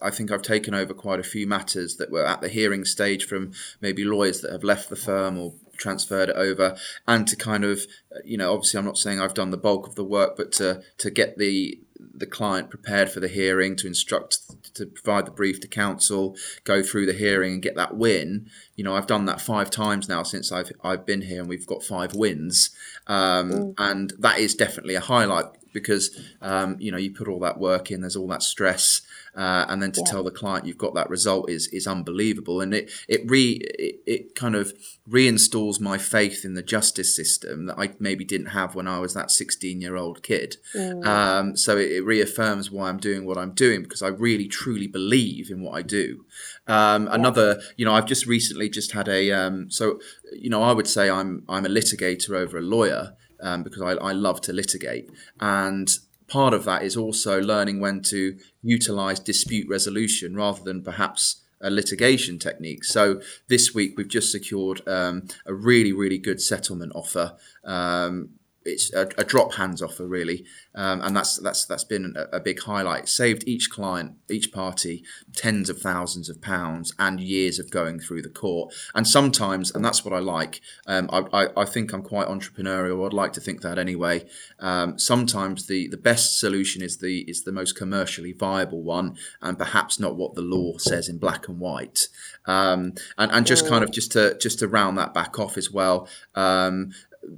I 0.01 0.11
think 0.11 0.31
I've 0.31 0.43
taken 0.43 0.75
over 0.75 0.95
quite 0.95 1.19
a 1.19 1.25
few 1.25 1.47
matters 1.47 1.97
that 1.97 2.11
were 2.11 2.25
at 2.25 2.41
the 2.41 2.49
hearing 2.49 2.85
stage 2.85 3.27
from 3.27 3.53
maybe 3.81 4.05
lawyers 4.05 4.41
that 4.41 4.53
have 4.53 4.63
left 4.63 4.89
the 4.89 4.97
firm 4.97 5.39
or 5.39 5.55
transferred 5.77 6.29
it 6.29 6.37
over, 6.37 6.77
and 7.09 7.27
to 7.27 7.35
kind 7.35 7.65
of, 7.65 7.87
you 8.25 8.37
know, 8.37 8.53
obviously 8.53 8.79
I'm 8.79 8.85
not 8.85 8.99
saying 8.99 9.21
I've 9.21 9.35
done 9.35 9.51
the 9.51 9.57
bulk 9.57 9.89
of 9.89 9.97
the 9.97 10.05
work, 10.05 10.37
but 10.37 10.53
to 10.53 10.83
to 10.99 11.11
get 11.11 11.39
the 11.39 11.81
the 12.15 12.27
client 12.27 12.71
prepared 12.71 13.11
for 13.11 13.21
the 13.21 13.29
hearing, 13.29 13.77
to 13.77 13.87
instruct, 13.87 14.39
to 14.75 14.87
provide 14.87 15.27
the 15.27 15.31
brief 15.31 15.61
to 15.61 15.69
counsel, 15.69 16.37
go 16.65 16.83
through 16.83 17.07
the 17.07 17.13
hearing 17.13 17.55
and 17.55 17.63
get 17.63 17.77
that 17.77 17.97
win. 17.97 18.49
You 18.77 18.85
know, 18.85 18.95
I've 18.95 19.07
done 19.07 19.27
that 19.27 19.41
five 19.41 19.71
times 19.71 20.09
now 20.09 20.23
since 20.23 20.51
I've 20.53 20.73
I've 20.83 21.07
been 21.07 21.23
here, 21.23 21.41
and 21.41 21.49
we've 21.49 21.67
got 21.67 21.83
five 21.83 22.15
wins, 22.15 22.71
um, 23.07 23.51
mm. 23.51 23.75
and 23.79 24.13
that 24.19 24.39
is 24.39 24.55
definitely 24.55 24.95
a 24.95 25.01
highlight 25.01 25.47
because 25.73 26.19
um, 26.41 26.77
you 26.79 26.91
know 26.91 26.99
you 26.99 27.13
put 27.13 27.29
all 27.29 27.41
that 27.41 27.59
work 27.59 27.91
in, 27.91 28.01
there's 28.01 28.17
all 28.17 28.29
that 28.29 28.43
stress, 28.43 29.03
uh, 29.35 29.65
and 29.69 29.83
then 29.83 29.93
to 29.93 30.03
yeah. 30.05 30.11
tell 30.11 30.25
the 30.25 30.31
client 30.31 30.67
you've 30.67 30.79
got 30.79 30.95
that 30.95 31.09
result 31.09 31.49
is 31.49 31.69
is 31.69 31.87
unbelievable, 31.87 32.61
and 32.61 32.75
it 32.75 32.91
it 33.09 33.23
re 33.29 33.61
it, 33.79 34.01
it, 34.07 34.35
kind 34.35 34.55
of 34.55 34.73
reinstalls 35.09 35.81
my 35.81 35.99
faith 35.99 36.45
in 36.45 36.55
the 36.55 36.63
justice 36.63 37.15
system 37.15 37.67
that 37.67 37.79
I 37.79 37.93
maybe 37.99 38.25
didn't 38.25 38.49
have 38.49 38.75
when 38.75 38.87
I 38.87 38.99
was 38.99 39.15
that 39.15 39.31
16 39.31 39.81
year 39.81 39.97
old 39.97 40.23
kid. 40.23 40.57
Mm. 40.75 41.07
Um, 41.07 41.57
so 41.57 41.77
it, 41.77 41.93
it, 41.93 42.05
reaffirms 42.05 42.71
why 42.71 42.89
I'm 42.89 42.99
doing 42.99 43.25
what 43.25 43.39
I'm 43.39 43.53
doing 43.53 43.83
because 43.83 44.03
I 44.03 44.09
really 44.09 44.49
truly 44.49 44.87
believe 44.87 45.51
in 45.51 45.63
what 45.63 45.73
I 45.73 45.83
do. 45.83 46.25
Um, 46.67 47.07
yeah. 47.07 47.15
Another, 47.15 47.61
you 47.77 47.85
know, 47.85 47.95
I've 47.95 48.07
just 48.07 48.27
recently 48.27 48.69
just 48.69 48.93
had 48.93 49.09
a 49.09 49.31
um, 49.33 49.71
so 49.71 50.01
you 50.33 50.51
know 50.51 50.63
I 50.63 50.73
would 50.73 50.87
say 50.87 51.11
I'm 51.11 51.45
I'm 51.49 51.67
a 51.67 51.69
litigator 51.69 52.31
over 52.31 52.59
a 52.59 52.63
lawyer 52.63 53.15
um, 53.43 53.63
because 53.63 53.83
I, 53.83 53.93
I 53.93 54.13
love 54.13 54.41
to 54.43 54.53
litigate. 54.53 55.11
And 55.41 55.89
part 56.29 56.55
of 56.55 56.65
that 56.65 56.83
is 56.83 56.97
also 56.97 57.41
learning 57.41 57.81
when 57.81 58.03
to 58.03 58.39
utilize 58.63 59.21
dispute 59.21 59.69
resolution 59.69 60.35
rather 60.35 60.63
than 60.63 60.83
perhaps 60.83 61.43
a 61.61 61.71
litigation 61.71 62.39
technique. 62.39 62.85
So 62.85 63.21
this 63.49 63.75
week 63.75 63.95
we've 63.97 64.09
just 64.09 64.33
secured 64.33 64.87
um, 64.89 65.29
a 65.47 65.55
really, 65.55 65.93
really 65.93 66.19
good 66.19 66.41
settlement 66.41 66.93
offer. 66.95 67.37
Um, 67.65 68.31
it's 68.65 68.93
a, 68.93 69.09
a, 69.19 69.25
drop 69.25 69.55
hands 69.55 69.83
offer 69.83 70.07
really, 70.07 70.45
um, 70.75 71.01
and 71.03 71.17
that's 71.17 71.39
that's 71.39 71.65
that's 71.65 71.85
been 71.85 72.15
a, 72.17 72.37
a, 72.37 72.41
big 72.41 72.61
highlight. 72.61 73.09
saved 73.09 73.45
each 73.47 73.71
client, 73.71 74.17
each 74.31 74.53
party, 74.53 75.05
tens 75.35 75.69
of 75.69 75.79
thousands 75.79 76.29
of 76.29 76.41
pounds 76.41 76.95
and 76.99 77.21
years 77.21 77.59
of 77.59 77.71
going 77.71 77.99
through 77.99 78.23
the 78.23 78.29
court. 78.29 78.75
And 78.95 79.07
sometimes, 79.07 79.71
and 79.71 79.85
that's 79.85 80.05
what 80.05 80.15
I 80.15 80.19
like. 80.19 80.61
Um, 80.87 81.09
I, 81.13 81.25
I, 81.33 81.63
I, 81.63 81.65
think 81.65 81.93
I'm 81.93 82.03
quite 82.03 82.29
entrepreneurial. 82.29 83.07
I'd 83.07 83.13
like 83.13 83.33
to 83.35 83.41
think 83.41 83.63
that 83.63 83.79
anyway. 83.79 84.27
Um, 84.59 84.99
sometimes 84.99 85.67
the 85.67 85.89
the 85.89 85.97
best 85.97 86.39
solution 86.39 86.83
is 86.83 86.99
the 86.99 87.21
is 87.23 87.43
the 87.43 87.53
most 87.53 87.77
commercially 87.77 88.33
viable 88.33 88.83
one, 88.83 89.17
and 89.41 89.59
perhaps 89.59 89.99
not 89.99 90.17
what 90.17 90.35
the 90.35 90.43
law 90.43 90.79
says 90.79 91.09
in 91.09 91.19
black 91.19 91.49
and 91.49 91.59
white. 91.59 92.09
Um, 92.47 92.95
and 93.19 93.31
and 93.33 93.47
just 93.47 93.69
kind 93.69 93.85
of 93.85 93.93
just 93.93 94.13
to 94.13 94.37
just 94.39 94.59
to 94.61 94.69
round 94.69 94.99
that 94.99 95.15
back 95.15 95.39
off 95.39 95.57
as 95.57 95.71
well 95.71 96.09
um, 96.35 96.93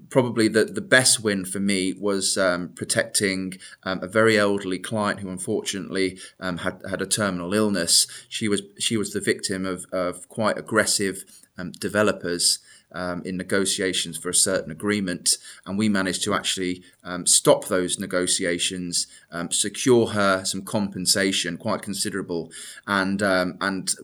probably 0.09 0.49
the, 0.49 0.65
the 0.65 0.81
best 0.81 1.23
win 1.23 1.45
for 1.45 1.61
me 1.61 1.93
was 1.93 2.37
um, 2.37 2.71
protecting 2.75 3.59
um, 3.83 4.03
a 4.03 4.09
very 4.09 4.39
elderly 4.39 4.79
client 4.79 5.21
who 5.21 5.29
unfortunately 5.29 6.19
um, 6.41 6.59
had 6.59 6.81
had 6.89 7.03
a 7.03 7.07
terminal 7.07 7.55
illness. 7.55 8.07
She 8.29 8.49
was 8.49 8.63
she 8.79 8.97
was 8.97 9.13
the 9.13 9.21
victim 9.21 9.67
of, 9.67 9.87
of 9.93 10.29
quite 10.29 10.59
aggressive 10.59 11.25
um, 11.59 11.73
developers 11.73 12.59
um, 12.95 13.23
in 13.25 13.37
negotiations 13.37 14.17
for 14.17 14.31
a 14.31 14.35
certain 14.35 14.71
agreement, 14.71 15.37
and 15.67 15.77
we 15.77 15.89
managed 15.89 16.23
to 16.25 16.35
actually 16.35 16.83
um, 17.03 17.27
stop 17.27 17.67
those 17.67 17.99
negotiations, 17.99 19.07
um, 19.31 19.51
secure 19.51 20.07
her 20.09 20.45
some 20.45 20.63
compensation, 20.63 21.59
quite 21.59 21.83
considerable, 21.83 22.51
and 22.87 23.23
um, 23.23 23.59
and 23.61 23.95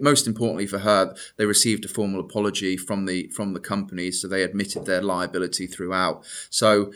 most 0.00 0.26
importantly 0.26 0.66
for 0.66 0.78
her, 0.78 1.14
they 1.36 1.46
received 1.46 1.84
a 1.84 1.88
formal 1.88 2.20
apology 2.20 2.76
from 2.76 3.06
the 3.06 3.28
from 3.28 3.54
the 3.54 3.60
company, 3.60 4.10
so 4.10 4.28
they 4.28 4.42
admitted 4.42 4.84
their 4.84 5.02
liability 5.02 5.66
throughout. 5.66 6.24
So 6.50 6.92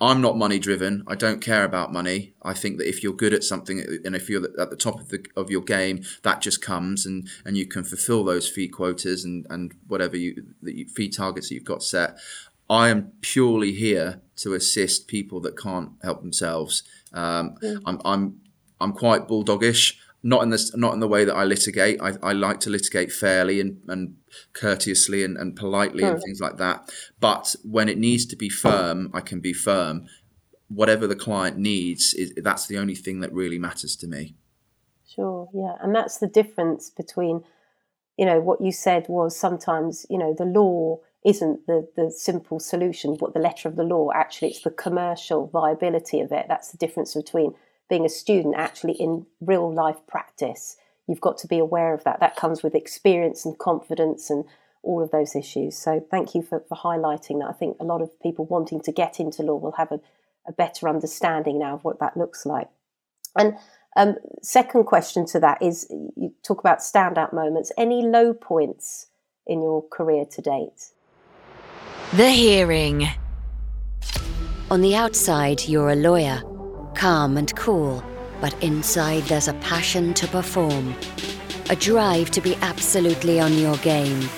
I'm 0.00 0.20
not 0.20 0.36
money 0.36 0.58
driven. 0.58 1.04
I 1.06 1.14
don't 1.14 1.40
care 1.40 1.64
about 1.64 1.92
money. 1.92 2.34
I 2.42 2.52
think 2.52 2.78
that 2.78 2.88
if 2.88 3.02
you're 3.02 3.14
good 3.14 3.32
at 3.32 3.44
something 3.44 3.80
and 4.04 4.14
if 4.14 4.28
you're 4.28 4.44
at 4.60 4.70
the 4.70 4.76
top 4.76 5.00
of, 5.00 5.08
the, 5.08 5.24
of 5.36 5.50
your 5.50 5.62
game, 5.62 6.02
that 6.22 6.40
just 6.42 6.60
comes 6.62 7.06
and, 7.06 7.28
and 7.44 7.56
you 7.56 7.66
can 7.66 7.84
fulfill 7.84 8.24
those 8.24 8.48
fee 8.48 8.68
quotas 8.68 9.24
and, 9.24 9.46
and 9.48 9.74
whatever 9.88 10.16
you, 10.16 10.44
the 10.62 10.84
fee 10.84 11.08
targets 11.08 11.48
that 11.48 11.54
you've 11.54 11.64
got 11.64 11.82
set. 11.82 12.18
I 12.68 12.88
am 12.88 13.12
purely 13.20 13.72
here 13.72 14.20
to 14.36 14.54
assist 14.54 15.08
people 15.08 15.40
that 15.40 15.56
can't 15.56 15.92
help 16.02 16.20
themselves. 16.20 16.82
Um, 17.12 17.56
mm. 17.62 17.80
I'm, 17.86 18.00
I'm, 18.04 18.40
I'm 18.80 18.92
quite 18.92 19.28
bulldogish 19.28 19.94
not 20.26 20.42
in 20.42 20.50
this 20.50 20.74
not 20.76 20.92
in 20.92 20.98
the 20.98 21.06
way 21.06 21.24
that 21.24 21.36
I 21.36 21.44
litigate. 21.44 22.02
I, 22.02 22.14
I 22.20 22.32
like 22.32 22.58
to 22.60 22.70
litigate 22.70 23.12
fairly 23.12 23.60
and, 23.60 23.80
and 23.86 24.16
courteously 24.54 25.22
and, 25.22 25.36
and 25.36 25.54
politely 25.54 26.02
and 26.02 26.20
things 26.20 26.40
like 26.40 26.56
that. 26.56 26.90
But 27.20 27.54
when 27.62 27.88
it 27.88 27.96
needs 27.96 28.26
to 28.26 28.36
be 28.36 28.48
firm, 28.48 29.10
I 29.14 29.20
can 29.20 29.38
be 29.40 29.52
firm. 29.52 30.06
Whatever 30.68 31.06
the 31.06 31.14
client 31.14 31.58
needs, 31.58 32.12
is, 32.12 32.32
that's 32.42 32.66
the 32.66 32.76
only 32.76 32.96
thing 32.96 33.20
that 33.20 33.32
really 33.32 33.56
matters 33.56 33.94
to 33.96 34.08
me. 34.08 34.34
Sure, 35.06 35.48
yeah, 35.54 35.76
and 35.80 35.94
that's 35.94 36.18
the 36.18 36.26
difference 36.26 36.90
between, 36.90 37.44
you 38.18 38.26
know, 38.26 38.40
what 38.40 38.60
you 38.60 38.72
said 38.72 39.06
was 39.08 39.38
sometimes, 39.38 40.04
you 40.10 40.18
know, 40.18 40.34
the 40.36 40.44
law 40.44 40.98
isn't 41.24 41.66
the 41.68 41.88
the 41.94 42.10
simple 42.10 42.58
solution, 42.58 43.14
what 43.20 43.32
the 43.32 43.38
letter 43.38 43.68
of 43.68 43.76
the 43.76 43.84
law. 43.84 44.10
Actually, 44.12 44.48
it's 44.48 44.62
the 44.62 44.70
commercial 44.70 45.46
viability 45.46 46.20
of 46.20 46.32
it. 46.32 46.46
That's 46.48 46.72
the 46.72 46.78
difference 46.78 47.14
between 47.14 47.54
being 47.88 48.04
a 48.04 48.10
student 48.10 48.54
actually 48.56 48.94
in 48.94 49.26
real 49.40 49.72
life 49.72 49.98
practice. 50.06 50.76
You've 51.06 51.20
got 51.20 51.38
to 51.38 51.46
be 51.46 51.58
aware 51.58 51.94
of 51.94 52.04
that. 52.04 52.20
That 52.20 52.36
comes 52.36 52.62
with 52.62 52.74
experience 52.74 53.44
and 53.44 53.58
confidence 53.58 54.28
and 54.28 54.44
all 54.82 55.02
of 55.02 55.10
those 55.10 55.36
issues. 55.36 55.76
So 55.76 56.04
thank 56.10 56.34
you 56.34 56.42
for, 56.42 56.64
for 56.68 56.76
highlighting 56.76 57.40
that. 57.40 57.48
I 57.48 57.52
think 57.52 57.76
a 57.80 57.84
lot 57.84 58.02
of 58.02 58.20
people 58.20 58.46
wanting 58.46 58.80
to 58.82 58.92
get 58.92 59.20
into 59.20 59.42
law 59.42 59.56
will 59.56 59.72
have 59.72 59.92
a, 59.92 60.00
a 60.46 60.52
better 60.52 60.88
understanding 60.88 61.58
now 61.58 61.74
of 61.74 61.84
what 61.84 62.00
that 62.00 62.16
looks 62.16 62.46
like. 62.46 62.68
And 63.36 63.56
um, 63.96 64.16
second 64.42 64.84
question 64.84 65.26
to 65.26 65.40
that 65.40 65.62
is 65.62 65.86
you 66.16 66.34
talk 66.42 66.60
about 66.60 66.78
standout 66.78 67.32
moments. 67.32 67.72
Any 67.76 68.02
low 68.02 68.34
points 68.34 69.06
in 69.46 69.62
your 69.62 69.86
career 69.88 70.24
to 70.24 70.42
date? 70.42 70.90
The 72.14 72.30
hearing. 72.30 73.08
On 74.70 74.80
the 74.80 74.96
outside, 74.96 75.68
you're 75.68 75.90
a 75.90 75.96
lawyer 75.96 76.42
calm 76.96 77.36
and 77.36 77.54
cool, 77.56 78.02
but 78.40 78.60
inside 78.62 79.22
there's 79.24 79.48
a 79.48 79.54
passion 79.54 80.14
to 80.14 80.26
perform, 80.28 80.94
a 81.68 81.76
drive 81.76 82.30
to 82.30 82.40
be 82.40 82.56
absolutely 82.56 83.38
on 83.38 83.56
your 83.58 83.76
game. 83.78 84.28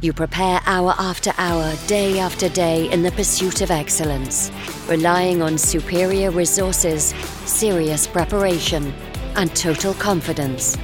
You 0.00 0.12
prepare 0.12 0.60
hour 0.66 0.94
after 0.98 1.32
hour, 1.36 1.74
day 1.86 2.18
after 2.18 2.48
day 2.48 2.90
in 2.90 3.02
the 3.02 3.12
pursuit 3.12 3.60
of 3.60 3.70
excellence, 3.70 4.50
relying 4.88 5.42
on 5.42 5.58
superior 5.58 6.30
resources, 6.30 7.14
serious 7.44 8.06
preparation, 8.06 8.92
and 9.36 9.54
total 9.54 9.94
confidence. 9.94 10.76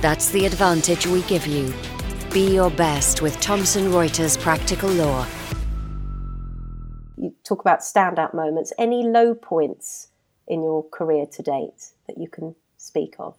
That's 0.00 0.30
the 0.30 0.46
advantage 0.46 1.06
we 1.06 1.22
give 1.22 1.46
you. 1.46 1.74
Be 2.32 2.54
your 2.54 2.70
best 2.70 3.22
with 3.22 3.38
Thomson 3.40 3.90
Reuters 3.90 4.40
Practical 4.40 4.88
Law. 4.88 5.26
You 7.18 7.34
talk 7.44 7.60
about 7.60 7.80
standout 7.80 8.32
moments. 8.32 8.72
Any 8.78 9.02
low 9.02 9.34
points 9.34 10.11
in 10.52 10.62
your 10.62 10.84
career 10.84 11.24
to 11.24 11.42
date 11.42 11.92
that 12.06 12.18
you 12.18 12.28
can 12.28 12.54
speak 12.76 13.14
of? 13.18 13.34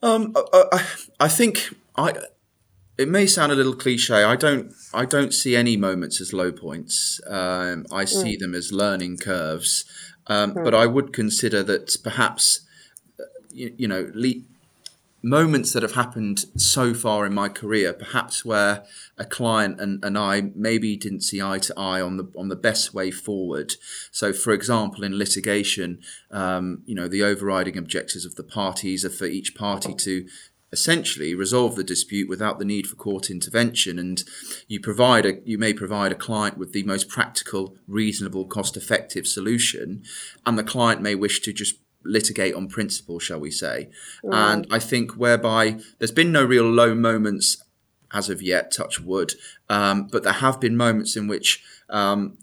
Um, 0.00 0.32
I, 0.52 0.86
I 1.18 1.28
think 1.28 1.74
I. 1.96 2.12
It 2.96 3.08
may 3.08 3.26
sound 3.26 3.52
a 3.52 3.54
little 3.54 3.74
cliche. 3.74 4.22
I 4.22 4.36
don't. 4.36 4.72
I 4.94 5.04
don't 5.04 5.34
see 5.34 5.56
any 5.56 5.76
moments 5.76 6.20
as 6.20 6.32
low 6.32 6.52
points. 6.52 7.20
Um, 7.26 7.86
I 7.92 8.04
see 8.04 8.36
mm. 8.36 8.38
them 8.38 8.54
as 8.54 8.72
learning 8.72 9.18
curves. 9.18 9.84
Um, 10.28 10.54
mm. 10.54 10.64
But 10.64 10.74
I 10.74 10.86
would 10.86 11.12
consider 11.12 11.64
that 11.64 11.96
perhaps, 12.04 12.60
uh, 13.18 13.24
you, 13.50 13.74
you 13.76 13.88
know, 13.88 14.10
le- 14.14 14.44
moments 15.22 15.72
that 15.72 15.82
have 15.82 15.94
happened 15.94 16.44
so 16.56 16.94
far 16.94 17.26
in 17.26 17.34
my 17.34 17.48
career, 17.48 17.92
perhaps 17.92 18.44
where 18.44 18.84
a 19.16 19.24
client 19.24 19.80
and, 19.80 20.04
and 20.04 20.16
I 20.16 20.50
maybe 20.54 20.96
didn't 20.96 21.22
see 21.22 21.42
eye 21.42 21.58
to 21.58 21.74
eye 21.76 22.00
on 22.00 22.16
the 22.16 22.30
on 22.36 22.48
the 22.48 22.56
best 22.56 22.94
way 22.94 23.10
forward. 23.10 23.74
So, 24.12 24.32
for 24.32 24.52
example, 24.52 25.04
in 25.04 25.18
litigation, 25.18 26.00
um, 26.30 26.82
you 26.86 26.94
know, 26.94 27.08
the 27.08 27.22
overriding 27.22 27.76
objectives 27.76 28.24
of 28.24 28.36
the 28.36 28.44
parties 28.44 29.04
are 29.04 29.10
for 29.10 29.26
each 29.26 29.54
party 29.54 29.94
to 29.94 30.26
essentially 30.70 31.34
resolve 31.34 31.76
the 31.76 31.84
dispute 31.84 32.28
without 32.28 32.58
the 32.58 32.64
need 32.64 32.86
for 32.86 32.94
court 32.94 33.30
intervention 33.30 33.98
and 33.98 34.24
you 34.66 34.78
provide 34.78 35.24
a 35.24 35.40
you 35.44 35.56
may 35.56 35.72
provide 35.72 36.12
a 36.12 36.16
client 36.16 36.58
with 36.58 36.72
the 36.72 36.82
most 36.82 37.08
practical 37.08 37.74
reasonable 37.86 38.44
cost 38.44 38.76
effective 38.76 39.26
solution 39.26 40.02
and 40.44 40.58
the 40.58 40.62
client 40.62 41.00
may 41.00 41.14
wish 41.14 41.40
to 41.40 41.54
just 41.54 41.76
litigate 42.08 42.54
on 42.54 42.68
principle, 42.68 43.18
shall 43.18 43.38
we 43.38 43.50
say. 43.50 43.90
And 44.24 44.66
I 44.70 44.78
think 44.78 45.12
whereby 45.12 45.78
there's 45.98 46.12
been 46.12 46.32
no 46.32 46.44
real 46.44 46.64
low 46.64 46.94
moments 46.94 47.62
as 48.12 48.30
of 48.30 48.40
yet, 48.40 48.72
touch 48.72 49.00
wood, 49.00 49.34
um, 49.68 50.08
but 50.10 50.22
there 50.22 50.32
have 50.32 50.60
been 50.60 50.76
moments 50.76 51.16
in 51.16 51.28
which 51.28 51.62
um, 51.90 52.38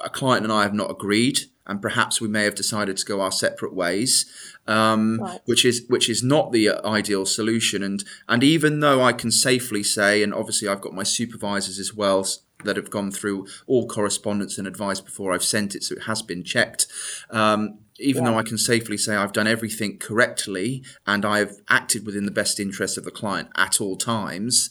a 0.00 0.08
client 0.08 0.44
and 0.44 0.52
I 0.52 0.62
have 0.62 0.74
not 0.74 0.90
agreed, 0.90 1.40
and 1.66 1.80
perhaps 1.80 2.20
we 2.20 2.28
may 2.28 2.44
have 2.44 2.54
decided 2.54 2.96
to 2.96 3.06
go 3.06 3.20
our 3.20 3.32
separate 3.32 3.74
ways. 3.74 4.26
Um, 4.66 5.20
right. 5.20 5.40
which 5.44 5.62
is 5.66 5.84
which 5.90 6.08
is 6.08 6.22
not 6.22 6.50
the 6.50 6.70
ideal 6.70 7.26
solution. 7.26 7.82
And 7.82 8.02
and 8.30 8.42
even 8.42 8.80
though 8.80 9.02
I 9.02 9.12
can 9.12 9.30
safely 9.30 9.82
say, 9.82 10.22
and 10.22 10.32
obviously 10.32 10.68
I've 10.68 10.80
got 10.80 10.94
my 10.94 11.02
supervisors 11.02 11.78
as 11.78 11.92
well 11.92 12.26
that 12.64 12.76
have 12.76 12.88
gone 12.88 13.10
through 13.10 13.46
all 13.66 13.86
correspondence 13.86 14.56
and 14.56 14.66
advice 14.66 15.00
before 15.00 15.34
I've 15.34 15.44
sent 15.44 15.74
it, 15.74 15.82
so 15.82 15.96
it 15.96 16.04
has 16.04 16.22
been 16.22 16.44
checked. 16.44 16.86
Um, 17.28 17.80
even 17.98 18.24
yeah. 18.24 18.30
though 18.30 18.38
I 18.38 18.42
can 18.42 18.58
safely 18.58 18.96
say 18.96 19.14
I've 19.14 19.32
done 19.32 19.46
everything 19.46 19.98
correctly 19.98 20.82
and 21.06 21.24
I've 21.24 21.60
acted 21.68 22.04
within 22.04 22.24
the 22.24 22.30
best 22.30 22.58
interest 22.58 22.98
of 22.98 23.04
the 23.04 23.10
client 23.10 23.48
at 23.56 23.80
all 23.80 23.96
times, 23.96 24.70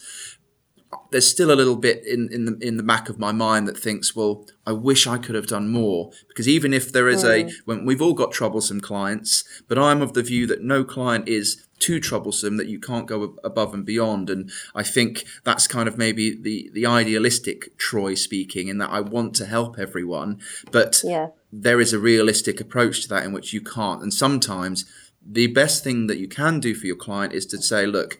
there's 1.12 1.30
still 1.30 1.52
a 1.52 1.56
little 1.56 1.76
bit 1.76 2.06
in, 2.06 2.30
in 2.32 2.46
the 2.46 2.58
in 2.62 2.78
the 2.78 2.84
back 2.84 3.10
of 3.10 3.20
my 3.20 3.32
mind 3.32 3.68
that 3.68 3.78
thinks, 3.78 4.16
well, 4.16 4.46
I 4.66 4.74
wish 4.74 5.08
I 5.08 5.18
could 5.18 5.36
have 5.36 5.48
done 5.48 5.70
more. 5.70 6.12
Because 6.28 6.48
even 6.48 6.74
if 6.74 6.92
there 6.92 7.08
is 7.08 7.24
mm. 7.24 7.50
a 7.50 7.52
when 7.66 7.86
we've 7.86 8.02
all 8.02 8.14
got 8.14 8.32
troublesome 8.32 8.82
clients, 8.82 9.44
but 9.68 9.78
I'm 9.78 10.02
of 10.02 10.14
the 10.14 10.24
view 10.24 10.48
that 10.48 10.62
no 10.62 10.84
client 10.84 11.28
is 11.28 11.68
too 11.80 12.00
troublesome 12.00 12.58
that 12.58 12.68
you 12.68 12.80
can't 12.80 13.08
go 13.08 13.36
above 13.44 13.74
and 13.74 13.86
beyond. 13.86 14.30
And 14.30 14.52
I 14.74 14.84
think 14.84 15.26
that's 15.44 15.68
kind 15.68 15.88
of 15.88 15.98
maybe 15.98 16.36
the 16.40 16.70
the 16.74 16.86
idealistic 16.86 17.78
Troy 17.78 18.16
speaking, 18.16 18.68
in 18.68 18.78
that 18.80 18.90
I 18.90 19.02
want 19.02 19.36
to 19.36 19.46
help 19.46 19.80
everyone, 19.80 20.40
but 20.72 21.02
yeah. 21.04 21.28
There 21.56 21.80
is 21.80 21.94
a 21.94 22.00
realistic 22.00 22.60
approach 22.60 23.04
to 23.04 23.10
that 23.10 23.24
in 23.24 23.32
which 23.32 23.54
you 23.54 23.62
can't. 23.62 24.02
And 24.02 24.12
sometimes 24.12 24.86
the 25.24 25.48
best 25.48 25.84
thing 25.84 26.08
that 26.08 26.18
you 26.18 26.28
can 26.28 26.60
do 26.60 26.74
for 26.74 26.88
your 26.88 26.96
client 26.96 27.32
is 27.32 27.46
to 27.48 27.62
say, 27.62 27.86
look, 27.86 28.20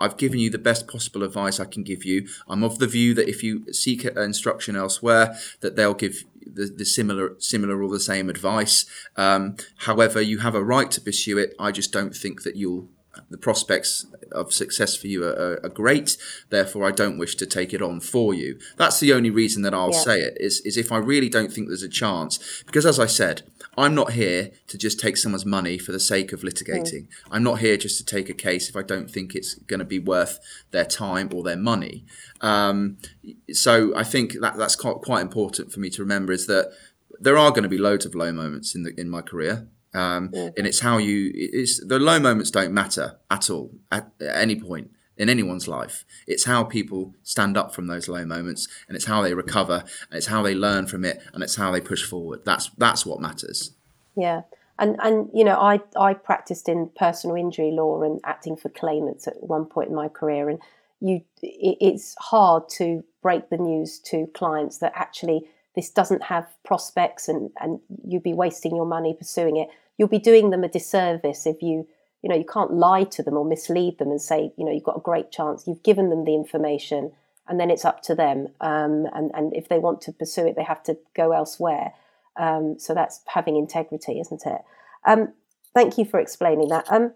I've 0.00 0.16
given 0.16 0.38
you 0.38 0.48
the 0.48 0.58
best 0.58 0.88
possible 0.88 1.22
advice 1.22 1.60
I 1.60 1.66
can 1.66 1.82
give 1.82 2.04
you. 2.04 2.26
I'm 2.48 2.64
of 2.64 2.78
the 2.78 2.86
view 2.86 3.12
that 3.14 3.28
if 3.28 3.42
you 3.42 3.70
seek 3.72 4.04
instruction 4.04 4.74
elsewhere, 4.74 5.36
that 5.60 5.76
they'll 5.76 5.94
give 5.94 6.24
the, 6.44 6.64
the 6.64 6.86
similar, 6.86 7.34
similar 7.38 7.82
or 7.82 7.90
the 7.90 8.00
same 8.00 8.30
advice. 8.30 8.86
Um, 9.16 9.56
however, 9.76 10.20
you 10.20 10.38
have 10.38 10.54
a 10.54 10.64
right 10.64 10.90
to 10.92 11.00
pursue 11.00 11.36
it. 11.38 11.54
I 11.58 11.72
just 11.72 11.92
don't 11.92 12.16
think 12.16 12.42
that 12.42 12.56
you'll 12.56 12.88
the 13.30 13.38
prospects 13.38 14.06
of 14.30 14.52
success 14.52 14.96
for 14.96 15.06
you 15.06 15.24
are, 15.24 15.60
are, 15.62 15.68
great. 15.68 16.16
Therefore, 16.48 16.86
I 16.86 16.92
don't 16.92 17.18
wish 17.18 17.34
to 17.36 17.46
take 17.46 17.74
it 17.74 17.82
on 17.82 18.00
for 18.00 18.32
you. 18.32 18.58
That's 18.76 19.00
the 19.00 19.12
only 19.12 19.30
reason 19.30 19.62
that 19.62 19.74
I'll 19.74 19.92
yeah. 19.92 19.98
say 19.98 20.20
it 20.20 20.36
is, 20.40 20.60
is 20.60 20.76
if 20.76 20.90
I 20.90 20.96
really 20.98 21.28
don't 21.28 21.52
think 21.52 21.68
there's 21.68 21.82
a 21.82 21.88
chance. 21.88 22.62
Because 22.64 22.86
as 22.86 22.98
I 22.98 23.06
said, 23.06 23.42
I'm 23.76 23.94
not 23.94 24.12
here 24.12 24.50
to 24.68 24.78
just 24.78 24.98
take 24.98 25.16
someone's 25.16 25.46
money 25.46 25.78
for 25.78 25.92
the 25.92 26.00
sake 26.00 26.32
of 26.32 26.40
litigating. 26.40 27.04
Mm. 27.04 27.08
I'm 27.30 27.42
not 27.42 27.60
here 27.60 27.76
just 27.76 27.98
to 27.98 28.04
take 28.04 28.28
a 28.28 28.34
case 28.34 28.68
if 28.68 28.76
I 28.76 28.82
don't 28.82 29.10
think 29.10 29.34
it's 29.34 29.54
going 29.54 29.80
to 29.80 29.86
be 29.86 29.98
worth 29.98 30.38
their 30.70 30.84
time 30.84 31.30
or 31.34 31.42
their 31.42 31.56
money. 31.56 32.04
Um, 32.40 32.98
so 33.52 33.96
I 33.96 34.04
think 34.04 34.34
that 34.40 34.56
that's 34.56 34.76
quite, 34.76 34.96
quite 34.96 35.22
important 35.22 35.72
for 35.72 35.80
me 35.80 35.90
to 35.90 36.02
remember 36.02 36.32
is 36.32 36.46
that 36.46 36.72
there 37.20 37.38
are 37.38 37.50
going 37.50 37.62
to 37.62 37.68
be 37.68 37.78
loads 37.78 38.04
of 38.04 38.14
low 38.14 38.32
moments 38.32 38.74
in 38.74 38.82
the 38.82 38.98
in 38.98 39.08
my 39.08 39.20
career. 39.22 39.68
Um. 39.94 40.30
And 40.34 40.66
it's 40.66 40.80
how 40.80 40.98
you, 40.98 41.30
it's 41.34 41.84
the 41.84 41.98
low 41.98 42.18
moments 42.18 42.50
don't 42.50 42.72
matter 42.72 43.18
at 43.30 43.50
all 43.50 43.72
at, 43.90 44.10
at 44.20 44.36
any 44.36 44.56
point 44.56 44.90
in 45.16 45.28
anyone's 45.28 45.68
life. 45.68 46.04
It's 46.26 46.44
how 46.44 46.64
people 46.64 47.14
stand 47.22 47.56
up 47.56 47.74
from 47.74 47.86
those 47.86 48.08
low 48.08 48.24
moments, 48.24 48.68
and 48.88 48.96
it's 48.96 49.04
how 49.04 49.22
they 49.22 49.34
recover, 49.34 49.84
and 50.10 50.16
it's 50.16 50.26
how 50.26 50.42
they 50.42 50.54
learn 50.54 50.86
from 50.86 51.04
it, 51.04 51.22
and 51.32 51.42
it's 51.42 51.56
how 51.56 51.70
they 51.70 51.80
push 51.80 52.04
forward. 52.04 52.44
That's 52.44 52.70
that's 52.78 53.04
what 53.06 53.20
matters. 53.20 53.72
Yeah, 54.16 54.42
and 54.78 54.96
and 55.02 55.30
you 55.32 55.44
know, 55.44 55.58
I 55.58 55.80
I 55.96 56.14
practiced 56.14 56.68
in 56.68 56.90
personal 56.96 57.36
injury 57.36 57.70
law 57.70 58.02
and 58.02 58.20
acting 58.24 58.56
for 58.56 58.68
claimants 58.68 59.26
at 59.26 59.42
one 59.42 59.66
point 59.66 59.90
in 59.90 59.94
my 59.94 60.08
career, 60.08 60.48
and 60.48 60.58
you 61.00 61.22
it, 61.42 61.76
it's 61.80 62.14
hard 62.18 62.68
to 62.78 63.04
break 63.22 63.50
the 63.50 63.58
news 63.58 63.98
to 64.00 64.26
clients 64.34 64.78
that 64.78 64.92
actually 64.94 65.48
this 65.74 65.90
doesn't 65.90 66.24
have 66.24 66.46
prospects, 66.64 67.28
and 67.28 67.50
and 67.60 67.80
you'd 68.06 68.22
be 68.22 68.34
wasting 68.34 68.76
your 68.76 68.86
money 68.86 69.14
pursuing 69.18 69.56
it. 69.56 69.68
You'll 69.98 70.08
be 70.08 70.18
doing 70.18 70.50
them 70.50 70.64
a 70.64 70.68
disservice 70.68 71.46
if 71.46 71.62
you 71.62 71.86
you 72.22 72.28
know 72.28 72.36
you 72.36 72.44
can't 72.44 72.72
lie 72.72 73.04
to 73.04 73.22
them 73.22 73.36
or 73.36 73.44
mislead 73.44 73.98
them 73.98 74.10
and 74.10 74.20
say 74.20 74.52
you 74.56 74.64
know 74.64 74.72
you've 74.72 74.84
got 74.84 74.96
a 74.96 75.00
great 75.00 75.30
chance. 75.30 75.66
You've 75.66 75.82
given 75.82 76.10
them 76.10 76.24
the 76.24 76.34
information 76.34 77.12
and 77.48 77.58
then 77.58 77.70
it's 77.70 77.84
up 77.84 78.02
to 78.02 78.14
them 78.14 78.48
um, 78.60 79.06
and 79.12 79.30
and 79.34 79.54
if 79.54 79.68
they 79.68 79.78
want 79.78 80.00
to 80.02 80.12
pursue 80.12 80.46
it 80.46 80.56
they 80.56 80.64
have 80.64 80.82
to 80.84 80.98
go 81.14 81.32
elsewhere. 81.32 81.92
Um, 82.36 82.78
so 82.78 82.94
that's 82.94 83.20
having 83.26 83.56
integrity 83.56 84.20
isn't 84.20 84.46
it? 84.46 84.62
Um, 85.04 85.32
thank 85.74 85.98
you 85.98 86.04
for 86.04 86.18
explaining 86.18 86.68
that. 86.68 86.90
Um, 86.90 87.12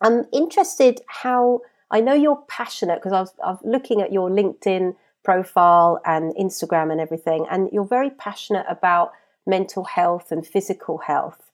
i'm 0.00 0.24
interested 0.32 1.00
how 1.06 1.60
i 1.90 2.00
know 2.00 2.14
you're 2.14 2.42
passionate 2.48 2.96
because 2.96 3.12
I 3.12 3.20
was, 3.20 3.34
I 3.44 3.50
was 3.50 3.60
looking 3.64 4.02
at 4.02 4.12
your 4.12 4.30
linkedin 4.30 4.94
profile 5.26 6.00
and 6.04 6.34
instagram 6.36 6.92
and 6.92 7.00
everything 7.00 7.44
and 7.50 7.68
you're 7.72 7.92
very 7.98 8.10
passionate 8.10 8.66
about 8.68 9.10
mental 9.46 9.84
health 9.84 10.30
and 10.30 10.46
physical 10.46 10.98
health. 10.98 11.50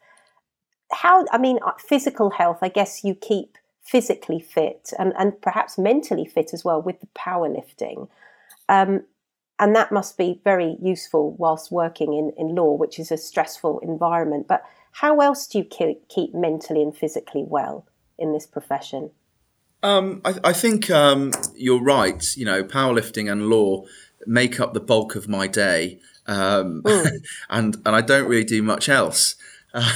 How 0.93 1.25
i 1.33 1.39
mean 1.39 1.59
uh, 1.67 1.73
physical 1.91 2.29
health 2.41 2.59
i 2.61 2.69
guess 2.69 3.03
you 3.03 3.15
keep 3.15 3.57
physically 3.83 4.41
fit 4.41 4.93
and, 4.99 5.13
and 5.19 5.41
perhaps 5.41 5.79
mentally 5.79 6.27
fit 6.27 6.51
as 6.55 6.65
well 6.65 6.81
with 6.81 7.01
the 7.01 7.09
powerlifting. 7.17 8.09
Um, 8.69 9.05
and 9.59 9.75
that 9.77 9.93
must 9.93 10.17
be 10.17 10.41
very 10.45 10.77
useful 10.81 11.35
whilst 11.39 11.73
working 11.73 12.15
in, 12.15 12.33
in 12.39 12.55
law 12.55 12.73
which 12.83 12.99
is 12.99 13.11
a 13.11 13.17
stressful 13.17 13.81
environment. 13.81 14.47
But 14.49 14.63
how 14.93 15.21
else 15.21 15.47
do 15.47 15.59
you 15.59 15.65
keep, 15.65 16.09
keep 16.09 16.35
mentally 16.35 16.83
and 16.83 16.97
physically 16.97 17.45
well 17.47 17.87
in 18.19 18.33
this 18.33 18.47
profession 18.47 19.11
um, 19.83 20.21
I, 20.25 20.35
I, 20.45 20.53
think 20.53 20.91
um, 20.91 21.33
you're 21.55 21.83
right 21.83 22.25
you 22.37 22.45
know 22.45 22.63
powerlifting 22.63 23.31
and 23.31 23.49
law 23.49 23.85
make 24.27 24.61
up 24.61 24.75
the 24.75 24.81
bulk 24.81 25.17
of 25.17 25.29
my 25.29 25.47
day 25.47 25.99
um, 26.27 26.83
mm. 26.83 27.11
and 27.51 27.77
and 27.85 27.97
I 27.97 28.01
don't 28.01 28.29
really 28.29 28.45
do 28.45 28.63
much 28.63 28.89
else 28.89 29.37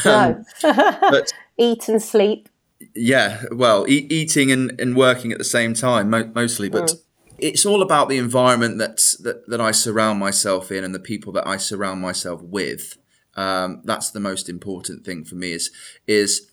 no. 0.04 0.44
Um, 0.64 0.80
but 1.00 1.32
eat 1.56 1.88
and 1.88 2.02
sleep. 2.02 2.48
Yeah, 2.94 3.44
well, 3.52 3.86
e- 3.88 4.06
eating 4.10 4.50
and, 4.50 4.78
and 4.80 4.96
working 4.96 5.32
at 5.32 5.38
the 5.38 5.44
same 5.44 5.74
time, 5.74 6.10
mo- 6.10 6.30
mostly. 6.34 6.68
But 6.68 6.84
mm. 6.84 7.00
it's 7.38 7.66
all 7.66 7.82
about 7.82 8.08
the 8.08 8.18
environment 8.18 8.78
that's, 8.78 9.16
that 9.18 9.48
that 9.48 9.60
I 9.60 9.70
surround 9.70 10.18
myself 10.18 10.70
in 10.70 10.84
and 10.84 10.94
the 10.94 11.00
people 11.00 11.32
that 11.34 11.46
I 11.46 11.56
surround 11.56 12.00
myself 12.00 12.42
with. 12.42 12.98
Um, 13.34 13.82
that's 13.84 14.10
the 14.10 14.20
most 14.20 14.48
important 14.48 15.04
thing 15.04 15.24
for 15.24 15.34
me. 15.34 15.52
Is 15.52 15.70
is 16.06 16.50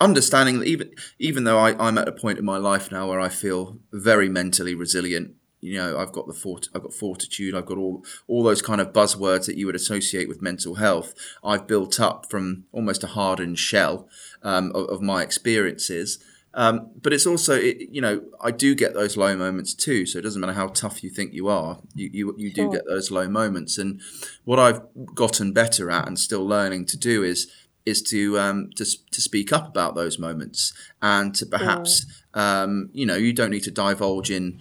understanding 0.00 0.60
that 0.60 0.68
even 0.68 0.90
even 1.18 1.44
though 1.44 1.58
I, 1.58 1.76
I'm 1.78 1.98
at 1.98 2.08
a 2.08 2.12
point 2.12 2.38
in 2.38 2.44
my 2.44 2.56
life 2.56 2.90
now 2.90 3.08
where 3.08 3.20
I 3.20 3.28
feel 3.28 3.78
very 3.92 4.28
mentally 4.28 4.74
resilient 4.74 5.34
you 5.60 5.76
know 5.76 5.98
i've 5.98 6.12
got 6.12 6.26
the 6.26 6.32
fort 6.32 6.68
i've 6.74 6.82
got 6.82 6.92
fortitude 6.92 7.54
i've 7.54 7.66
got 7.66 7.78
all 7.78 8.04
all 8.26 8.42
those 8.42 8.62
kind 8.62 8.80
of 8.80 8.92
buzzwords 8.92 9.46
that 9.46 9.56
you 9.56 9.66
would 9.66 9.74
associate 9.74 10.28
with 10.28 10.42
mental 10.42 10.76
health 10.76 11.14
i've 11.44 11.66
built 11.66 12.00
up 12.00 12.26
from 12.30 12.64
almost 12.72 13.04
a 13.04 13.08
hardened 13.08 13.58
shell 13.58 14.08
um, 14.42 14.72
of, 14.74 14.88
of, 14.88 15.02
my 15.02 15.22
experiences. 15.22 16.18
Um, 16.54 16.90
but 17.00 17.12
it's 17.12 17.26
also 17.26 17.54
it, 17.54 17.90
you 17.90 18.00
know 18.00 18.22
i 18.40 18.50
do 18.50 18.74
get 18.74 18.94
those 18.94 19.16
low 19.16 19.36
moments 19.36 19.72
too 19.72 20.04
so 20.04 20.18
it 20.18 20.22
doesn't 20.22 20.40
matter 20.40 20.54
how 20.54 20.68
tough 20.68 21.04
you 21.04 21.10
think 21.10 21.32
you 21.32 21.46
are 21.46 21.78
you 21.94 22.10
you, 22.12 22.34
you 22.36 22.52
do 22.52 22.72
get 22.72 22.86
those 22.88 23.10
low 23.10 23.28
moments. 23.28 23.78
And 23.78 24.00
what 24.44 24.58
i've 24.58 24.80
gotten 25.14 25.52
better 25.52 25.90
at 25.92 26.08
and 26.08 26.18
still 26.18 26.44
learning 26.44 26.86
to 26.86 26.96
do 26.96 27.22
is 27.22 27.52
is 27.86 28.02
to 28.02 28.38
um, 28.38 28.70
to, 28.76 28.84
to 28.84 29.20
speak 29.20 29.52
up 29.52 29.68
about 29.68 29.94
those 29.94 30.18
moments 30.18 30.72
and 31.00 31.34
to 31.34 31.46
perhaps 31.46 32.06
yeah. 32.34 32.62
um, 32.62 32.90
you 32.92 33.06
know 33.06 33.16
you 33.16 33.32
don't 33.32 33.50
need 33.50 33.64
to 33.64 33.70
divulge 33.70 34.30
in 34.30 34.60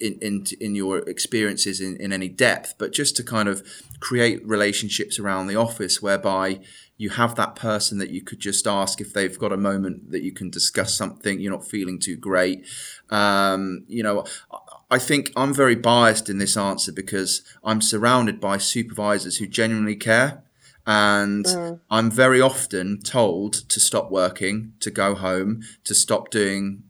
in, 0.00 0.18
in, 0.22 0.44
in 0.60 0.74
your 0.74 0.98
experiences 1.08 1.80
in, 1.80 1.96
in 1.98 2.12
any 2.12 2.28
depth, 2.28 2.74
but 2.78 2.92
just 2.92 3.16
to 3.16 3.22
kind 3.22 3.48
of 3.48 3.62
create 4.00 4.46
relationships 4.46 5.18
around 5.18 5.46
the 5.46 5.56
office 5.56 6.00
whereby 6.00 6.60
you 6.96 7.10
have 7.10 7.34
that 7.34 7.54
person 7.54 7.98
that 7.98 8.10
you 8.10 8.22
could 8.22 8.40
just 8.40 8.66
ask 8.66 9.00
if 9.00 9.12
they've 9.12 9.38
got 9.38 9.52
a 9.52 9.56
moment 9.56 10.10
that 10.10 10.22
you 10.22 10.32
can 10.32 10.50
discuss 10.50 10.94
something 10.94 11.40
you're 11.40 11.52
not 11.52 11.66
feeling 11.66 11.98
too 11.98 12.16
great. 12.16 12.66
Um, 13.10 13.84
you 13.88 14.02
know, 14.02 14.24
I 14.90 14.98
think 14.98 15.32
I'm 15.36 15.54
very 15.54 15.76
biased 15.76 16.28
in 16.28 16.38
this 16.38 16.56
answer 16.56 16.92
because 16.92 17.42
I'm 17.62 17.80
surrounded 17.80 18.40
by 18.40 18.58
supervisors 18.58 19.36
who 19.36 19.46
genuinely 19.46 19.96
care. 19.96 20.42
And 20.86 21.44
mm. 21.44 21.80
I'm 21.90 22.10
very 22.10 22.40
often 22.40 23.00
told 23.02 23.52
to 23.68 23.80
stop 23.80 24.10
working, 24.10 24.72
to 24.80 24.90
go 24.90 25.14
home, 25.14 25.62
to 25.84 25.94
stop 25.94 26.30
doing 26.30 26.82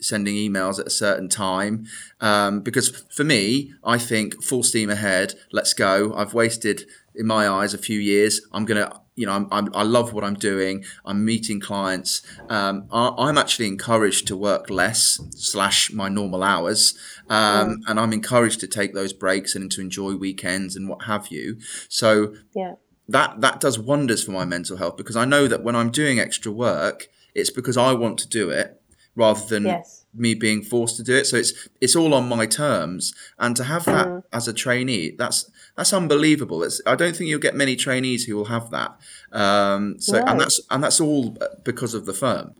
sending 0.00 0.36
emails 0.36 0.78
at 0.78 0.86
a 0.86 0.90
certain 0.90 1.28
time. 1.28 1.86
Um, 2.20 2.60
because 2.60 3.04
for 3.10 3.24
me, 3.24 3.72
I 3.84 3.98
think 3.98 4.42
full 4.42 4.62
steam 4.62 4.90
ahead, 4.90 5.34
let's 5.52 5.74
go. 5.74 6.14
I've 6.14 6.34
wasted, 6.34 6.84
in 7.14 7.26
my 7.26 7.48
eyes, 7.48 7.74
a 7.74 7.78
few 7.78 7.98
years. 7.98 8.40
I'm 8.52 8.64
going 8.64 8.80
to, 8.80 9.00
you 9.16 9.26
know, 9.26 9.32
I'm, 9.32 9.48
I'm, 9.50 9.74
i 9.74 9.82
love 9.82 10.12
what 10.12 10.22
I'm 10.22 10.34
doing. 10.34 10.84
I'm 11.04 11.24
meeting 11.24 11.58
clients. 11.58 12.22
Um, 12.48 12.86
I, 12.92 13.28
am 13.28 13.36
actually 13.36 13.66
encouraged 13.66 14.28
to 14.28 14.36
work 14.36 14.70
less 14.70 15.20
slash 15.30 15.92
my 15.92 16.08
normal 16.08 16.44
hours. 16.44 16.96
Um, 17.28 17.68
mm. 17.68 17.76
And 17.88 17.98
I'm 17.98 18.12
encouraged 18.12 18.60
to 18.60 18.68
take 18.68 18.94
those 18.94 19.12
breaks 19.12 19.56
and 19.56 19.70
to 19.72 19.80
enjoy 19.80 20.14
weekends 20.14 20.76
and 20.76 20.88
what 20.88 21.04
have 21.04 21.28
you. 21.28 21.58
So 21.88 22.34
yeah. 22.54 22.74
That, 23.08 23.40
that 23.40 23.60
does 23.60 23.78
wonders 23.78 24.22
for 24.22 24.32
my 24.32 24.44
mental 24.44 24.76
health 24.76 24.96
because 24.96 25.16
I 25.16 25.24
know 25.24 25.46
that 25.46 25.62
when 25.62 25.74
I'm 25.74 25.90
doing 25.90 26.18
extra 26.20 26.52
work, 26.52 27.08
it's 27.34 27.50
because 27.50 27.76
I 27.76 27.92
want 27.92 28.18
to 28.18 28.28
do 28.28 28.50
it 28.50 28.80
rather 29.18 29.44
than 29.46 29.64
yes. 29.64 30.06
me 30.14 30.34
being 30.34 30.62
forced 30.62 30.96
to 30.96 31.02
do 31.02 31.14
it. 31.14 31.26
So 31.26 31.36
it's 31.36 31.68
it's 31.80 31.96
all 31.96 32.14
on 32.14 32.28
my 32.28 32.46
terms, 32.46 33.12
and 33.38 33.56
to 33.56 33.64
have 33.64 33.84
that 33.86 34.06
mm. 34.06 34.22
as 34.32 34.48
a 34.48 34.52
trainee, 34.52 35.10
that's 35.10 35.50
that's 35.76 35.92
unbelievable. 35.92 36.62
It's, 36.62 36.80
I 36.86 36.94
don't 36.94 37.14
think 37.14 37.28
you'll 37.28 37.40
get 37.40 37.54
many 37.54 37.76
trainees 37.76 38.24
who 38.24 38.36
will 38.36 38.46
have 38.46 38.70
that. 38.70 38.98
Um, 39.32 40.00
so 40.00 40.22
and 40.24 40.40
that's 40.40 40.60
and 40.70 40.82
that's 40.82 41.00
all 41.00 41.36
because 41.64 41.94
of 41.94 42.06
the 42.06 42.14
firm. 42.14 42.54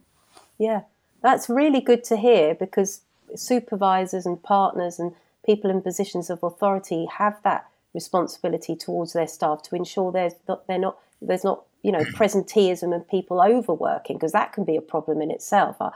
Yeah, 0.59 0.83
that's 1.23 1.49
really 1.49 1.81
good 1.81 2.05
to 2.05 2.17
hear 2.17 2.55
because 2.55 3.03
supervisors 3.37 4.27
and 4.27 4.43
partners 4.43 4.99
and 4.99 5.15
people 5.47 5.71
in 5.71 5.81
positions 5.81 6.29
of 6.29 6.43
authority 6.43 7.07
have 7.07 7.41
that 7.45 7.69
responsibility 8.03 8.75
towards 8.77 9.13
their 9.13 9.27
staff 9.27 9.63
to 9.63 9.75
ensure 9.75 10.13
there's 10.13 10.39
not, 10.49 10.67
they're 10.67 10.87
not 10.87 10.97
there's 11.21 11.45
not 11.51 11.65
you 11.83 11.93
know 11.93 12.05
presenteeism 12.19 12.95
and 12.95 13.09
people 13.09 13.41
overworking 13.41 14.17
because 14.17 14.33
that 14.33 14.53
can 14.53 14.65
be 14.65 14.77
a 14.77 14.91
problem 14.95 15.21
in 15.21 15.31
itself. 15.31 15.77
I, 15.81 15.91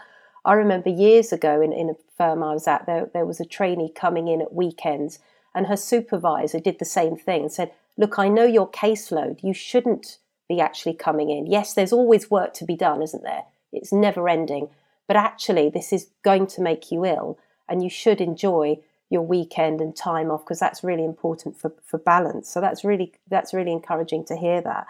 I 0.44 0.54
remember 0.54 0.90
years 0.90 1.32
ago 1.32 1.60
in, 1.60 1.72
in 1.72 1.90
a 1.90 1.96
firm 2.16 2.42
I 2.42 2.52
was 2.52 2.66
at, 2.66 2.86
there, 2.86 3.08
there 3.12 3.26
was 3.26 3.40
a 3.40 3.44
trainee 3.44 3.92
coming 3.94 4.26
in 4.28 4.42
at 4.42 4.52
weekends, 4.52 5.20
and 5.54 5.66
her 5.66 5.76
supervisor 5.76 6.58
did 6.58 6.78
the 6.78 6.84
same 6.84 7.16
thing 7.16 7.42
and 7.42 7.52
said, 7.52 7.72
Look, 7.96 8.18
I 8.18 8.28
know 8.28 8.46
your 8.46 8.70
caseload. 8.70 9.42
You 9.42 9.52
shouldn't 9.54 10.18
be 10.48 10.60
actually 10.60 10.94
coming 10.94 11.30
in. 11.30 11.46
Yes, 11.46 11.74
there's 11.74 11.92
always 11.92 12.30
work 12.30 12.54
to 12.54 12.64
be 12.64 12.74
done, 12.74 13.02
isn't 13.02 13.22
there? 13.22 13.44
It's 13.70 13.92
never 13.92 14.28
ending. 14.28 14.70
But 15.06 15.16
actually, 15.16 15.68
this 15.68 15.92
is 15.92 16.08
going 16.22 16.46
to 16.48 16.62
make 16.62 16.90
you 16.90 17.04
ill, 17.04 17.38
and 17.68 17.82
you 17.82 17.90
should 17.90 18.20
enjoy 18.20 18.78
your 19.12 19.22
weekend 19.22 19.81
and 19.83 19.94
time 19.94 20.31
off 20.31 20.42
because 20.42 20.59
that's 20.59 20.83
really 20.83 21.05
important 21.05 21.61
for, 21.61 21.72
for 21.85 21.98
balance. 21.98 22.48
So 22.48 22.61
that's 22.61 22.83
really 22.83 23.12
that's 23.29 23.53
really 23.53 23.70
encouraging 23.70 24.25
to 24.27 24.37
hear 24.37 24.62
that. 24.62 24.87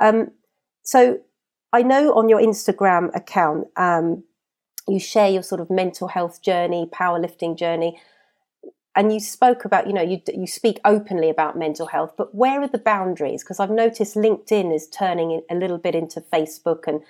Um, 0.00 0.32
so 0.82 1.20
I 1.72 1.82
know 1.82 2.12
on 2.14 2.28
your 2.28 2.40
Instagram 2.40 3.14
account 3.14 3.68
um, 3.76 4.24
you 4.88 4.98
share 4.98 5.28
your 5.30 5.44
sort 5.44 5.60
of 5.60 5.70
mental 5.70 6.08
health 6.08 6.42
journey, 6.42 6.90
powerlifting 6.92 7.56
journey, 7.56 8.00
and 8.96 9.12
you 9.12 9.20
spoke 9.20 9.64
about 9.64 9.86
you 9.86 9.92
know 9.92 10.02
you 10.02 10.20
you 10.34 10.48
speak 10.48 10.80
openly 10.84 11.30
about 11.30 11.56
mental 11.56 11.86
health, 11.86 12.14
but 12.18 12.34
where 12.34 12.60
are 12.60 12.68
the 12.68 12.78
boundaries? 12.78 13.44
Because 13.44 13.60
I've 13.60 13.70
noticed 13.70 14.16
LinkedIn 14.16 14.74
is 14.74 14.88
turning 14.88 15.42
a 15.48 15.54
little 15.54 15.78
bit 15.78 15.94
into 15.94 16.20
Facebook 16.20 16.88
and 16.88 17.02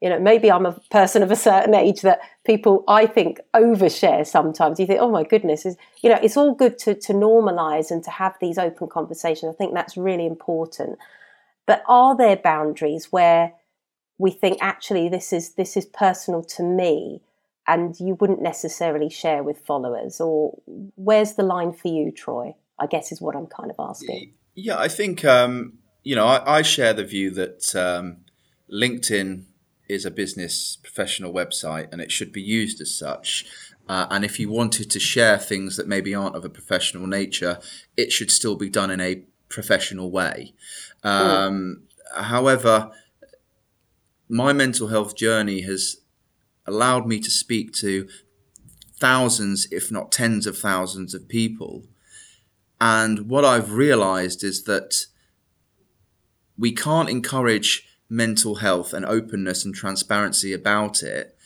you 0.00 0.08
know 0.08 0.18
maybe 0.18 0.50
i'm 0.50 0.66
a 0.66 0.72
person 0.90 1.22
of 1.22 1.30
a 1.30 1.36
certain 1.36 1.74
age 1.74 2.02
that 2.02 2.20
people 2.44 2.84
i 2.88 3.06
think 3.06 3.40
overshare 3.54 4.26
sometimes. 4.26 4.78
You 4.78 4.86
think 4.86 5.00
oh 5.00 5.10
my 5.10 5.24
goodness 5.24 5.64
is 5.64 5.76
you 6.02 6.10
know 6.10 6.18
it's 6.22 6.36
all 6.36 6.54
good 6.54 6.78
to 6.78 6.94
to 6.94 7.12
normalize 7.12 7.90
and 7.90 8.02
to 8.04 8.10
have 8.10 8.34
these 8.40 8.58
open 8.58 8.88
conversations. 8.88 9.54
I 9.54 9.56
think 9.56 9.74
that's 9.74 9.96
really 9.96 10.26
important. 10.26 10.98
But 11.66 11.82
are 11.88 12.14
there 12.16 12.36
boundaries 12.36 13.10
where 13.10 13.54
we 14.18 14.30
think 14.30 14.58
actually 14.60 15.08
this 15.08 15.32
is 15.32 15.54
this 15.54 15.76
is 15.76 15.86
personal 15.86 16.42
to 16.42 16.62
me 16.62 17.22
and 17.66 17.98
you 17.98 18.14
wouldn't 18.20 18.42
necessarily 18.42 19.08
share 19.08 19.42
with 19.42 19.58
followers 19.58 20.20
or 20.20 20.58
where's 20.96 21.34
the 21.34 21.42
line 21.42 21.72
for 21.72 21.88
you 21.88 22.12
troy 22.12 22.54
i 22.78 22.86
guess 22.86 23.10
is 23.10 23.20
what 23.20 23.34
i'm 23.34 23.46
kind 23.46 23.70
of 23.70 23.76
asking. 23.78 24.32
Yeah 24.54 24.78
i 24.78 24.88
think 24.88 25.24
um, 25.24 25.78
you 26.02 26.14
know 26.14 26.26
I, 26.26 26.58
I, 26.58 26.62
share 26.62 26.92
the 26.92 27.04
view 27.04 27.30
that 27.32 27.74
um, 27.74 28.18
linkedin 28.72 29.44
is 29.88 30.04
a 30.04 30.10
business 30.10 30.76
professional 30.82 31.32
website 31.32 31.92
and 31.92 32.00
it 32.00 32.10
should 32.10 32.32
be 32.32 32.42
used 32.42 32.80
as 32.80 32.94
such 32.94 33.44
uh, 33.88 34.06
and 34.10 34.24
if 34.24 34.40
you 34.40 34.48
wanted 34.50 34.90
to 34.90 34.98
share 34.98 35.36
things 35.38 35.76
that 35.76 35.86
maybe 35.86 36.14
aren't 36.14 36.36
of 36.36 36.44
a 36.44 36.50
professional 36.50 37.06
nature 37.06 37.58
it 37.96 38.10
should 38.10 38.30
still 38.30 38.56
be 38.56 38.68
done 38.68 38.90
in 38.90 39.00
a 39.00 39.22
professional 39.48 40.10
way 40.10 40.52
um, 41.02 41.82
However, 42.16 42.90
my 44.28 44.52
mental 44.52 44.88
health 44.88 45.16
journey 45.16 45.62
has 45.62 45.98
allowed 46.66 47.06
me 47.06 47.20
to 47.20 47.30
speak 47.30 47.72
to 47.74 48.08
thousands, 48.98 49.66
if 49.70 49.90
not 49.90 50.12
tens 50.12 50.46
of 50.46 50.56
thousands 50.56 51.14
of 51.14 51.28
people. 51.28 51.84
And 52.80 53.28
what 53.28 53.44
I've 53.44 53.72
realized 53.72 54.42
is 54.44 54.64
that 54.64 55.06
we 56.56 56.72
can't 56.72 57.08
encourage 57.08 57.86
mental 58.14 58.56
health 58.56 58.92
and 58.92 59.04
openness 59.04 59.64
and 59.64 59.74
transparency 59.74 60.52
about 60.52 61.02
it 61.02 61.36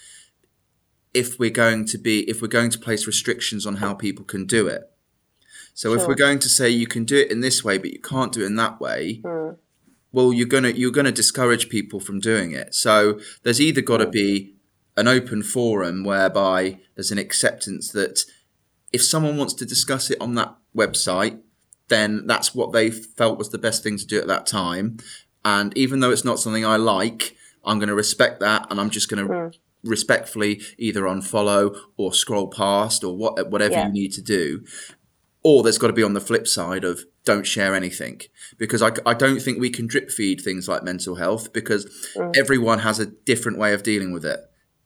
if 1.14 1.38
we're 1.38 1.50
going 1.50 1.85
to 1.87 1.98
be 1.98 2.28
if 2.28 2.42
we're 2.42 2.48
going 2.48 2.70
to 2.70 2.78
place 2.78 3.07
restrictions 3.07 3.66
on 3.66 3.76
how 3.76 3.94
people 3.94 4.24
can 4.24 4.46
do 4.46 4.66
it. 4.66 4.90
So 5.74 5.90
sure. 5.90 6.02
if 6.02 6.09
we're 6.09 6.14
going 6.14 6.40
to 6.40 6.48
say 6.48 6.68
you 6.68 6.87
can 6.87 7.04
do 7.04 7.16
it 7.16 7.31
in 7.31 7.40
this 7.40 7.64
way 7.64 7.78
but 7.78 7.92
you 7.92 8.00
can't 8.00 8.33
do 8.33 8.42
it 8.42 8.46
in 8.46 8.57
that 8.57 8.81
way, 8.81 9.20
mm 9.24 9.57
well 10.11 10.33
you're 10.33 10.46
gonna 10.46 10.70
you're 10.70 10.90
gonna 10.90 11.12
discourage 11.12 11.68
people 11.68 12.00
from 12.00 12.18
doing 12.18 12.52
it. 12.52 12.74
So 12.74 13.20
there's 13.42 13.61
either 13.61 13.83
got 13.83 13.98
to 13.98 14.07
be 14.07 14.54
an 14.96 15.07
open 15.07 15.42
forum 15.42 16.02
whereby 16.02 16.78
there's 16.94 17.12
an 17.12 17.18
acceptance 17.18 17.92
that 17.92 18.24
if 18.92 19.02
someone 19.02 19.37
wants 19.37 19.54
to 19.54 19.66
discuss 19.66 20.11
it 20.11 20.20
on 20.20 20.35
that 20.35 20.57
website, 20.74 21.38
then 21.88 22.26
that's 22.26 22.54
what 22.54 22.72
they 22.72 22.90
felt 22.90 23.38
was 23.38 23.50
the 23.50 23.59
best 23.59 23.83
thing 23.83 23.96
to 23.98 24.07
do 24.07 24.18
at 24.20 24.26
that 24.26 24.46
time. 24.46 24.98
And 25.48 25.74
even 25.78 26.00
though 26.00 26.11
it's 26.11 26.26
not 26.26 26.38
something 26.38 26.66
I 26.66 26.76
like, 26.76 27.34
I'm 27.64 27.78
going 27.78 27.88
to 27.88 27.94
respect 27.94 28.40
that, 28.40 28.66
and 28.70 28.78
I'm 28.78 28.90
just 28.90 29.08
going 29.08 29.26
to 29.26 29.32
mm. 29.32 29.54
respectfully 29.82 30.61
either 30.76 31.02
unfollow 31.02 31.74
or 31.96 32.12
scroll 32.12 32.48
past 32.48 33.02
or 33.02 33.16
what, 33.16 33.50
whatever 33.50 33.72
yeah. 33.72 33.87
you 33.87 33.92
need 33.94 34.12
to 34.12 34.22
do. 34.22 34.62
Or 35.42 35.62
there's 35.62 35.78
got 35.78 35.87
to 35.87 35.94
be 35.94 36.02
on 36.02 36.12
the 36.12 36.20
flip 36.20 36.46
side 36.46 36.84
of 36.84 37.06
don't 37.24 37.46
share 37.46 37.74
anything 37.74 38.20
because 38.58 38.82
I, 38.82 38.90
I 39.06 39.14
don't 39.14 39.40
think 39.40 39.58
we 39.58 39.70
can 39.70 39.87
drip 39.87 40.11
feed 40.11 40.42
things 40.42 40.68
like 40.68 40.82
mental 40.82 41.14
health 41.14 41.54
because 41.54 41.87
mm. 42.14 42.37
everyone 42.37 42.80
has 42.80 42.98
a 42.98 43.06
different 43.06 43.56
way 43.56 43.72
of 43.72 43.82
dealing 43.82 44.12
with 44.12 44.26
it. 44.26 44.40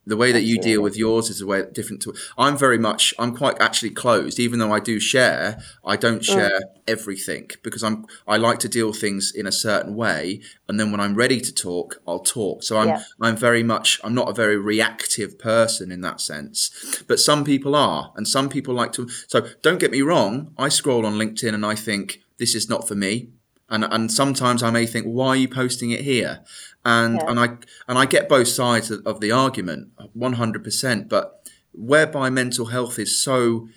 The 0.05 0.17
way 0.17 0.33
that 0.33 0.43
you 0.43 0.59
deal 0.59 0.83
with 0.83 0.97
yours 0.97 1.31
is 1.31 1.41
a 1.41 1.47
way 1.47 1.65
different 1.71 2.03
to. 2.03 2.15
I'm 2.37 2.57
very 2.57 2.79
much. 2.79 3.15
I'm 3.21 3.37
quite 3.37 3.61
actually 3.61 3.91
closed, 3.91 4.41
even 4.41 4.59
though 4.59 4.73
I 4.73 4.81
do 4.81 4.99
share. 4.99 5.63
I 5.85 5.97
don't 5.97 6.23
mm. 6.23 6.25
share 6.25 6.61
mm. 6.61 6.81
everything 6.89 7.51
because 7.63 7.85
I'm. 7.85 8.07
I 8.27 8.37
like 8.37 8.59
to 8.61 8.69
deal 8.69 8.93
things 8.93 9.33
in 9.33 9.47
a 9.47 9.53
certain 9.53 9.95
way, 9.95 10.41
and 10.69 10.81
then 10.81 10.91
when 10.91 11.01
I'm 11.01 11.15
ready 11.15 11.41
to 11.41 11.55
talk, 11.55 12.03
I'll 12.07 12.21
talk. 12.21 12.65
So 12.65 12.79
I'm. 12.79 12.89
Yeah. 12.89 13.03
I'm 13.21 13.37
very 13.37 13.63
much. 13.63 14.01
I'm 14.03 14.15
not 14.15 14.29
a 14.29 14.35
very 14.35 14.57
reactive 14.57 15.39
person 15.39 15.93
in 15.93 16.01
that 16.01 16.21
sense, 16.21 17.05
but 17.07 17.21
some 17.21 17.45
people 17.45 17.77
are, 17.77 18.13
and 18.17 18.27
some 18.27 18.49
people 18.49 18.75
like 18.75 18.93
to. 18.95 19.09
So 19.29 19.47
don't 19.63 19.79
get 19.79 19.93
me 19.93 20.03
wrong. 20.03 20.53
I 20.59 20.69
scroll 20.69 21.07
on 21.07 21.15
LinkedIn 21.15 21.55
and 21.55 21.65
I 21.65 21.77
think 21.77 22.23
this 22.39 22.57
is 22.57 22.69
not 22.69 22.89
for 22.89 22.97
me. 22.97 23.29
And, 23.73 23.85
and 23.85 24.13
sometimes 24.13 24.63
I 24.63 24.71
may 24.71 24.85
think, 24.85 25.07
why 25.07 25.29
are 25.29 25.37
you 25.37 25.49
posting 25.49 25.93
it 25.93 26.03
here? 26.03 26.41
And 26.85 27.17
yeah. 27.17 27.31
and 27.31 27.39
I 27.39 27.47
and 27.87 27.99
I 27.99 28.07
get 28.07 28.29
both 28.29 28.49
sides 28.49 28.91
of, 28.91 29.07
of 29.07 29.21
the 29.21 29.31
argument, 29.31 29.93
one 30.15 30.35
hundred 30.35 30.65
percent. 30.65 31.09
But 31.09 31.49
whereby 31.73 32.29
mental 32.31 32.67
health 32.67 32.99
is 32.99 33.23
so 33.23 33.69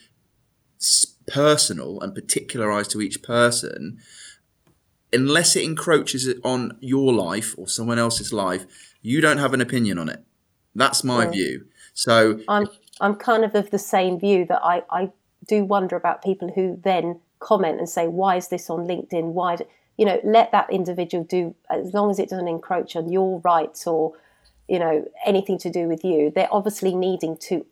personal 1.28 2.02
and 2.02 2.14
particularized 2.14 2.92
to 2.92 3.02
each 3.02 3.22
person, 3.22 4.00
unless 5.14 5.56
it 5.56 5.64
encroaches 5.64 6.28
on 6.44 6.78
your 6.82 7.14
life 7.14 7.56
or 7.58 7.68
someone 7.68 8.00
else's 8.00 8.34
life, 8.34 8.66
you 9.02 9.22
don't 9.22 9.38
have 9.38 9.54
an 9.54 9.62
opinion 9.62 9.98
on 10.00 10.10
it. 10.10 10.24
That's 10.74 11.04
my 11.04 11.26
yeah. 11.26 11.32
view. 11.32 11.66
So 11.94 12.40
I'm 12.48 12.68
I'm 13.00 13.16
kind 13.16 13.44
of 13.46 13.54
of 13.56 13.70
the 13.70 13.80
same 13.80 14.20
view 14.20 14.46
that 14.48 14.62
I, 14.64 14.84
I 14.90 15.12
do 15.48 15.64
wonder 15.64 15.96
about 15.96 16.24
people 16.24 16.52
who 16.54 16.80
then 16.84 17.20
comment 17.40 17.78
and 17.80 17.88
say, 17.88 18.08
why 18.08 18.38
is 18.38 18.48
this 18.48 18.70
on 18.70 18.88
LinkedIn? 18.88 19.34
Why, 19.34 19.58
you 19.98 20.06
know, 20.06 20.20
let 20.24 20.52
that 20.52 20.70
individual 20.70 21.24
do, 21.24 21.56
as 21.70 21.94
long 21.94 22.12
as 22.12 22.20
it 22.20 22.30
doesn't 22.30 22.48
encroach 22.48 22.96
on 22.96 23.10
your 23.12 23.40
rights 23.42 23.88
or, 23.88 24.14
you 24.68 24.80
know, 24.80 25.08
anything 25.26 25.58
to 25.60 25.70
do 25.70 25.88
with 25.88 26.04
you. 26.04 26.32
They're 26.34 26.54
obviously 26.54 26.94
needing 26.96 27.38
to 27.38 27.66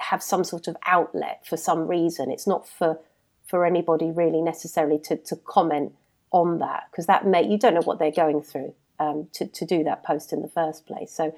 have 0.00 0.22
some 0.22 0.44
sort 0.44 0.66
of 0.66 0.76
outlet 0.86 1.46
for 1.46 1.56
some 1.56 1.86
reason. 1.86 2.30
It's 2.30 2.46
not 2.46 2.68
for 2.68 2.98
for 3.46 3.66
anybody 3.66 4.12
really 4.12 4.40
necessarily 4.40 4.96
to, 4.96 5.16
to 5.16 5.34
comment 5.34 5.92
on 6.30 6.60
that 6.60 6.84
because 6.90 7.06
that 7.06 7.26
may 7.26 7.44
you 7.44 7.58
don't 7.58 7.74
know 7.74 7.82
what 7.82 7.98
they're 7.98 8.12
going 8.12 8.40
through 8.40 8.72
um, 9.00 9.28
to 9.32 9.46
to 9.46 9.64
do 9.64 9.84
that 9.84 10.04
post 10.04 10.32
in 10.32 10.42
the 10.42 10.48
first 10.48 10.86
place. 10.86 11.12
So 11.12 11.34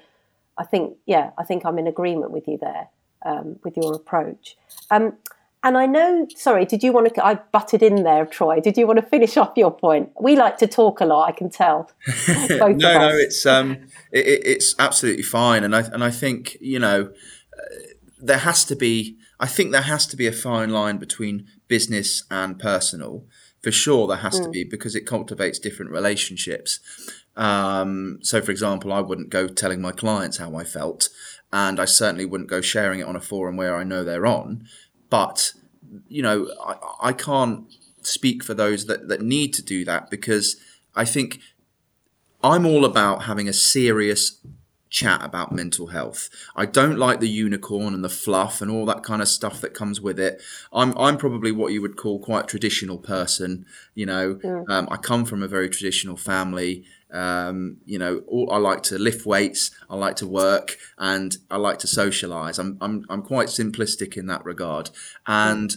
I 0.57 0.63
think 0.63 0.97
yeah, 1.05 1.31
I 1.37 1.43
think 1.43 1.65
I'm 1.65 1.79
in 1.79 1.87
agreement 1.87 2.31
with 2.31 2.47
you 2.47 2.57
there 2.57 2.87
um, 3.23 3.59
with 3.63 3.75
your 3.77 3.95
approach. 3.95 4.55
Um, 4.91 5.17
and 5.63 5.77
I 5.77 5.85
know, 5.85 6.27
sorry, 6.35 6.65
did 6.65 6.83
you 6.83 6.91
want 6.91 7.13
to? 7.15 7.25
I 7.25 7.35
butted 7.35 7.81
in 7.81 8.03
there, 8.03 8.25
Troy. 8.25 8.59
Did 8.59 8.75
you 8.75 8.85
want 8.85 8.99
to 8.99 9.05
finish 9.05 9.37
off 9.37 9.53
your 9.55 9.71
point? 9.71 10.09
We 10.19 10.35
like 10.35 10.57
to 10.57 10.67
talk 10.67 10.99
a 10.99 11.05
lot. 11.05 11.29
I 11.29 11.31
can 11.31 11.49
tell. 11.49 11.89
no, 12.49 12.67
no, 12.67 13.09
it's 13.13 13.45
um, 13.45 13.77
it, 14.11 14.41
it's 14.45 14.75
absolutely 14.77 15.23
fine, 15.23 15.63
and 15.63 15.73
I 15.73 15.81
and 15.81 16.03
I 16.03 16.11
think 16.11 16.57
you 16.59 16.79
know, 16.79 17.13
uh, 17.57 17.75
there 18.19 18.39
has 18.39 18.65
to 18.65 18.75
be. 18.75 19.17
I 19.39 19.47
think 19.47 19.71
there 19.71 19.81
has 19.81 20.05
to 20.07 20.17
be 20.17 20.27
a 20.27 20.33
fine 20.33 20.69
line 20.69 20.97
between 20.97 21.47
business 21.69 22.23
and 22.29 22.59
personal. 22.59 23.25
For 23.61 23.71
sure, 23.71 24.07
there 24.07 24.17
has 24.17 24.41
mm. 24.41 24.43
to 24.43 24.49
be 24.49 24.65
because 24.65 24.95
it 24.95 25.07
cultivates 25.07 25.59
different 25.59 25.91
relationships. 25.91 26.81
Um, 27.37 28.19
so, 28.21 28.41
for 28.41 28.51
example, 28.51 28.91
I 28.91 28.99
wouldn't 28.99 29.29
go 29.29 29.47
telling 29.47 29.81
my 29.81 29.93
clients 29.93 30.37
how 30.37 30.55
I 30.55 30.65
felt, 30.65 31.07
and 31.53 31.79
I 31.79 31.85
certainly 31.85 32.25
wouldn't 32.25 32.49
go 32.49 32.59
sharing 32.59 32.99
it 32.99 33.07
on 33.07 33.15
a 33.15 33.21
forum 33.21 33.55
where 33.55 33.77
I 33.77 33.85
know 33.85 34.03
they're 34.03 34.25
on 34.25 34.67
but 35.13 35.53
you 36.07 36.23
know, 36.23 36.49
I, 36.65 37.09
I 37.09 37.13
can't 37.13 37.71
speak 38.01 38.43
for 38.43 38.55
those 38.55 38.87
that, 38.87 39.09
that 39.09 39.21
need 39.21 39.53
to 39.53 39.61
do 39.61 39.85
that 39.85 40.09
because 40.09 40.55
I 40.95 41.05
think 41.05 41.39
I'm 42.43 42.65
all 42.65 42.83
about 42.83 43.25
having 43.25 43.47
a 43.47 43.53
serious 43.53 44.39
chat 44.89 45.23
about 45.23 45.51
mental 45.51 45.87
health. 45.87 46.31
I 46.55 46.65
don't 46.65 46.97
like 46.97 47.19
the 47.19 47.29
unicorn 47.29 47.93
and 47.93 48.03
the 48.03 48.09
fluff 48.09 48.59
and 48.59 48.71
all 48.71 48.87
that 48.87 49.03
kind 49.03 49.21
of 49.21 49.27
stuff 49.27 49.61
that 49.61 49.75
comes 49.75 50.01
with 50.01 50.19
it. 50.19 50.41
I'm 50.71 50.97
I'm 50.97 51.17
probably 51.17 51.51
what 51.51 51.73
you 51.73 51.83
would 51.83 51.95
call 51.95 52.17
quite 52.17 52.45
a 52.45 52.47
traditional 52.47 52.97
person. 52.97 53.67
You 53.93 54.07
know, 54.07 54.39
yeah. 54.43 54.63
um, 54.67 54.87
I 54.89 54.97
come 54.97 55.25
from 55.25 55.43
a 55.43 55.47
very 55.47 55.69
traditional 55.69 56.17
family. 56.17 56.85
Um, 57.13 57.77
you 57.85 57.99
know, 57.99 58.23
all, 58.27 58.51
I 58.51 58.57
like 58.57 58.81
to 58.83 58.97
lift 58.97 59.25
weights, 59.25 59.71
I 59.89 59.95
like 59.95 60.15
to 60.17 60.27
work, 60.27 60.77
and 60.97 61.37
I 61.49 61.57
like 61.57 61.79
to 61.79 61.87
socialize. 61.87 62.57
I'm, 62.57 62.77
I'm, 62.81 63.05
I'm 63.07 63.21
quite 63.21 63.49
simplistic 63.49 64.17
in 64.17 64.25
that 64.27 64.43
regard. 64.43 64.89
And 65.27 65.75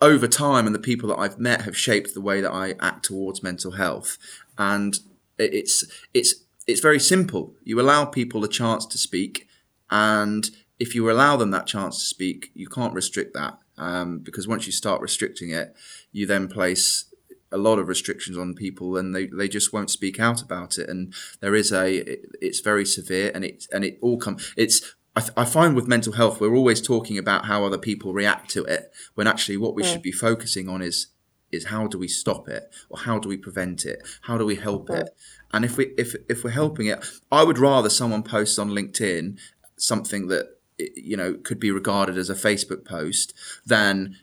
over 0.00 0.26
time 0.26 0.66
and 0.66 0.74
the 0.74 0.80
people 0.80 1.08
that 1.10 1.18
I've 1.18 1.38
met 1.38 1.62
have 1.62 1.76
shaped 1.76 2.14
the 2.14 2.20
way 2.20 2.40
that 2.40 2.52
I 2.52 2.74
act 2.80 3.04
towards 3.04 3.42
mental 3.42 3.72
health. 3.72 4.18
And 4.58 4.98
it's 5.38 5.84
it's 6.12 6.34
it's 6.66 6.80
very 6.80 7.00
simple. 7.00 7.54
You 7.64 7.80
allow 7.80 8.04
people 8.04 8.44
a 8.44 8.48
chance 8.48 8.86
to 8.86 8.98
speak, 8.98 9.46
and 9.90 10.48
if 10.78 10.94
you 10.94 11.10
allow 11.10 11.36
them 11.36 11.50
that 11.50 11.66
chance 11.66 11.98
to 11.98 12.04
speak, 12.04 12.50
you 12.54 12.68
can't 12.68 12.94
restrict 12.94 13.34
that 13.34 13.58
um, 13.78 14.18
because 14.18 14.48
once 14.48 14.66
you 14.66 14.72
start 14.72 15.00
restricting 15.00 15.50
it, 15.50 15.74
you 16.12 16.26
then 16.26 16.48
place 16.48 17.06
a 17.54 17.58
lot 17.58 17.78
of 17.78 17.88
restrictions 17.88 18.36
on 18.36 18.54
people 18.54 18.96
and 18.96 19.14
they, 19.14 19.26
they 19.26 19.48
just 19.48 19.72
won't 19.72 19.90
speak 19.90 20.18
out 20.18 20.42
about 20.42 20.76
it 20.76 20.88
and 20.88 21.14
there 21.40 21.54
is 21.54 21.72
a 21.72 21.96
it, 21.98 22.26
it's 22.42 22.60
very 22.60 22.84
severe 22.84 23.30
and 23.34 23.44
it 23.44 23.66
and 23.72 23.84
it 23.84 23.96
all 24.02 24.18
come 24.18 24.36
it's 24.56 24.94
I, 25.16 25.20
th- 25.20 25.32
I, 25.36 25.44
find 25.44 25.76
with 25.76 25.86
mental 25.86 26.14
health 26.14 26.40
we're 26.40 26.56
always 26.56 26.82
talking 26.82 27.16
about 27.16 27.44
how 27.46 27.64
other 27.64 27.78
people 27.78 28.12
react 28.12 28.50
to 28.50 28.64
it 28.64 28.92
when 29.14 29.28
actually 29.28 29.56
what 29.56 29.76
we 29.76 29.84
yeah. 29.84 29.92
should 29.92 30.02
be 30.02 30.12
focusing 30.12 30.68
on 30.68 30.82
is 30.82 31.06
is 31.52 31.66
how 31.66 31.86
do 31.86 31.96
we 31.96 32.08
stop 32.08 32.48
it 32.48 32.74
or 32.90 32.98
how 32.98 33.20
do 33.20 33.28
we 33.28 33.36
prevent 33.36 33.84
it 33.86 34.02
how 34.22 34.36
do 34.36 34.44
we 34.44 34.56
help 34.56 34.90
yeah. 34.90 34.96
it 34.96 35.10
and 35.52 35.64
if 35.64 35.76
we 35.76 35.94
if 35.96 36.16
if 36.28 36.42
we're 36.42 36.50
helping 36.50 36.88
it 36.88 37.04
i 37.30 37.44
would 37.44 37.58
rather 37.58 37.88
someone 37.88 38.24
posts 38.24 38.58
on 38.58 38.70
linkedin 38.70 39.38
something 39.76 40.26
that 40.26 40.58
you 40.96 41.16
know 41.16 41.34
could 41.34 41.60
be 41.60 41.70
regarded 41.70 42.18
as 42.18 42.28
a 42.28 42.34
facebook 42.34 42.84
post 42.84 43.32
than 43.64 44.16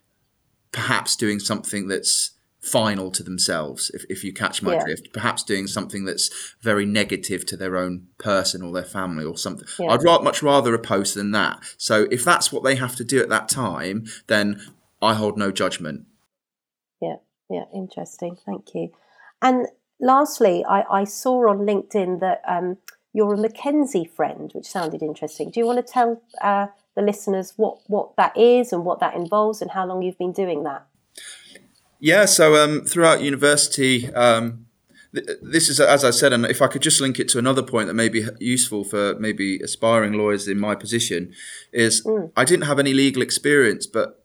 perhaps 0.71 1.15
doing 1.15 1.39
something 1.39 1.88
that's 1.88 2.32
final 2.62 3.09
to 3.09 3.24
themselves 3.24 3.89
if, 3.91 4.05
if 4.07 4.24
you 4.24 4.32
catch 4.32 4.62
my 4.62 4.74
yeah. 4.74 4.84
drift. 4.84 5.12
Perhaps 5.14 5.43
doing 5.43 5.66
something 5.68 6.05
that's 6.05 6.30
very 6.62 6.86
negative 6.86 7.45
to 7.47 7.57
their 7.57 7.76
own 7.76 8.07
person 8.20 8.62
or 8.62 8.72
their 8.72 8.84
family 8.84 9.26
or 9.26 9.36
something. 9.36 9.68
Yeah. 9.80 9.91
i'd 9.91 10.03
much 10.24 10.43
rather 10.43 10.74
a 10.74 10.80
post 10.80 11.16
than 11.16 11.32
that. 11.32 11.59
So 11.78 12.07
if 12.12 12.24
that's 12.24 12.51
what 12.51 12.64
they 12.64 12.76
have 12.76 12.95
to 12.97 13.03
do 13.03 13.20
at 13.22 13.30
that 13.30 13.49
time 13.49 14.05
then 14.28 14.62
i 15.01 15.16
hold 15.16 15.38
no 15.38 15.51
judgment. 15.51 16.05
Yeah. 17.01 17.18
Yeah. 17.49 17.66
Interesting. 17.74 18.38
Thank 18.45 18.76
you. 18.76 18.91
And 19.41 19.68
lastly 19.99 20.64
i, 20.66 20.84
I 20.89 21.03
saw 21.03 21.49
on 21.49 21.59
linkedin 21.59 22.20
that 22.20 22.41
um, 22.47 22.78
you're 23.12 23.34
a 23.34 23.38
McKenzie 23.38 24.09
friend 24.09 24.51
which 24.53 24.68
sounded 24.68 25.01
interesting. 25.01 25.49
Do 25.49 25.59
you 25.59 25.66
want 25.66 25.86
to 25.86 25.93
tell 25.93 26.22
uh, 26.41 26.68
the 26.95 27.01
listeners 27.01 27.53
what 27.57 27.80
what 27.88 28.16
that 28.18 28.38
is 28.38 28.72
and 28.72 28.86
what 28.86 28.99
that 28.99 29.16
involves 29.16 29.64
and 29.64 29.72
how 29.72 29.88
long 29.88 30.03
you've 30.03 30.20
been 30.20 30.32
doing 30.32 30.64
that 30.64 30.86
yeah, 32.02 32.26
so 32.26 32.56
um, 32.56 32.82
throughout 32.82 33.22
university, 33.22 34.12
um, 34.14 34.66
th- 35.14 35.38
this 35.39 35.70
is 35.70 35.80
as 35.80 36.04
I 36.04 36.10
said, 36.10 36.34
and 36.34 36.45
if 36.47 36.60
I 36.60 36.68
could 36.68 36.82
just 36.82 36.99
link 36.99 37.20
it 37.20 37.30
to 37.30 37.39
another 37.39 37.62
point 37.62 37.88
that 37.88 37.93
may 37.93 38.10
be 38.10 38.26
useful 38.39 38.84
for 38.84 39.14
maybe 39.20 39.60
aspiring 39.60 40.14
lawyers 40.14 40.47
in 40.47 40.60
my 40.60 40.74
position, 40.74 41.32
is 41.72 42.04
mm. 42.04 42.32
I 42.36 42.43
didn't 42.43 42.66
have 42.66 42.80
any 42.80 42.93
legal 42.93 43.22
experience, 43.22 43.86
but 43.86 44.18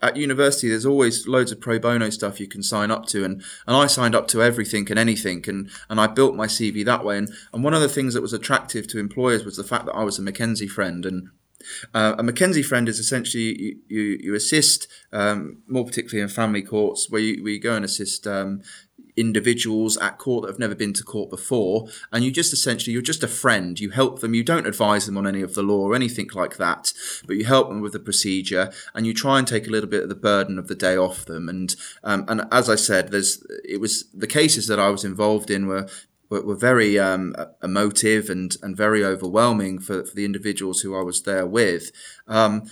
at 0.00 0.16
university 0.16 0.68
there's 0.68 0.86
always 0.86 1.28
loads 1.28 1.52
of 1.52 1.60
pro 1.60 1.78
bono 1.78 2.08
stuff 2.08 2.40
you 2.40 2.46
can 2.46 2.62
sign 2.62 2.90
up 2.90 3.04
to 3.06 3.24
and, 3.24 3.42
and 3.66 3.76
I 3.76 3.88
signed 3.88 4.14
up 4.14 4.28
to 4.28 4.42
everything 4.42 4.88
and 4.90 4.98
anything 4.98 5.44
and, 5.48 5.68
and 5.90 6.00
I 6.00 6.06
built 6.06 6.36
my 6.36 6.46
CV 6.46 6.84
that 6.84 7.04
way 7.04 7.18
and, 7.18 7.28
and 7.52 7.64
one 7.64 7.74
of 7.74 7.80
the 7.80 7.88
things 7.88 8.14
that 8.14 8.22
was 8.22 8.32
attractive 8.32 8.86
to 8.88 9.00
employers 9.00 9.44
was 9.44 9.56
the 9.56 9.64
fact 9.64 9.86
that 9.86 9.96
I 9.96 10.04
was 10.04 10.16
a 10.16 10.22
McKenzie 10.22 10.68
friend 10.68 11.04
and 11.04 11.30
uh, 11.94 12.14
a 12.18 12.22
McKenzie 12.22 12.64
friend 12.64 12.88
is 12.88 12.98
essentially 12.98 13.60
you, 13.60 13.76
you, 13.88 14.18
you 14.20 14.34
assist, 14.34 14.86
um, 15.12 15.58
more 15.66 15.84
particularly 15.84 16.22
in 16.22 16.28
family 16.28 16.62
courts, 16.62 17.10
where 17.10 17.20
you, 17.20 17.42
where 17.42 17.52
you 17.52 17.60
go 17.60 17.74
and 17.74 17.84
assist 17.84 18.26
um, 18.26 18.62
individuals 19.18 19.96
at 19.96 20.16
court 20.16 20.42
that 20.42 20.48
have 20.48 20.60
never 20.60 20.76
been 20.76 20.92
to 20.92 21.02
court 21.02 21.28
before, 21.28 21.88
and 22.12 22.24
you 22.24 22.30
just 22.30 22.52
essentially 22.52 22.92
you're 22.92 23.02
just 23.02 23.24
a 23.24 23.28
friend. 23.28 23.80
You 23.80 23.90
help 23.90 24.20
them. 24.20 24.32
You 24.32 24.44
don't 24.44 24.66
advise 24.66 25.06
them 25.06 25.18
on 25.18 25.26
any 25.26 25.42
of 25.42 25.54
the 25.54 25.62
law 25.62 25.80
or 25.80 25.94
anything 25.94 26.28
like 26.34 26.56
that, 26.56 26.92
but 27.26 27.36
you 27.36 27.44
help 27.44 27.68
them 27.68 27.80
with 27.80 27.92
the 27.92 27.98
procedure, 27.98 28.72
and 28.94 29.06
you 29.06 29.12
try 29.12 29.38
and 29.38 29.46
take 29.46 29.66
a 29.66 29.70
little 29.70 29.90
bit 29.90 30.04
of 30.04 30.08
the 30.08 30.14
burden 30.14 30.58
of 30.58 30.68
the 30.68 30.74
day 30.76 30.96
off 30.96 31.24
them. 31.24 31.48
And 31.48 31.74
um, 32.04 32.24
and 32.28 32.46
as 32.52 32.70
I 32.70 32.76
said, 32.76 33.10
there's 33.10 33.44
it 33.64 33.80
was 33.80 34.04
the 34.14 34.26
cases 34.26 34.68
that 34.68 34.78
I 34.78 34.88
was 34.90 35.04
involved 35.04 35.50
in 35.50 35.66
were 35.66 35.88
were, 36.28 36.42
were 36.42 36.56
very 36.56 36.98
um, 36.98 37.34
emotive 37.62 38.28
and, 38.28 38.56
and 38.62 38.76
very 38.76 39.04
overwhelming 39.04 39.78
for, 39.78 40.04
for 40.04 40.14
the 40.14 40.24
individuals 40.24 40.80
who 40.80 40.98
I 40.98 41.02
was 41.02 41.22
there 41.22 41.46
with. 41.46 41.90
Um, 42.26 42.70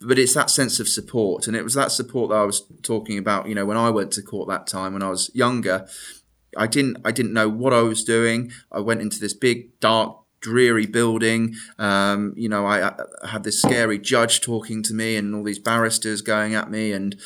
but 0.00 0.18
it's 0.18 0.34
that 0.34 0.50
sense 0.50 0.80
of 0.80 0.88
support, 0.88 1.46
and 1.46 1.56
it 1.56 1.64
was 1.64 1.74
that 1.74 1.92
support 1.92 2.30
that 2.30 2.36
I 2.36 2.44
was 2.44 2.62
talking 2.82 3.16
about. 3.16 3.48
You 3.48 3.54
know, 3.54 3.64
when 3.64 3.76
I 3.76 3.90
went 3.90 4.12
to 4.12 4.22
court 4.22 4.48
that 4.48 4.66
time 4.66 4.92
when 4.92 5.02
I 5.02 5.08
was 5.08 5.30
younger, 5.34 5.86
I 6.56 6.66
didn't 6.66 6.98
I 7.04 7.10
didn't 7.10 7.32
know 7.32 7.48
what 7.48 7.72
I 7.72 7.82
was 7.82 8.04
doing. 8.04 8.52
I 8.70 8.80
went 8.80 9.00
into 9.00 9.18
this 9.18 9.32
big 9.32 9.80
dark 9.80 10.18
dreary 10.40 10.84
building. 10.84 11.54
Um, 11.78 12.34
you 12.36 12.50
know, 12.50 12.66
I, 12.66 12.88
I, 13.22 13.28
had 13.28 13.44
this 13.44 13.62
scary 13.62 13.98
judge 13.98 14.42
talking 14.42 14.82
to 14.82 14.92
me 14.92 15.16
and 15.16 15.34
all 15.34 15.42
these 15.42 15.58
barristers 15.58 16.20
going 16.20 16.54
at 16.54 16.70
me, 16.70 16.92
and 16.92 17.18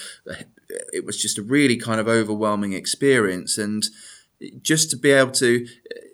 it 0.93 1.05
was 1.05 1.21
just 1.21 1.37
a 1.37 1.43
really 1.43 1.77
kind 1.77 1.99
of 1.99 2.07
overwhelming 2.07 2.75
experience. 2.75 3.59
And 3.59 3.85
just 4.63 4.91
to 4.91 4.97
be 4.97 5.11
able 5.11 5.33
to, 5.33 5.67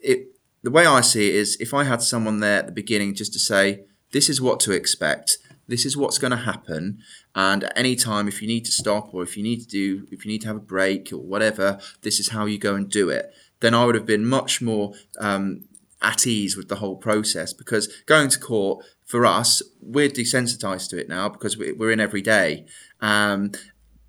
it, 0.02 0.28
the 0.62 0.70
way 0.70 0.86
I 0.86 1.00
see 1.00 1.28
it 1.28 1.34
is 1.34 1.56
if 1.60 1.74
I 1.74 1.84
had 1.84 2.02
someone 2.02 2.40
there 2.40 2.58
at 2.60 2.66
the 2.66 2.72
beginning 2.72 3.14
just 3.14 3.32
to 3.34 3.38
say, 3.38 3.84
this 4.12 4.28
is 4.28 4.40
what 4.40 4.60
to 4.60 4.72
expect, 4.72 5.38
this 5.66 5.84
is 5.84 5.96
what's 5.96 6.18
going 6.18 6.30
to 6.30 6.36
happen, 6.36 6.98
and 7.34 7.64
at 7.64 7.72
any 7.76 7.96
time, 7.96 8.28
if 8.28 8.40
you 8.40 8.48
need 8.48 8.64
to 8.66 8.72
stop 8.72 9.12
or 9.12 9.22
if 9.22 9.36
you 9.36 9.42
need 9.42 9.60
to 9.60 9.66
do, 9.66 10.06
if 10.10 10.24
you 10.24 10.30
need 10.30 10.42
to 10.42 10.46
have 10.46 10.56
a 10.56 10.60
break 10.60 11.12
or 11.12 11.18
whatever, 11.18 11.80
this 12.02 12.20
is 12.20 12.28
how 12.28 12.46
you 12.46 12.58
go 12.58 12.74
and 12.74 12.90
do 12.90 13.10
it. 13.10 13.32
Then 13.60 13.74
I 13.74 13.84
would 13.84 13.94
have 13.94 14.06
been 14.06 14.26
much 14.26 14.62
more 14.62 14.92
um, 15.18 15.64
at 16.00 16.26
ease 16.26 16.56
with 16.56 16.68
the 16.68 16.76
whole 16.76 16.96
process 16.96 17.52
because 17.52 17.88
going 18.06 18.28
to 18.28 18.38
court 18.38 18.84
for 19.04 19.26
us, 19.26 19.62
we're 19.80 20.08
desensitized 20.08 20.90
to 20.90 20.98
it 20.98 21.08
now 21.08 21.28
because 21.28 21.56
we're 21.56 21.90
in 21.90 22.00
every 22.00 22.22
day. 22.22 22.66
Um, 23.00 23.52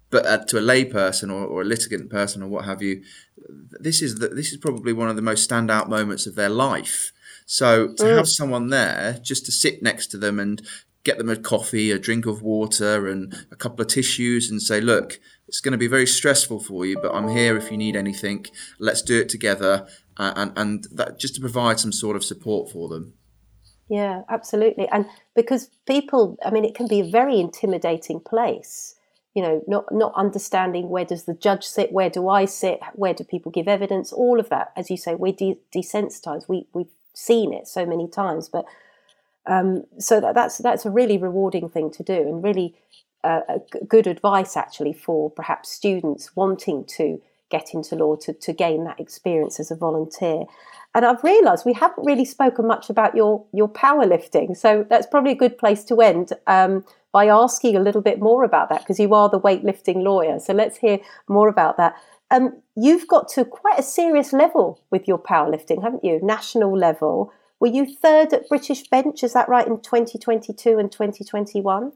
but 0.09 0.25
uh, 0.25 0.45
to 0.45 0.57
a 0.57 0.61
layperson 0.61 1.31
or, 1.31 1.45
or 1.45 1.61
a 1.61 1.65
litigant 1.65 2.09
person 2.09 2.41
or 2.41 2.47
what 2.47 2.65
have 2.65 2.81
you, 2.81 3.03
this 3.49 4.01
is 4.01 4.15
the, 4.15 4.29
this 4.29 4.51
is 4.51 4.57
probably 4.57 4.93
one 4.93 5.09
of 5.09 5.15
the 5.15 5.21
most 5.21 5.49
standout 5.49 5.87
moments 5.89 6.25
of 6.25 6.35
their 6.35 6.49
life. 6.49 7.11
So 7.45 7.87
to 7.87 8.03
mm. 8.03 8.17
have 8.17 8.27
someone 8.27 8.69
there 8.69 9.19
just 9.21 9.45
to 9.45 9.51
sit 9.51 9.83
next 9.83 10.07
to 10.07 10.17
them 10.17 10.39
and 10.39 10.61
get 11.03 11.17
them 11.19 11.29
a 11.29 11.35
coffee, 11.35 11.91
a 11.91 11.99
drink 11.99 12.25
of 12.25 12.41
water, 12.41 13.07
and 13.07 13.45
a 13.51 13.55
couple 13.55 13.81
of 13.81 13.87
tissues, 13.87 14.49
and 14.49 14.61
say, 14.61 14.81
"Look, 14.81 15.19
it's 15.47 15.61
going 15.61 15.73
to 15.73 15.77
be 15.77 15.87
very 15.87 16.07
stressful 16.07 16.59
for 16.61 16.85
you, 16.85 16.97
but 16.99 17.13
I'm 17.13 17.29
here 17.29 17.55
if 17.55 17.71
you 17.71 17.77
need 17.77 17.95
anything. 17.95 18.45
Let's 18.79 19.01
do 19.01 19.19
it 19.19 19.29
together." 19.29 19.87
Uh, 20.17 20.33
and 20.35 20.51
and 20.55 20.87
that 20.91 21.19
just 21.19 21.35
to 21.35 21.41
provide 21.41 21.79
some 21.79 21.91
sort 21.91 22.15
of 22.15 22.23
support 22.23 22.71
for 22.71 22.89
them. 22.89 23.13
Yeah, 23.87 24.23
absolutely. 24.29 24.87
And 24.89 25.05
because 25.35 25.69
people, 25.85 26.37
I 26.43 26.49
mean, 26.49 26.65
it 26.65 26.73
can 26.73 26.87
be 26.87 27.01
a 27.01 27.09
very 27.09 27.39
intimidating 27.39 28.19
place 28.19 28.95
you 29.35 29.41
know 29.41 29.63
not 29.67 29.85
not 29.91 30.13
understanding 30.15 30.89
where 30.89 31.05
does 31.05 31.25
the 31.25 31.33
judge 31.35 31.63
sit 31.63 31.91
where 31.91 32.09
do 32.09 32.27
i 32.29 32.45
sit 32.45 32.79
where 32.93 33.13
do 33.13 33.23
people 33.23 33.51
give 33.51 33.67
evidence 33.67 34.11
all 34.11 34.39
of 34.39 34.49
that. 34.49 34.71
As 34.75 34.89
you 34.89 34.97
say 34.97 35.13
we're 35.13 35.33
de- 35.33 35.59
desensitized. 35.75 36.49
We 36.49 36.65
we've 36.73 36.93
seen 37.13 37.53
it 37.53 37.67
so 37.67 37.85
many 37.85 38.07
times 38.07 38.49
but 38.49 38.65
um, 39.47 39.83
so 39.99 40.19
that, 40.19 40.33
that's 40.33 40.57
that's 40.57 40.85
a 40.85 40.89
really 40.89 41.17
rewarding 41.17 41.69
thing 41.69 41.91
to 41.91 42.03
do 42.03 42.13
and 42.13 42.43
really 42.43 42.73
uh, 43.23 43.41
good 43.87 44.07
advice 44.07 44.57
actually 44.57 44.93
for 44.93 45.29
perhaps 45.29 45.69
students 45.69 46.35
wanting 46.35 46.85
to 46.85 47.21
get 47.49 47.73
into 47.73 47.95
law 47.95 48.15
to, 48.15 48.33
to 48.33 48.53
gain 48.53 48.83
that 48.85 48.99
experience 48.99 49.59
as 49.59 49.71
a 49.71 49.75
volunteer. 49.75 50.45
And 50.93 51.05
I've 51.05 51.23
realised 51.23 51.65
we 51.65 51.73
haven't 51.73 52.05
really 52.05 52.25
spoken 52.25 52.67
much 52.67 52.89
about 52.89 53.15
your 53.15 53.45
your 53.51 53.67
powerlifting, 53.67 54.55
so 54.55 54.85
that's 54.89 55.07
probably 55.07 55.31
a 55.31 55.35
good 55.35 55.57
place 55.57 55.83
to 55.85 56.01
end. 56.01 56.31
Um, 56.47 56.85
by 57.15 57.27
asking 57.27 57.77
a 57.77 57.79
little 57.79 58.01
bit 58.01 58.19
more 58.19 58.43
about 58.43 58.67
that 58.67 58.81
because 58.81 58.99
you 58.99 59.13
are 59.13 59.29
the 59.29 59.39
weightlifting 59.39 60.03
lawyer. 60.03 60.37
So 60.37 60.51
let's 60.51 60.75
hear 60.75 60.99
more 61.29 61.47
about 61.47 61.77
that. 61.77 61.95
Um, 62.29 62.61
you've 62.75 63.07
got 63.07 63.29
to 63.29 63.45
quite 63.45 63.79
a 63.79 63.83
serious 63.83 64.33
level 64.33 64.81
with 64.91 65.07
your 65.07 65.17
powerlifting, 65.17 65.81
haven't 65.81 66.03
you? 66.03 66.19
National 66.21 66.77
level. 66.77 67.31
Were 67.57 67.69
you 67.69 67.85
third 67.85 68.33
at 68.33 68.49
British 68.49 68.89
Bench? 68.89 69.23
Is 69.23 69.31
that 69.31 69.47
right 69.47 69.65
in 69.65 69.79
2022 69.79 70.77
and 70.77 70.91
2021? 70.91 71.93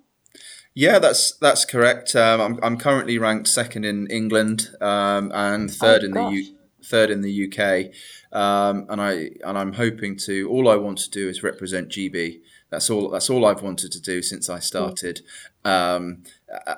Yeah, 0.74 1.00
that's 1.00 1.36
that's 1.36 1.66
correct. 1.66 2.16
Um, 2.16 2.40
I'm, 2.40 2.60
I'm 2.64 2.78
currently 2.78 3.18
ranked 3.18 3.50
second 3.50 3.84
in 3.84 4.08
England 4.08 4.70
um, 4.80 5.34
and 5.36 5.70
third 5.70 6.04
oh, 6.04 6.06
in 6.06 6.12
gosh. 6.14 6.32
the 6.32 6.38
U- 6.38 6.56
third 6.82 7.10
in 7.10 7.20
the 7.20 7.52
UK, 7.52 7.92
um, 8.32 8.86
and 8.88 9.02
I 9.02 9.32
and 9.44 9.58
I'm 9.58 9.74
hoping 9.74 10.16
to. 10.20 10.48
All 10.50 10.70
I 10.70 10.78
want 10.78 11.00
to 11.00 11.10
do 11.10 11.28
is 11.28 11.44
represent 11.44 11.90
GB. 11.90 12.40
That's 12.70 12.90
all. 12.90 13.10
That's 13.10 13.30
all 13.30 13.46
I've 13.46 13.64
wanted 13.64 13.92
to 13.94 14.02
do 14.02 14.22
since 14.22 14.50
I 14.50 14.60
started, 14.60 15.22
um, 15.66 16.24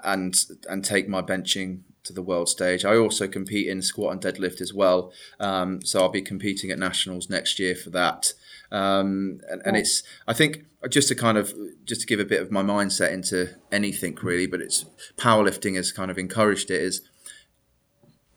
and 0.04 0.36
and 0.70 0.86
take 0.86 1.10
my 1.10 1.22
benching 1.22 1.82
to 2.04 2.14
the 2.14 2.22
world 2.22 2.50
stage. 2.50 2.86
I 2.86 2.96
also 2.96 3.28
compete 3.28 3.68
in 3.68 3.82
squat 3.82 4.14
and 4.14 4.22
deadlift 4.22 4.62
as 4.62 4.74
well. 4.74 5.12
Um, 5.39 5.82
so 5.84 6.00
I'll 6.00 6.10
be 6.10 6.22
competing 6.22 6.72
at 6.72 6.80
nationals 6.80 7.30
next 7.30 7.60
year 7.60 7.76
for 7.76 7.89
that. 7.92 8.34
Um, 8.72 9.42
and, 9.50 9.62
and, 9.66 9.78
it's 9.78 10.02
I 10.28 10.34
think 10.34 10.66
just 10.89 11.10
to 11.10 11.16
kind 11.16 11.38
of 11.38 11.54
just 11.84 12.02
to 12.02 12.08
give 12.08 12.22
a 12.22 12.26
bit 12.26 12.42
of 12.42 12.52
my 12.52 12.64
mindset 12.64 13.12
into 13.12 13.50
anything 13.72 14.18
really, 14.22 14.48
but 14.48 14.62
it's 14.62 14.86
powerlifting 15.18 15.76
has 15.76 15.92
kind 15.92 16.10
of 16.10 16.18
encouraged 16.18 16.72
it 16.72 16.82
is 16.82 17.02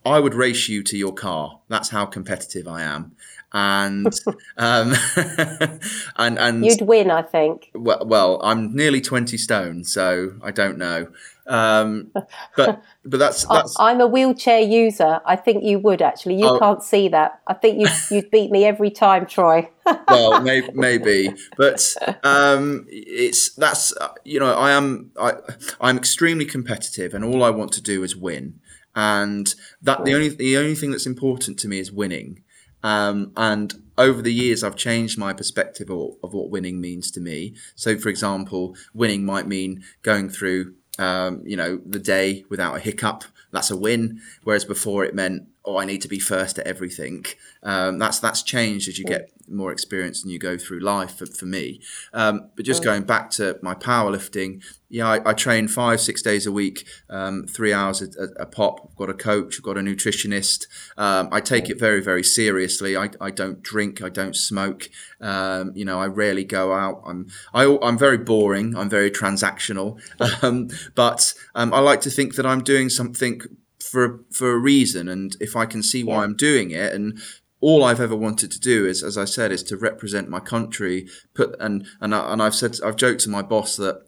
I 0.05 0.21
would 0.21 0.35
race 0.35 0.69
you 0.69 0.83
to 0.83 0.99
your 0.99 1.15
car. 1.15 1.61
That's 1.69 1.91
how 1.91 2.05
competitive 2.05 2.69
I 2.69 2.83
am 2.83 3.17
and 3.55 4.13
um, 4.59 4.95
and 6.17 6.39
and 6.39 6.67
you'd 6.67 6.83
win, 6.83 7.11
I 7.11 7.23
think. 7.23 7.71
Well, 7.75 8.05
well, 8.05 8.41
I'm 8.43 8.75
nearly 8.75 9.01
twenty 9.01 9.39
stone, 9.39 9.85
so 9.85 10.33
I 10.43 10.51
don't 10.51 10.77
know. 10.77 11.09
Um, 11.47 12.11
but 12.57 12.83
but 13.05 13.19
that's 13.19 13.45
that's. 13.49 13.77
I'm 13.79 14.01
a 14.01 14.07
wheelchair 14.07 14.61
user. 14.61 15.21
I 15.25 15.37
think 15.37 15.63
you 15.63 15.79
would 15.79 16.03
actually. 16.03 16.35
You 16.35 16.49
oh. 16.49 16.59
can't 16.59 16.83
see 16.83 17.09
that. 17.09 17.41
I 17.47 17.55
think 17.55 17.81
you 17.81 17.87
you'd 18.11 18.31
beat 18.31 18.51
me 18.51 18.65
every 18.65 18.91
time, 18.91 19.25
Troy. 19.25 19.71
well, 20.09 20.41
maybe, 20.41 20.69
maybe, 20.75 21.35
but 21.57 21.81
um, 22.25 22.87
it's 22.89 23.55
that's 23.55 23.95
you 24.25 24.41
know 24.41 24.53
I 24.53 24.73
am 24.73 25.13
I 25.19 25.35
I'm 25.81 25.97
extremely 25.97 26.45
competitive, 26.45 27.15
and 27.15 27.25
all 27.25 27.45
I 27.45 27.51
want 27.51 27.73
to 27.73 27.81
do 27.81 28.03
is 28.03 28.17
win. 28.17 28.61
And 28.97 29.53
that 29.83 30.05
the 30.05 30.15
only 30.15 30.29
the 30.29 30.57
only 30.57 30.77
thing 30.77 30.93
that's 30.93 31.07
important 31.07 31.59
to 31.61 31.69
me 31.69 31.81
is 31.81 31.91
winning. 31.91 32.44
Um, 32.85 33.33
and 33.37 33.75
over 33.97 34.21
the 34.23 34.33
years, 34.33 34.63
I've 34.63 34.77
changed 34.77 35.19
my 35.19 35.33
perspective 35.33 35.91
of, 35.91 36.17
of, 36.23 36.35
what 36.35 36.51
winning 36.51 36.81
means 36.81 37.11
to 37.13 37.21
me. 37.21 37.55
So, 37.75 37.97
for 37.97 38.11
example, 38.11 38.77
winning 38.93 39.25
might 39.25 39.49
mean 39.49 39.83
going 40.03 40.29
through, 40.29 40.75
um, 40.99 41.43
you 41.47 41.57
know, 41.57 41.81
the 41.87 41.99
day 41.99 42.45
without 42.51 42.77
a 42.77 42.81
hiccup. 42.81 43.25
That's 43.53 43.71
a 43.71 43.77
win. 43.77 44.21
Whereas 44.43 44.67
before, 44.67 45.05
it 45.05 45.15
meant 45.15 45.49
oh, 45.65 45.79
I 45.79 45.87
need 45.87 46.03
to 46.03 46.09
be 46.09 46.19
first 46.19 46.59
at 46.59 46.67
everything. 46.67 47.25
Um, 47.63 47.99
that's 47.99 48.19
that's 48.19 48.43
changed 48.43 48.89
as 48.89 48.99
you 48.99 49.05
get 49.07 49.31
more 49.49 49.73
experience 49.73 50.23
and 50.23 50.33
you 50.33 50.39
go 50.39 50.57
through 50.57 50.81
life 50.81 51.17
for, 51.19 51.27
for 51.27 51.47
me. 51.47 51.81
Um, 52.13 52.51
but 52.57 52.65
just 52.65 52.83
going 52.85 53.03
back 53.03 53.31
to 53.33 53.59
my 53.63 53.75
powerlifting, 53.75 54.63
yeah, 54.89 55.09
I, 55.09 55.31
I 55.31 55.33
train 55.33 55.67
five, 55.67 56.01
six 56.01 56.23
days 56.23 56.47
a 56.47 56.53
week, 56.53 56.87
um, 57.11 57.47
three 57.47 57.73
hours 57.73 58.01
a, 58.01 58.23
a, 58.41 58.47
pop. 58.47 58.89
I've 58.89 58.97
got 58.97 59.11
a 59.11 59.15
coach, 59.15 59.57
I've 59.59 59.65
got 59.65 59.77
a 59.77 59.81
nutritionist. 59.81 60.67
Um, 60.97 61.29
I 61.33 61.41
take 61.41 61.69
it 61.69 61.79
very, 61.79 62.01
very 62.01 62.23
seriously. 62.23 62.97
I, 62.97 63.11
I 63.21 63.31
don't 63.31 63.63
drink, 63.63 64.03
I 64.03 64.09
don't 64.09 64.37
smoke. 64.37 64.89
Um, 65.21 65.73
you 65.75 65.85
know, 65.85 66.01
I 66.01 66.07
rarely 66.07 66.45
go 66.45 66.73
out. 66.73 67.03
I'm 67.07 67.29
I, 67.53 67.65
am 67.65 67.79
i 67.83 67.89
am 67.89 67.99
very 67.99 68.19
boring. 68.19 68.77
I'm 68.77 68.89
very 68.89 69.11
transactional. 69.11 70.01
Um, 70.43 70.69
but 70.95 71.33
I 71.55 71.81
like 71.81 72.01
to 72.03 72.11
think 72.11 72.35
that 72.35 72.45
I'm 72.45 72.63
doing 72.63 72.89
something 72.89 73.41
for 73.85 74.25
for 74.33 74.53
a 74.53 74.59
reason, 74.59 75.09
and 75.09 75.37
if 75.41 75.55
I 75.55 75.67
can 75.67 75.83
see 75.83 76.03
why. 76.03 76.25
I'm 76.25 76.35
doing 76.35 76.71
it, 76.71 76.93
and 76.93 77.21
all 77.65 77.83
I've 77.83 78.01
ever 78.01 78.15
wanted 78.15 78.53
to 78.53 78.61
do 78.61 78.85
is, 78.85 79.03
as 79.03 79.17
I 79.17 79.25
said, 79.25 79.51
is 79.51 79.63
to 79.65 79.77
represent 79.79 80.29
my 80.29 80.39
country. 80.39 81.09
Put 81.33 81.57
and 81.59 81.87
and 81.99 82.15
I, 82.15 82.31
and 82.31 82.43
I've 82.43 82.55
said 82.55 82.77
I've 82.85 82.97
joked 82.97 83.23
to 83.23 83.31
my 83.31 83.41
boss 83.41 83.77
that 83.77 84.03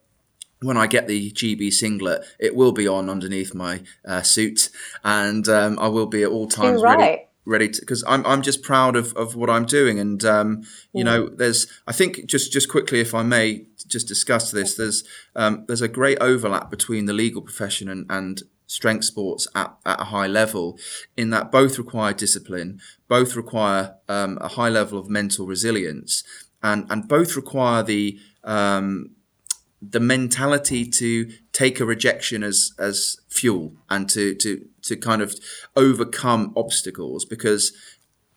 when 0.61 0.77
I 0.77 0.85
get 0.85 1.07
the 1.07 1.31
GB 1.31 1.73
singlet, 1.73 2.21
it 2.39 2.55
will 2.55 2.71
be 2.71 2.87
on 2.87 3.09
underneath 3.09 3.55
my 3.55 3.81
uh, 4.07 4.21
suit, 4.21 4.69
and 5.03 5.49
um, 5.49 5.79
I 5.79 5.87
will 5.87 6.05
be 6.05 6.21
at 6.21 6.29
all 6.29 6.47
times 6.47 6.83
right. 6.83 6.99
ready, 6.99 7.21
ready 7.45 7.69
to 7.69 7.79
because 7.81 8.03
I'm 8.07 8.23
I'm 8.27 8.43
just 8.43 8.61
proud 8.61 8.95
of, 8.95 9.11
of 9.15 9.35
what 9.35 9.49
I'm 9.49 9.65
doing, 9.65 9.99
and 9.99 10.23
um, 10.23 10.61
you 10.93 11.03
yeah. 11.03 11.05
know, 11.05 11.27
there's 11.27 11.65
I 11.87 11.93
think 11.93 12.27
just 12.27 12.53
just 12.53 12.69
quickly, 12.69 12.99
if 12.99 13.15
I 13.15 13.23
may, 13.23 13.65
just 13.87 14.07
discuss 14.07 14.51
this. 14.51 14.75
There's 14.75 15.03
um, 15.35 15.65
there's 15.65 15.81
a 15.81 15.87
great 15.87 16.19
overlap 16.21 16.69
between 16.69 17.07
the 17.07 17.13
legal 17.13 17.41
profession 17.41 17.89
and 17.89 18.05
and 18.07 18.43
strength 18.67 19.05
sports 19.05 19.47
at, 19.55 19.75
at 19.85 19.99
a 19.99 20.05
high 20.05 20.27
level 20.27 20.77
in 21.15 21.29
that 21.31 21.51
both 21.51 21.77
require 21.77 22.13
discipline, 22.13 22.79
both 23.07 23.35
require 23.35 23.95
um, 24.07 24.37
a 24.41 24.49
high 24.49 24.69
level 24.69 24.99
of 24.99 25.09
mental 25.09 25.47
resilience, 25.47 26.23
and, 26.61 26.85
and 26.91 27.07
both 27.07 27.35
require 27.35 27.81
the 27.81 28.19
um, 28.43 29.11
the 29.81 29.99
mentality 29.99 30.85
to 30.85 31.31
take 31.51 31.79
a 31.79 31.85
rejection 31.85 32.43
as 32.43 32.73
as 32.79 33.17
fuel 33.29 33.73
and 33.89 34.09
to 34.09 34.33
to 34.35 34.65
to 34.81 34.95
kind 34.95 35.21
of 35.21 35.35
overcome 35.75 36.51
obstacles 36.55 37.25
because 37.25 37.73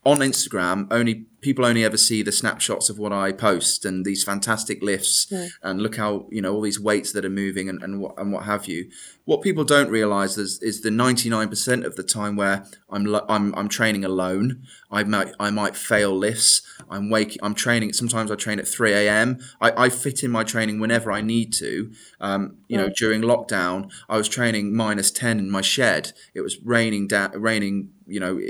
on 0.03 0.17
Instagram, 0.17 0.87
only 0.89 1.25
people 1.41 1.65
only 1.65 1.83
ever 1.83 1.97
see 1.97 2.23
the 2.23 2.31
snapshots 2.31 2.89
of 2.89 2.97
what 2.97 3.11
I 3.11 3.31
post 3.31 3.85
and 3.85 4.05
these 4.05 4.23
fantastic 4.23 4.81
lifts 4.81 5.27
yeah. 5.29 5.47
and 5.63 5.81
look 5.81 5.97
how 5.97 6.27
you 6.31 6.41
know 6.41 6.53
all 6.53 6.61
these 6.61 6.79
weights 6.79 7.11
that 7.13 7.25
are 7.25 7.29
moving 7.29 7.69
and, 7.69 7.81
and 7.83 7.99
what 7.99 8.17
and 8.17 8.33
what 8.33 8.45
have 8.45 8.65
you. 8.65 8.89
What 9.25 9.43
people 9.43 9.63
don't 9.63 9.91
realize 9.91 10.39
is, 10.39 10.59
is 10.63 10.81
the 10.81 10.89
ninety 10.89 11.29
nine 11.29 11.49
percent 11.49 11.85
of 11.85 11.97
the 11.97 12.03
time 12.03 12.35
where 12.35 12.65
I'm 12.89 13.13
I'm 13.29 13.53
I'm 13.53 13.69
training 13.69 14.03
alone. 14.03 14.63
I 14.89 15.03
might 15.03 15.33
I 15.39 15.51
might 15.51 15.75
fail 15.75 16.17
lifts. 16.17 16.63
I'm 16.89 17.11
waking. 17.11 17.37
I'm 17.43 17.53
training. 17.53 17.93
Sometimes 17.93 18.31
I 18.31 18.35
train 18.35 18.59
at 18.59 18.67
three 18.67 18.93
a.m. 18.93 19.39
I, 19.59 19.85
I 19.85 19.89
fit 19.89 20.23
in 20.23 20.31
my 20.31 20.43
training 20.43 20.79
whenever 20.79 21.11
I 21.11 21.21
need 21.21 21.53
to. 21.53 21.91
Um, 22.19 22.57
you 22.67 22.77
know, 22.77 22.89
during 22.89 23.21
lockdown, 23.21 23.91
I 24.09 24.17
was 24.17 24.27
training 24.27 24.75
minus 24.75 25.11
ten 25.11 25.37
in 25.37 25.51
my 25.51 25.61
shed. 25.61 26.13
It 26.33 26.41
was 26.41 26.57
raining 26.63 27.07
down, 27.07 27.39
raining. 27.39 27.91
You 28.07 28.19
know, 28.19 28.41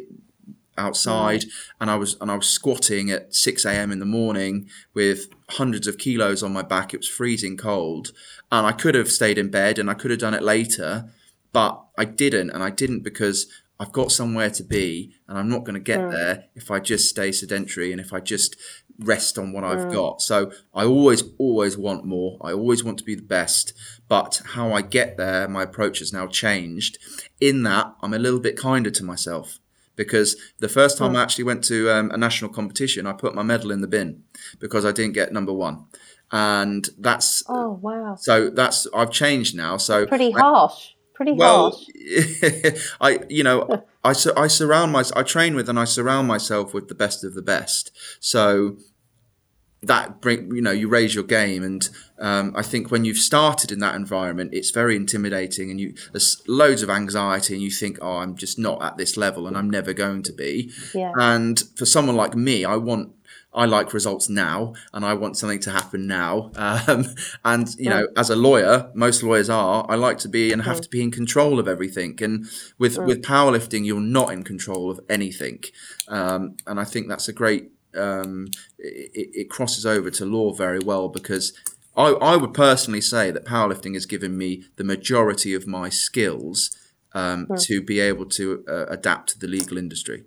outside 0.77 1.45
and 1.79 1.89
I 1.89 1.95
was 1.95 2.17
and 2.21 2.31
I 2.31 2.35
was 2.35 2.47
squatting 2.47 3.11
at 3.11 3.33
6 3.35 3.65
a.m. 3.65 3.91
in 3.91 3.99
the 3.99 4.05
morning 4.05 4.69
with 4.93 5.27
hundreds 5.49 5.87
of 5.87 5.97
kilos 5.97 6.43
on 6.43 6.53
my 6.53 6.61
back. 6.61 6.93
It 6.93 6.97
was 6.97 7.07
freezing 7.07 7.57
cold. 7.57 8.11
And 8.51 8.65
I 8.65 8.71
could 8.71 8.95
have 8.95 9.09
stayed 9.09 9.37
in 9.37 9.49
bed 9.49 9.79
and 9.79 9.89
I 9.89 9.93
could 9.93 10.11
have 10.11 10.19
done 10.19 10.33
it 10.33 10.43
later, 10.43 11.09
but 11.53 11.81
I 11.97 12.05
didn't. 12.05 12.49
And 12.49 12.63
I 12.63 12.69
didn't 12.69 13.03
because 13.03 13.47
I've 13.79 13.91
got 13.91 14.11
somewhere 14.11 14.49
to 14.51 14.63
be 14.63 15.15
and 15.27 15.37
I'm 15.37 15.49
not 15.49 15.63
going 15.63 15.73
to 15.73 15.79
get 15.79 15.99
mm. 15.99 16.11
there 16.11 16.45
if 16.55 16.69
I 16.69 16.79
just 16.79 17.09
stay 17.09 17.31
sedentary 17.31 17.91
and 17.91 17.99
if 17.99 18.13
I 18.13 18.19
just 18.19 18.55
rest 18.99 19.39
on 19.39 19.53
what 19.53 19.63
I've 19.63 19.87
mm. 19.87 19.93
got. 19.93 20.21
So 20.21 20.51
I 20.73 20.85
always, 20.85 21.23
always 21.39 21.77
want 21.77 22.05
more. 22.05 22.37
I 22.41 22.51
always 22.51 22.83
want 22.83 22.99
to 22.99 23.03
be 23.03 23.15
the 23.15 23.23
best. 23.23 23.73
But 24.07 24.41
how 24.53 24.71
I 24.71 24.81
get 24.81 25.17
there, 25.17 25.47
my 25.47 25.63
approach 25.63 25.99
has 25.99 26.13
now 26.13 26.27
changed. 26.27 26.99
In 27.39 27.63
that, 27.63 27.95
I'm 28.01 28.13
a 28.13 28.19
little 28.19 28.39
bit 28.39 28.57
kinder 28.57 28.91
to 28.91 29.03
myself 29.03 29.57
because 30.03 30.35
the 30.59 30.69
first 30.69 30.97
time 30.97 31.15
I 31.15 31.21
actually 31.21 31.43
went 31.43 31.63
to 31.65 31.89
um, 31.91 32.11
a 32.11 32.17
national 32.17 32.51
competition, 32.51 33.05
I 33.07 33.13
put 33.13 33.35
my 33.35 33.43
medal 33.43 33.71
in 33.71 33.81
the 33.81 33.87
bin 33.87 34.23
because 34.59 34.85
I 34.85 34.91
didn't 34.91 35.13
get 35.13 35.31
number 35.31 35.53
one, 35.53 35.85
and 36.31 36.87
that's 36.97 37.43
oh 37.47 37.79
wow. 37.81 38.15
So 38.15 38.49
that's 38.49 38.87
I've 38.95 39.11
changed 39.11 39.55
now. 39.55 39.77
So 39.77 40.05
pretty 40.05 40.31
harsh. 40.31 40.89
Pretty 41.13 41.33
well, 41.33 41.71
harsh. 41.71 42.91
I 43.01 43.19
you 43.29 43.43
know 43.43 43.83
I 44.03 44.13
I 44.35 44.47
surround 44.47 44.91
myself. 44.91 45.17
I 45.17 45.23
train 45.23 45.55
with 45.55 45.69
and 45.69 45.79
I 45.79 45.85
surround 45.85 46.27
myself 46.27 46.73
with 46.73 46.87
the 46.87 46.95
best 46.95 47.23
of 47.23 47.35
the 47.35 47.41
best. 47.41 47.91
So 48.19 48.77
that 49.83 50.21
bring 50.21 50.53
you 50.55 50.61
know 50.61 50.71
you 50.71 50.87
raise 50.87 51.15
your 51.15 51.23
game 51.23 51.63
and 51.63 51.89
um, 52.19 52.53
i 52.55 52.61
think 52.61 52.91
when 52.91 53.03
you've 53.03 53.17
started 53.17 53.71
in 53.71 53.79
that 53.79 53.95
environment 53.95 54.51
it's 54.53 54.69
very 54.69 54.95
intimidating 54.95 55.71
and 55.71 55.79
you 55.79 55.93
there's 56.11 56.41
loads 56.47 56.83
of 56.83 56.89
anxiety 56.89 57.53
and 57.53 57.63
you 57.63 57.71
think 57.71 57.97
oh 58.01 58.17
i'm 58.17 58.35
just 58.35 58.59
not 58.59 58.81
at 58.83 58.97
this 58.97 59.17
level 59.17 59.47
and 59.47 59.57
i'm 59.57 59.69
never 59.69 59.93
going 59.93 60.21
to 60.21 60.33
be 60.33 60.71
yeah. 60.93 61.11
and 61.17 61.63
for 61.75 61.85
someone 61.85 62.15
like 62.15 62.35
me 62.35 62.63
i 62.63 62.75
want 62.75 63.11
I 63.53 63.65
like 63.65 63.93
results 63.93 64.29
now, 64.29 64.73
and 64.93 65.03
I 65.03 65.13
want 65.13 65.35
something 65.35 65.59
to 65.61 65.71
happen 65.71 66.07
now. 66.07 66.51
Um, 66.87 67.05
and 67.43 67.67
you 67.77 67.89
know, 67.89 68.07
as 68.15 68.29
a 68.29 68.35
lawyer, 68.35 68.89
most 68.93 69.23
lawyers 69.23 69.49
are. 69.49 69.85
I 69.89 69.95
like 69.95 70.17
to 70.19 70.29
be 70.29 70.53
and 70.53 70.61
have 70.61 70.79
to 70.81 70.89
be 70.89 71.01
in 71.01 71.11
control 71.11 71.59
of 71.59 71.67
everything. 71.67 72.17
And 72.23 72.45
with 72.77 72.97
with 72.97 73.21
powerlifting, 73.21 73.85
you're 73.85 73.99
not 73.99 74.31
in 74.31 74.43
control 74.43 74.89
of 74.89 74.99
anything. 75.09 75.63
Um, 76.07 76.55
and 76.65 76.79
I 76.79 76.85
think 76.85 77.09
that's 77.09 77.27
a 77.27 77.33
great 77.33 77.71
um, 77.95 78.47
it, 78.77 79.29
it, 79.33 79.49
crosses 79.49 79.85
over 79.85 80.09
to 80.11 80.25
law 80.25 80.53
very 80.53 80.79
well 80.79 81.09
because 81.09 81.53
I, 81.95 82.09
I, 82.09 82.37
would 82.37 82.53
personally 82.53 83.01
say 83.01 83.31
that 83.31 83.45
powerlifting 83.45 83.93
has 83.95 84.05
given 84.05 84.37
me 84.37 84.63
the 84.77 84.83
majority 84.83 85.53
of 85.53 85.67
my 85.67 85.89
skills 85.89 86.75
um, 87.13 87.45
hmm. 87.45 87.55
to 87.55 87.81
be 87.81 87.99
able 87.99 88.25
to 88.27 88.63
uh, 88.67 88.85
adapt 88.87 89.31
to 89.31 89.39
the 89.39 89.47
legal 89.47 89.77
industry. 89.77 90.23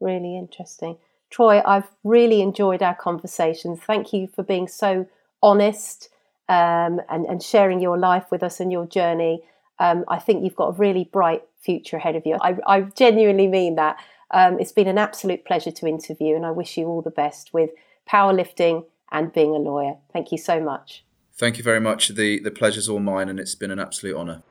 Really 0.00 0.36
interesting. 0.36 0.98
Troy, 1.30 1.62
I've 1.64 1.88
really 2.04 2.42
enjoyed 2.42 2.82
our 2.82 2.94
conversations. 2.94 3.80
Thank 3.80 4.12
you 4.12 4.26
for 4.26 4.42
being 4.42 4.66
so 4.66 5.06
honest 5.42 6.08
um, 6.48 7.00
and, 7.08 7.24
and 7.26 7.42
sharing 7.42 7.80
your 7.80 7.96
life 7.96 8.26
with 8.30 8.42
us 8.42 8.60
and 8.60 8.72
your 8.72 8.86
journey. 8.86 9.42
Um, 9.78 10.04
I 10.08 10.18
think 10.18 10.44
you've 10.44 10.56
got 10.56 10.68
a 10.68 10.72
really 10.72 11.04
bright 11.04 11.42
future 11.60 11.96
ahead 11.96 12.16
of 12.16 12.26
you. 12.26 12.36
I, 12.40 12.56
I 12.66 12.80
genuinely 12.82 13.46
mean 13.46 13.76
that. 13.76 13.98
Um, 14.32 14.58
it's 14.60 14.72
been 14.72 14.86
an 14.86 14.98
absolute 14.98 15.44
pleasure 15.44 15.72
to 15.72 15.86
interview, 15.86 16.36
and 16.36 16.46
I 16.46 16.50
wish 16.50 16.76
you 16.76 16.86
all 16.86 17.02
the 17.02 17.10
best 17.10 17.52
with 17.52 17.70
powerlifting 18.08 18.84
and 19.10 19.32
being 19.32 19.50
a 19.50 19.58
lawyer. 19.58 19.96
Thank 20.12 20.30
you 20.32 20.38
so 20.38 20.60
much. 20.60 21.04
Thank 21.34 21.58
you 21.58 21.64
very 21.64 21.80
much. 21.80 22.08
The, 22.08 22.38
the 22.40 22.50
pleasure's 22.50 22.88
all 22.88 23.00
mine, 23.00 23.28
and 23.28 23.40
it's 23.40 23.54
been 23.54 23.70
an 23.70 23.80
absolute 23.80 24.16
honour. 24.16 24.42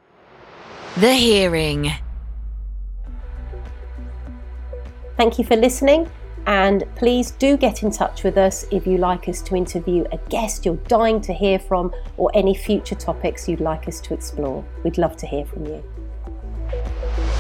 The 0.98 1.14
Hearing. 1.14 1.92
Thank 5.16 5.38
you 5.38 5.46
for 5.46 5.56
listening. 5.56 6.10
And 6.48 6.84
please 6.96 7.32
do 7.32 7.58
get 7.58 7.84
in 7.84 7.92
touch 7.92 8.24
with 8.24 8.38
us 8.38 8.66
if 8.72 8.88
you 8.88 8.98
like 8.98 9.30
us 9.30 9.42
to 9.44 9.56
interview 9.56 10.06
a 10.12 10.18
guest 10.30 10.66
you're 10.66 10.78
dying 10.88 11.22
to 11.22 11.34
hear 11.34 11.60
from 11.60 11.94
or 12.18 12.32
any 12.34 12.56
future 12.56 12.96
topics 12.96 13.48
you'd 13.48 13.60
like 13.60 13.88
us 13.88 14.00
to 14.02 14.14
explore. 14.14 14.66
We'd 14.84 14.98
love 14.98 15.16
to 15.18 15.28
hear 15.28 15.46
from 15.46 15.66
you. 15.68 15.84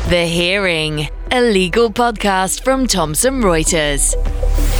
The 0.10 0.26
Hearing, 0.26 1.08
a 1.30 1.40
legal 1.40 1.92
podcast 1.92 2.64
from 2.64 2.88
Thomson 2.88 3.44
Reuters. 3.44 4.16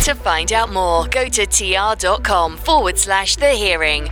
To 0.06 0.16
find 0.16 0.52
out 0.52 0.74
more, 0.74 1.06
go 1.06 1.30
to 1.30 1.46
tr.com 1.46 2.58
forward 2.58 2.98
slash 2.98 3.36
the 3.36 3.52
hearing 3.52 4.10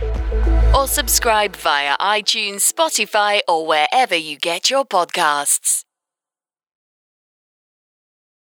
or 0.72 0.86
subscribe 0.86 1.56
via 1.56 1.96
iTunes, 1.96 2.72
Spotify, 2.72 3.40
or 3.48 3.66
wherever 3.66 4.14
you 4.14 4.36
get 4.36 4.70
your 4.70 4.84
podcasts. 4.84 5.82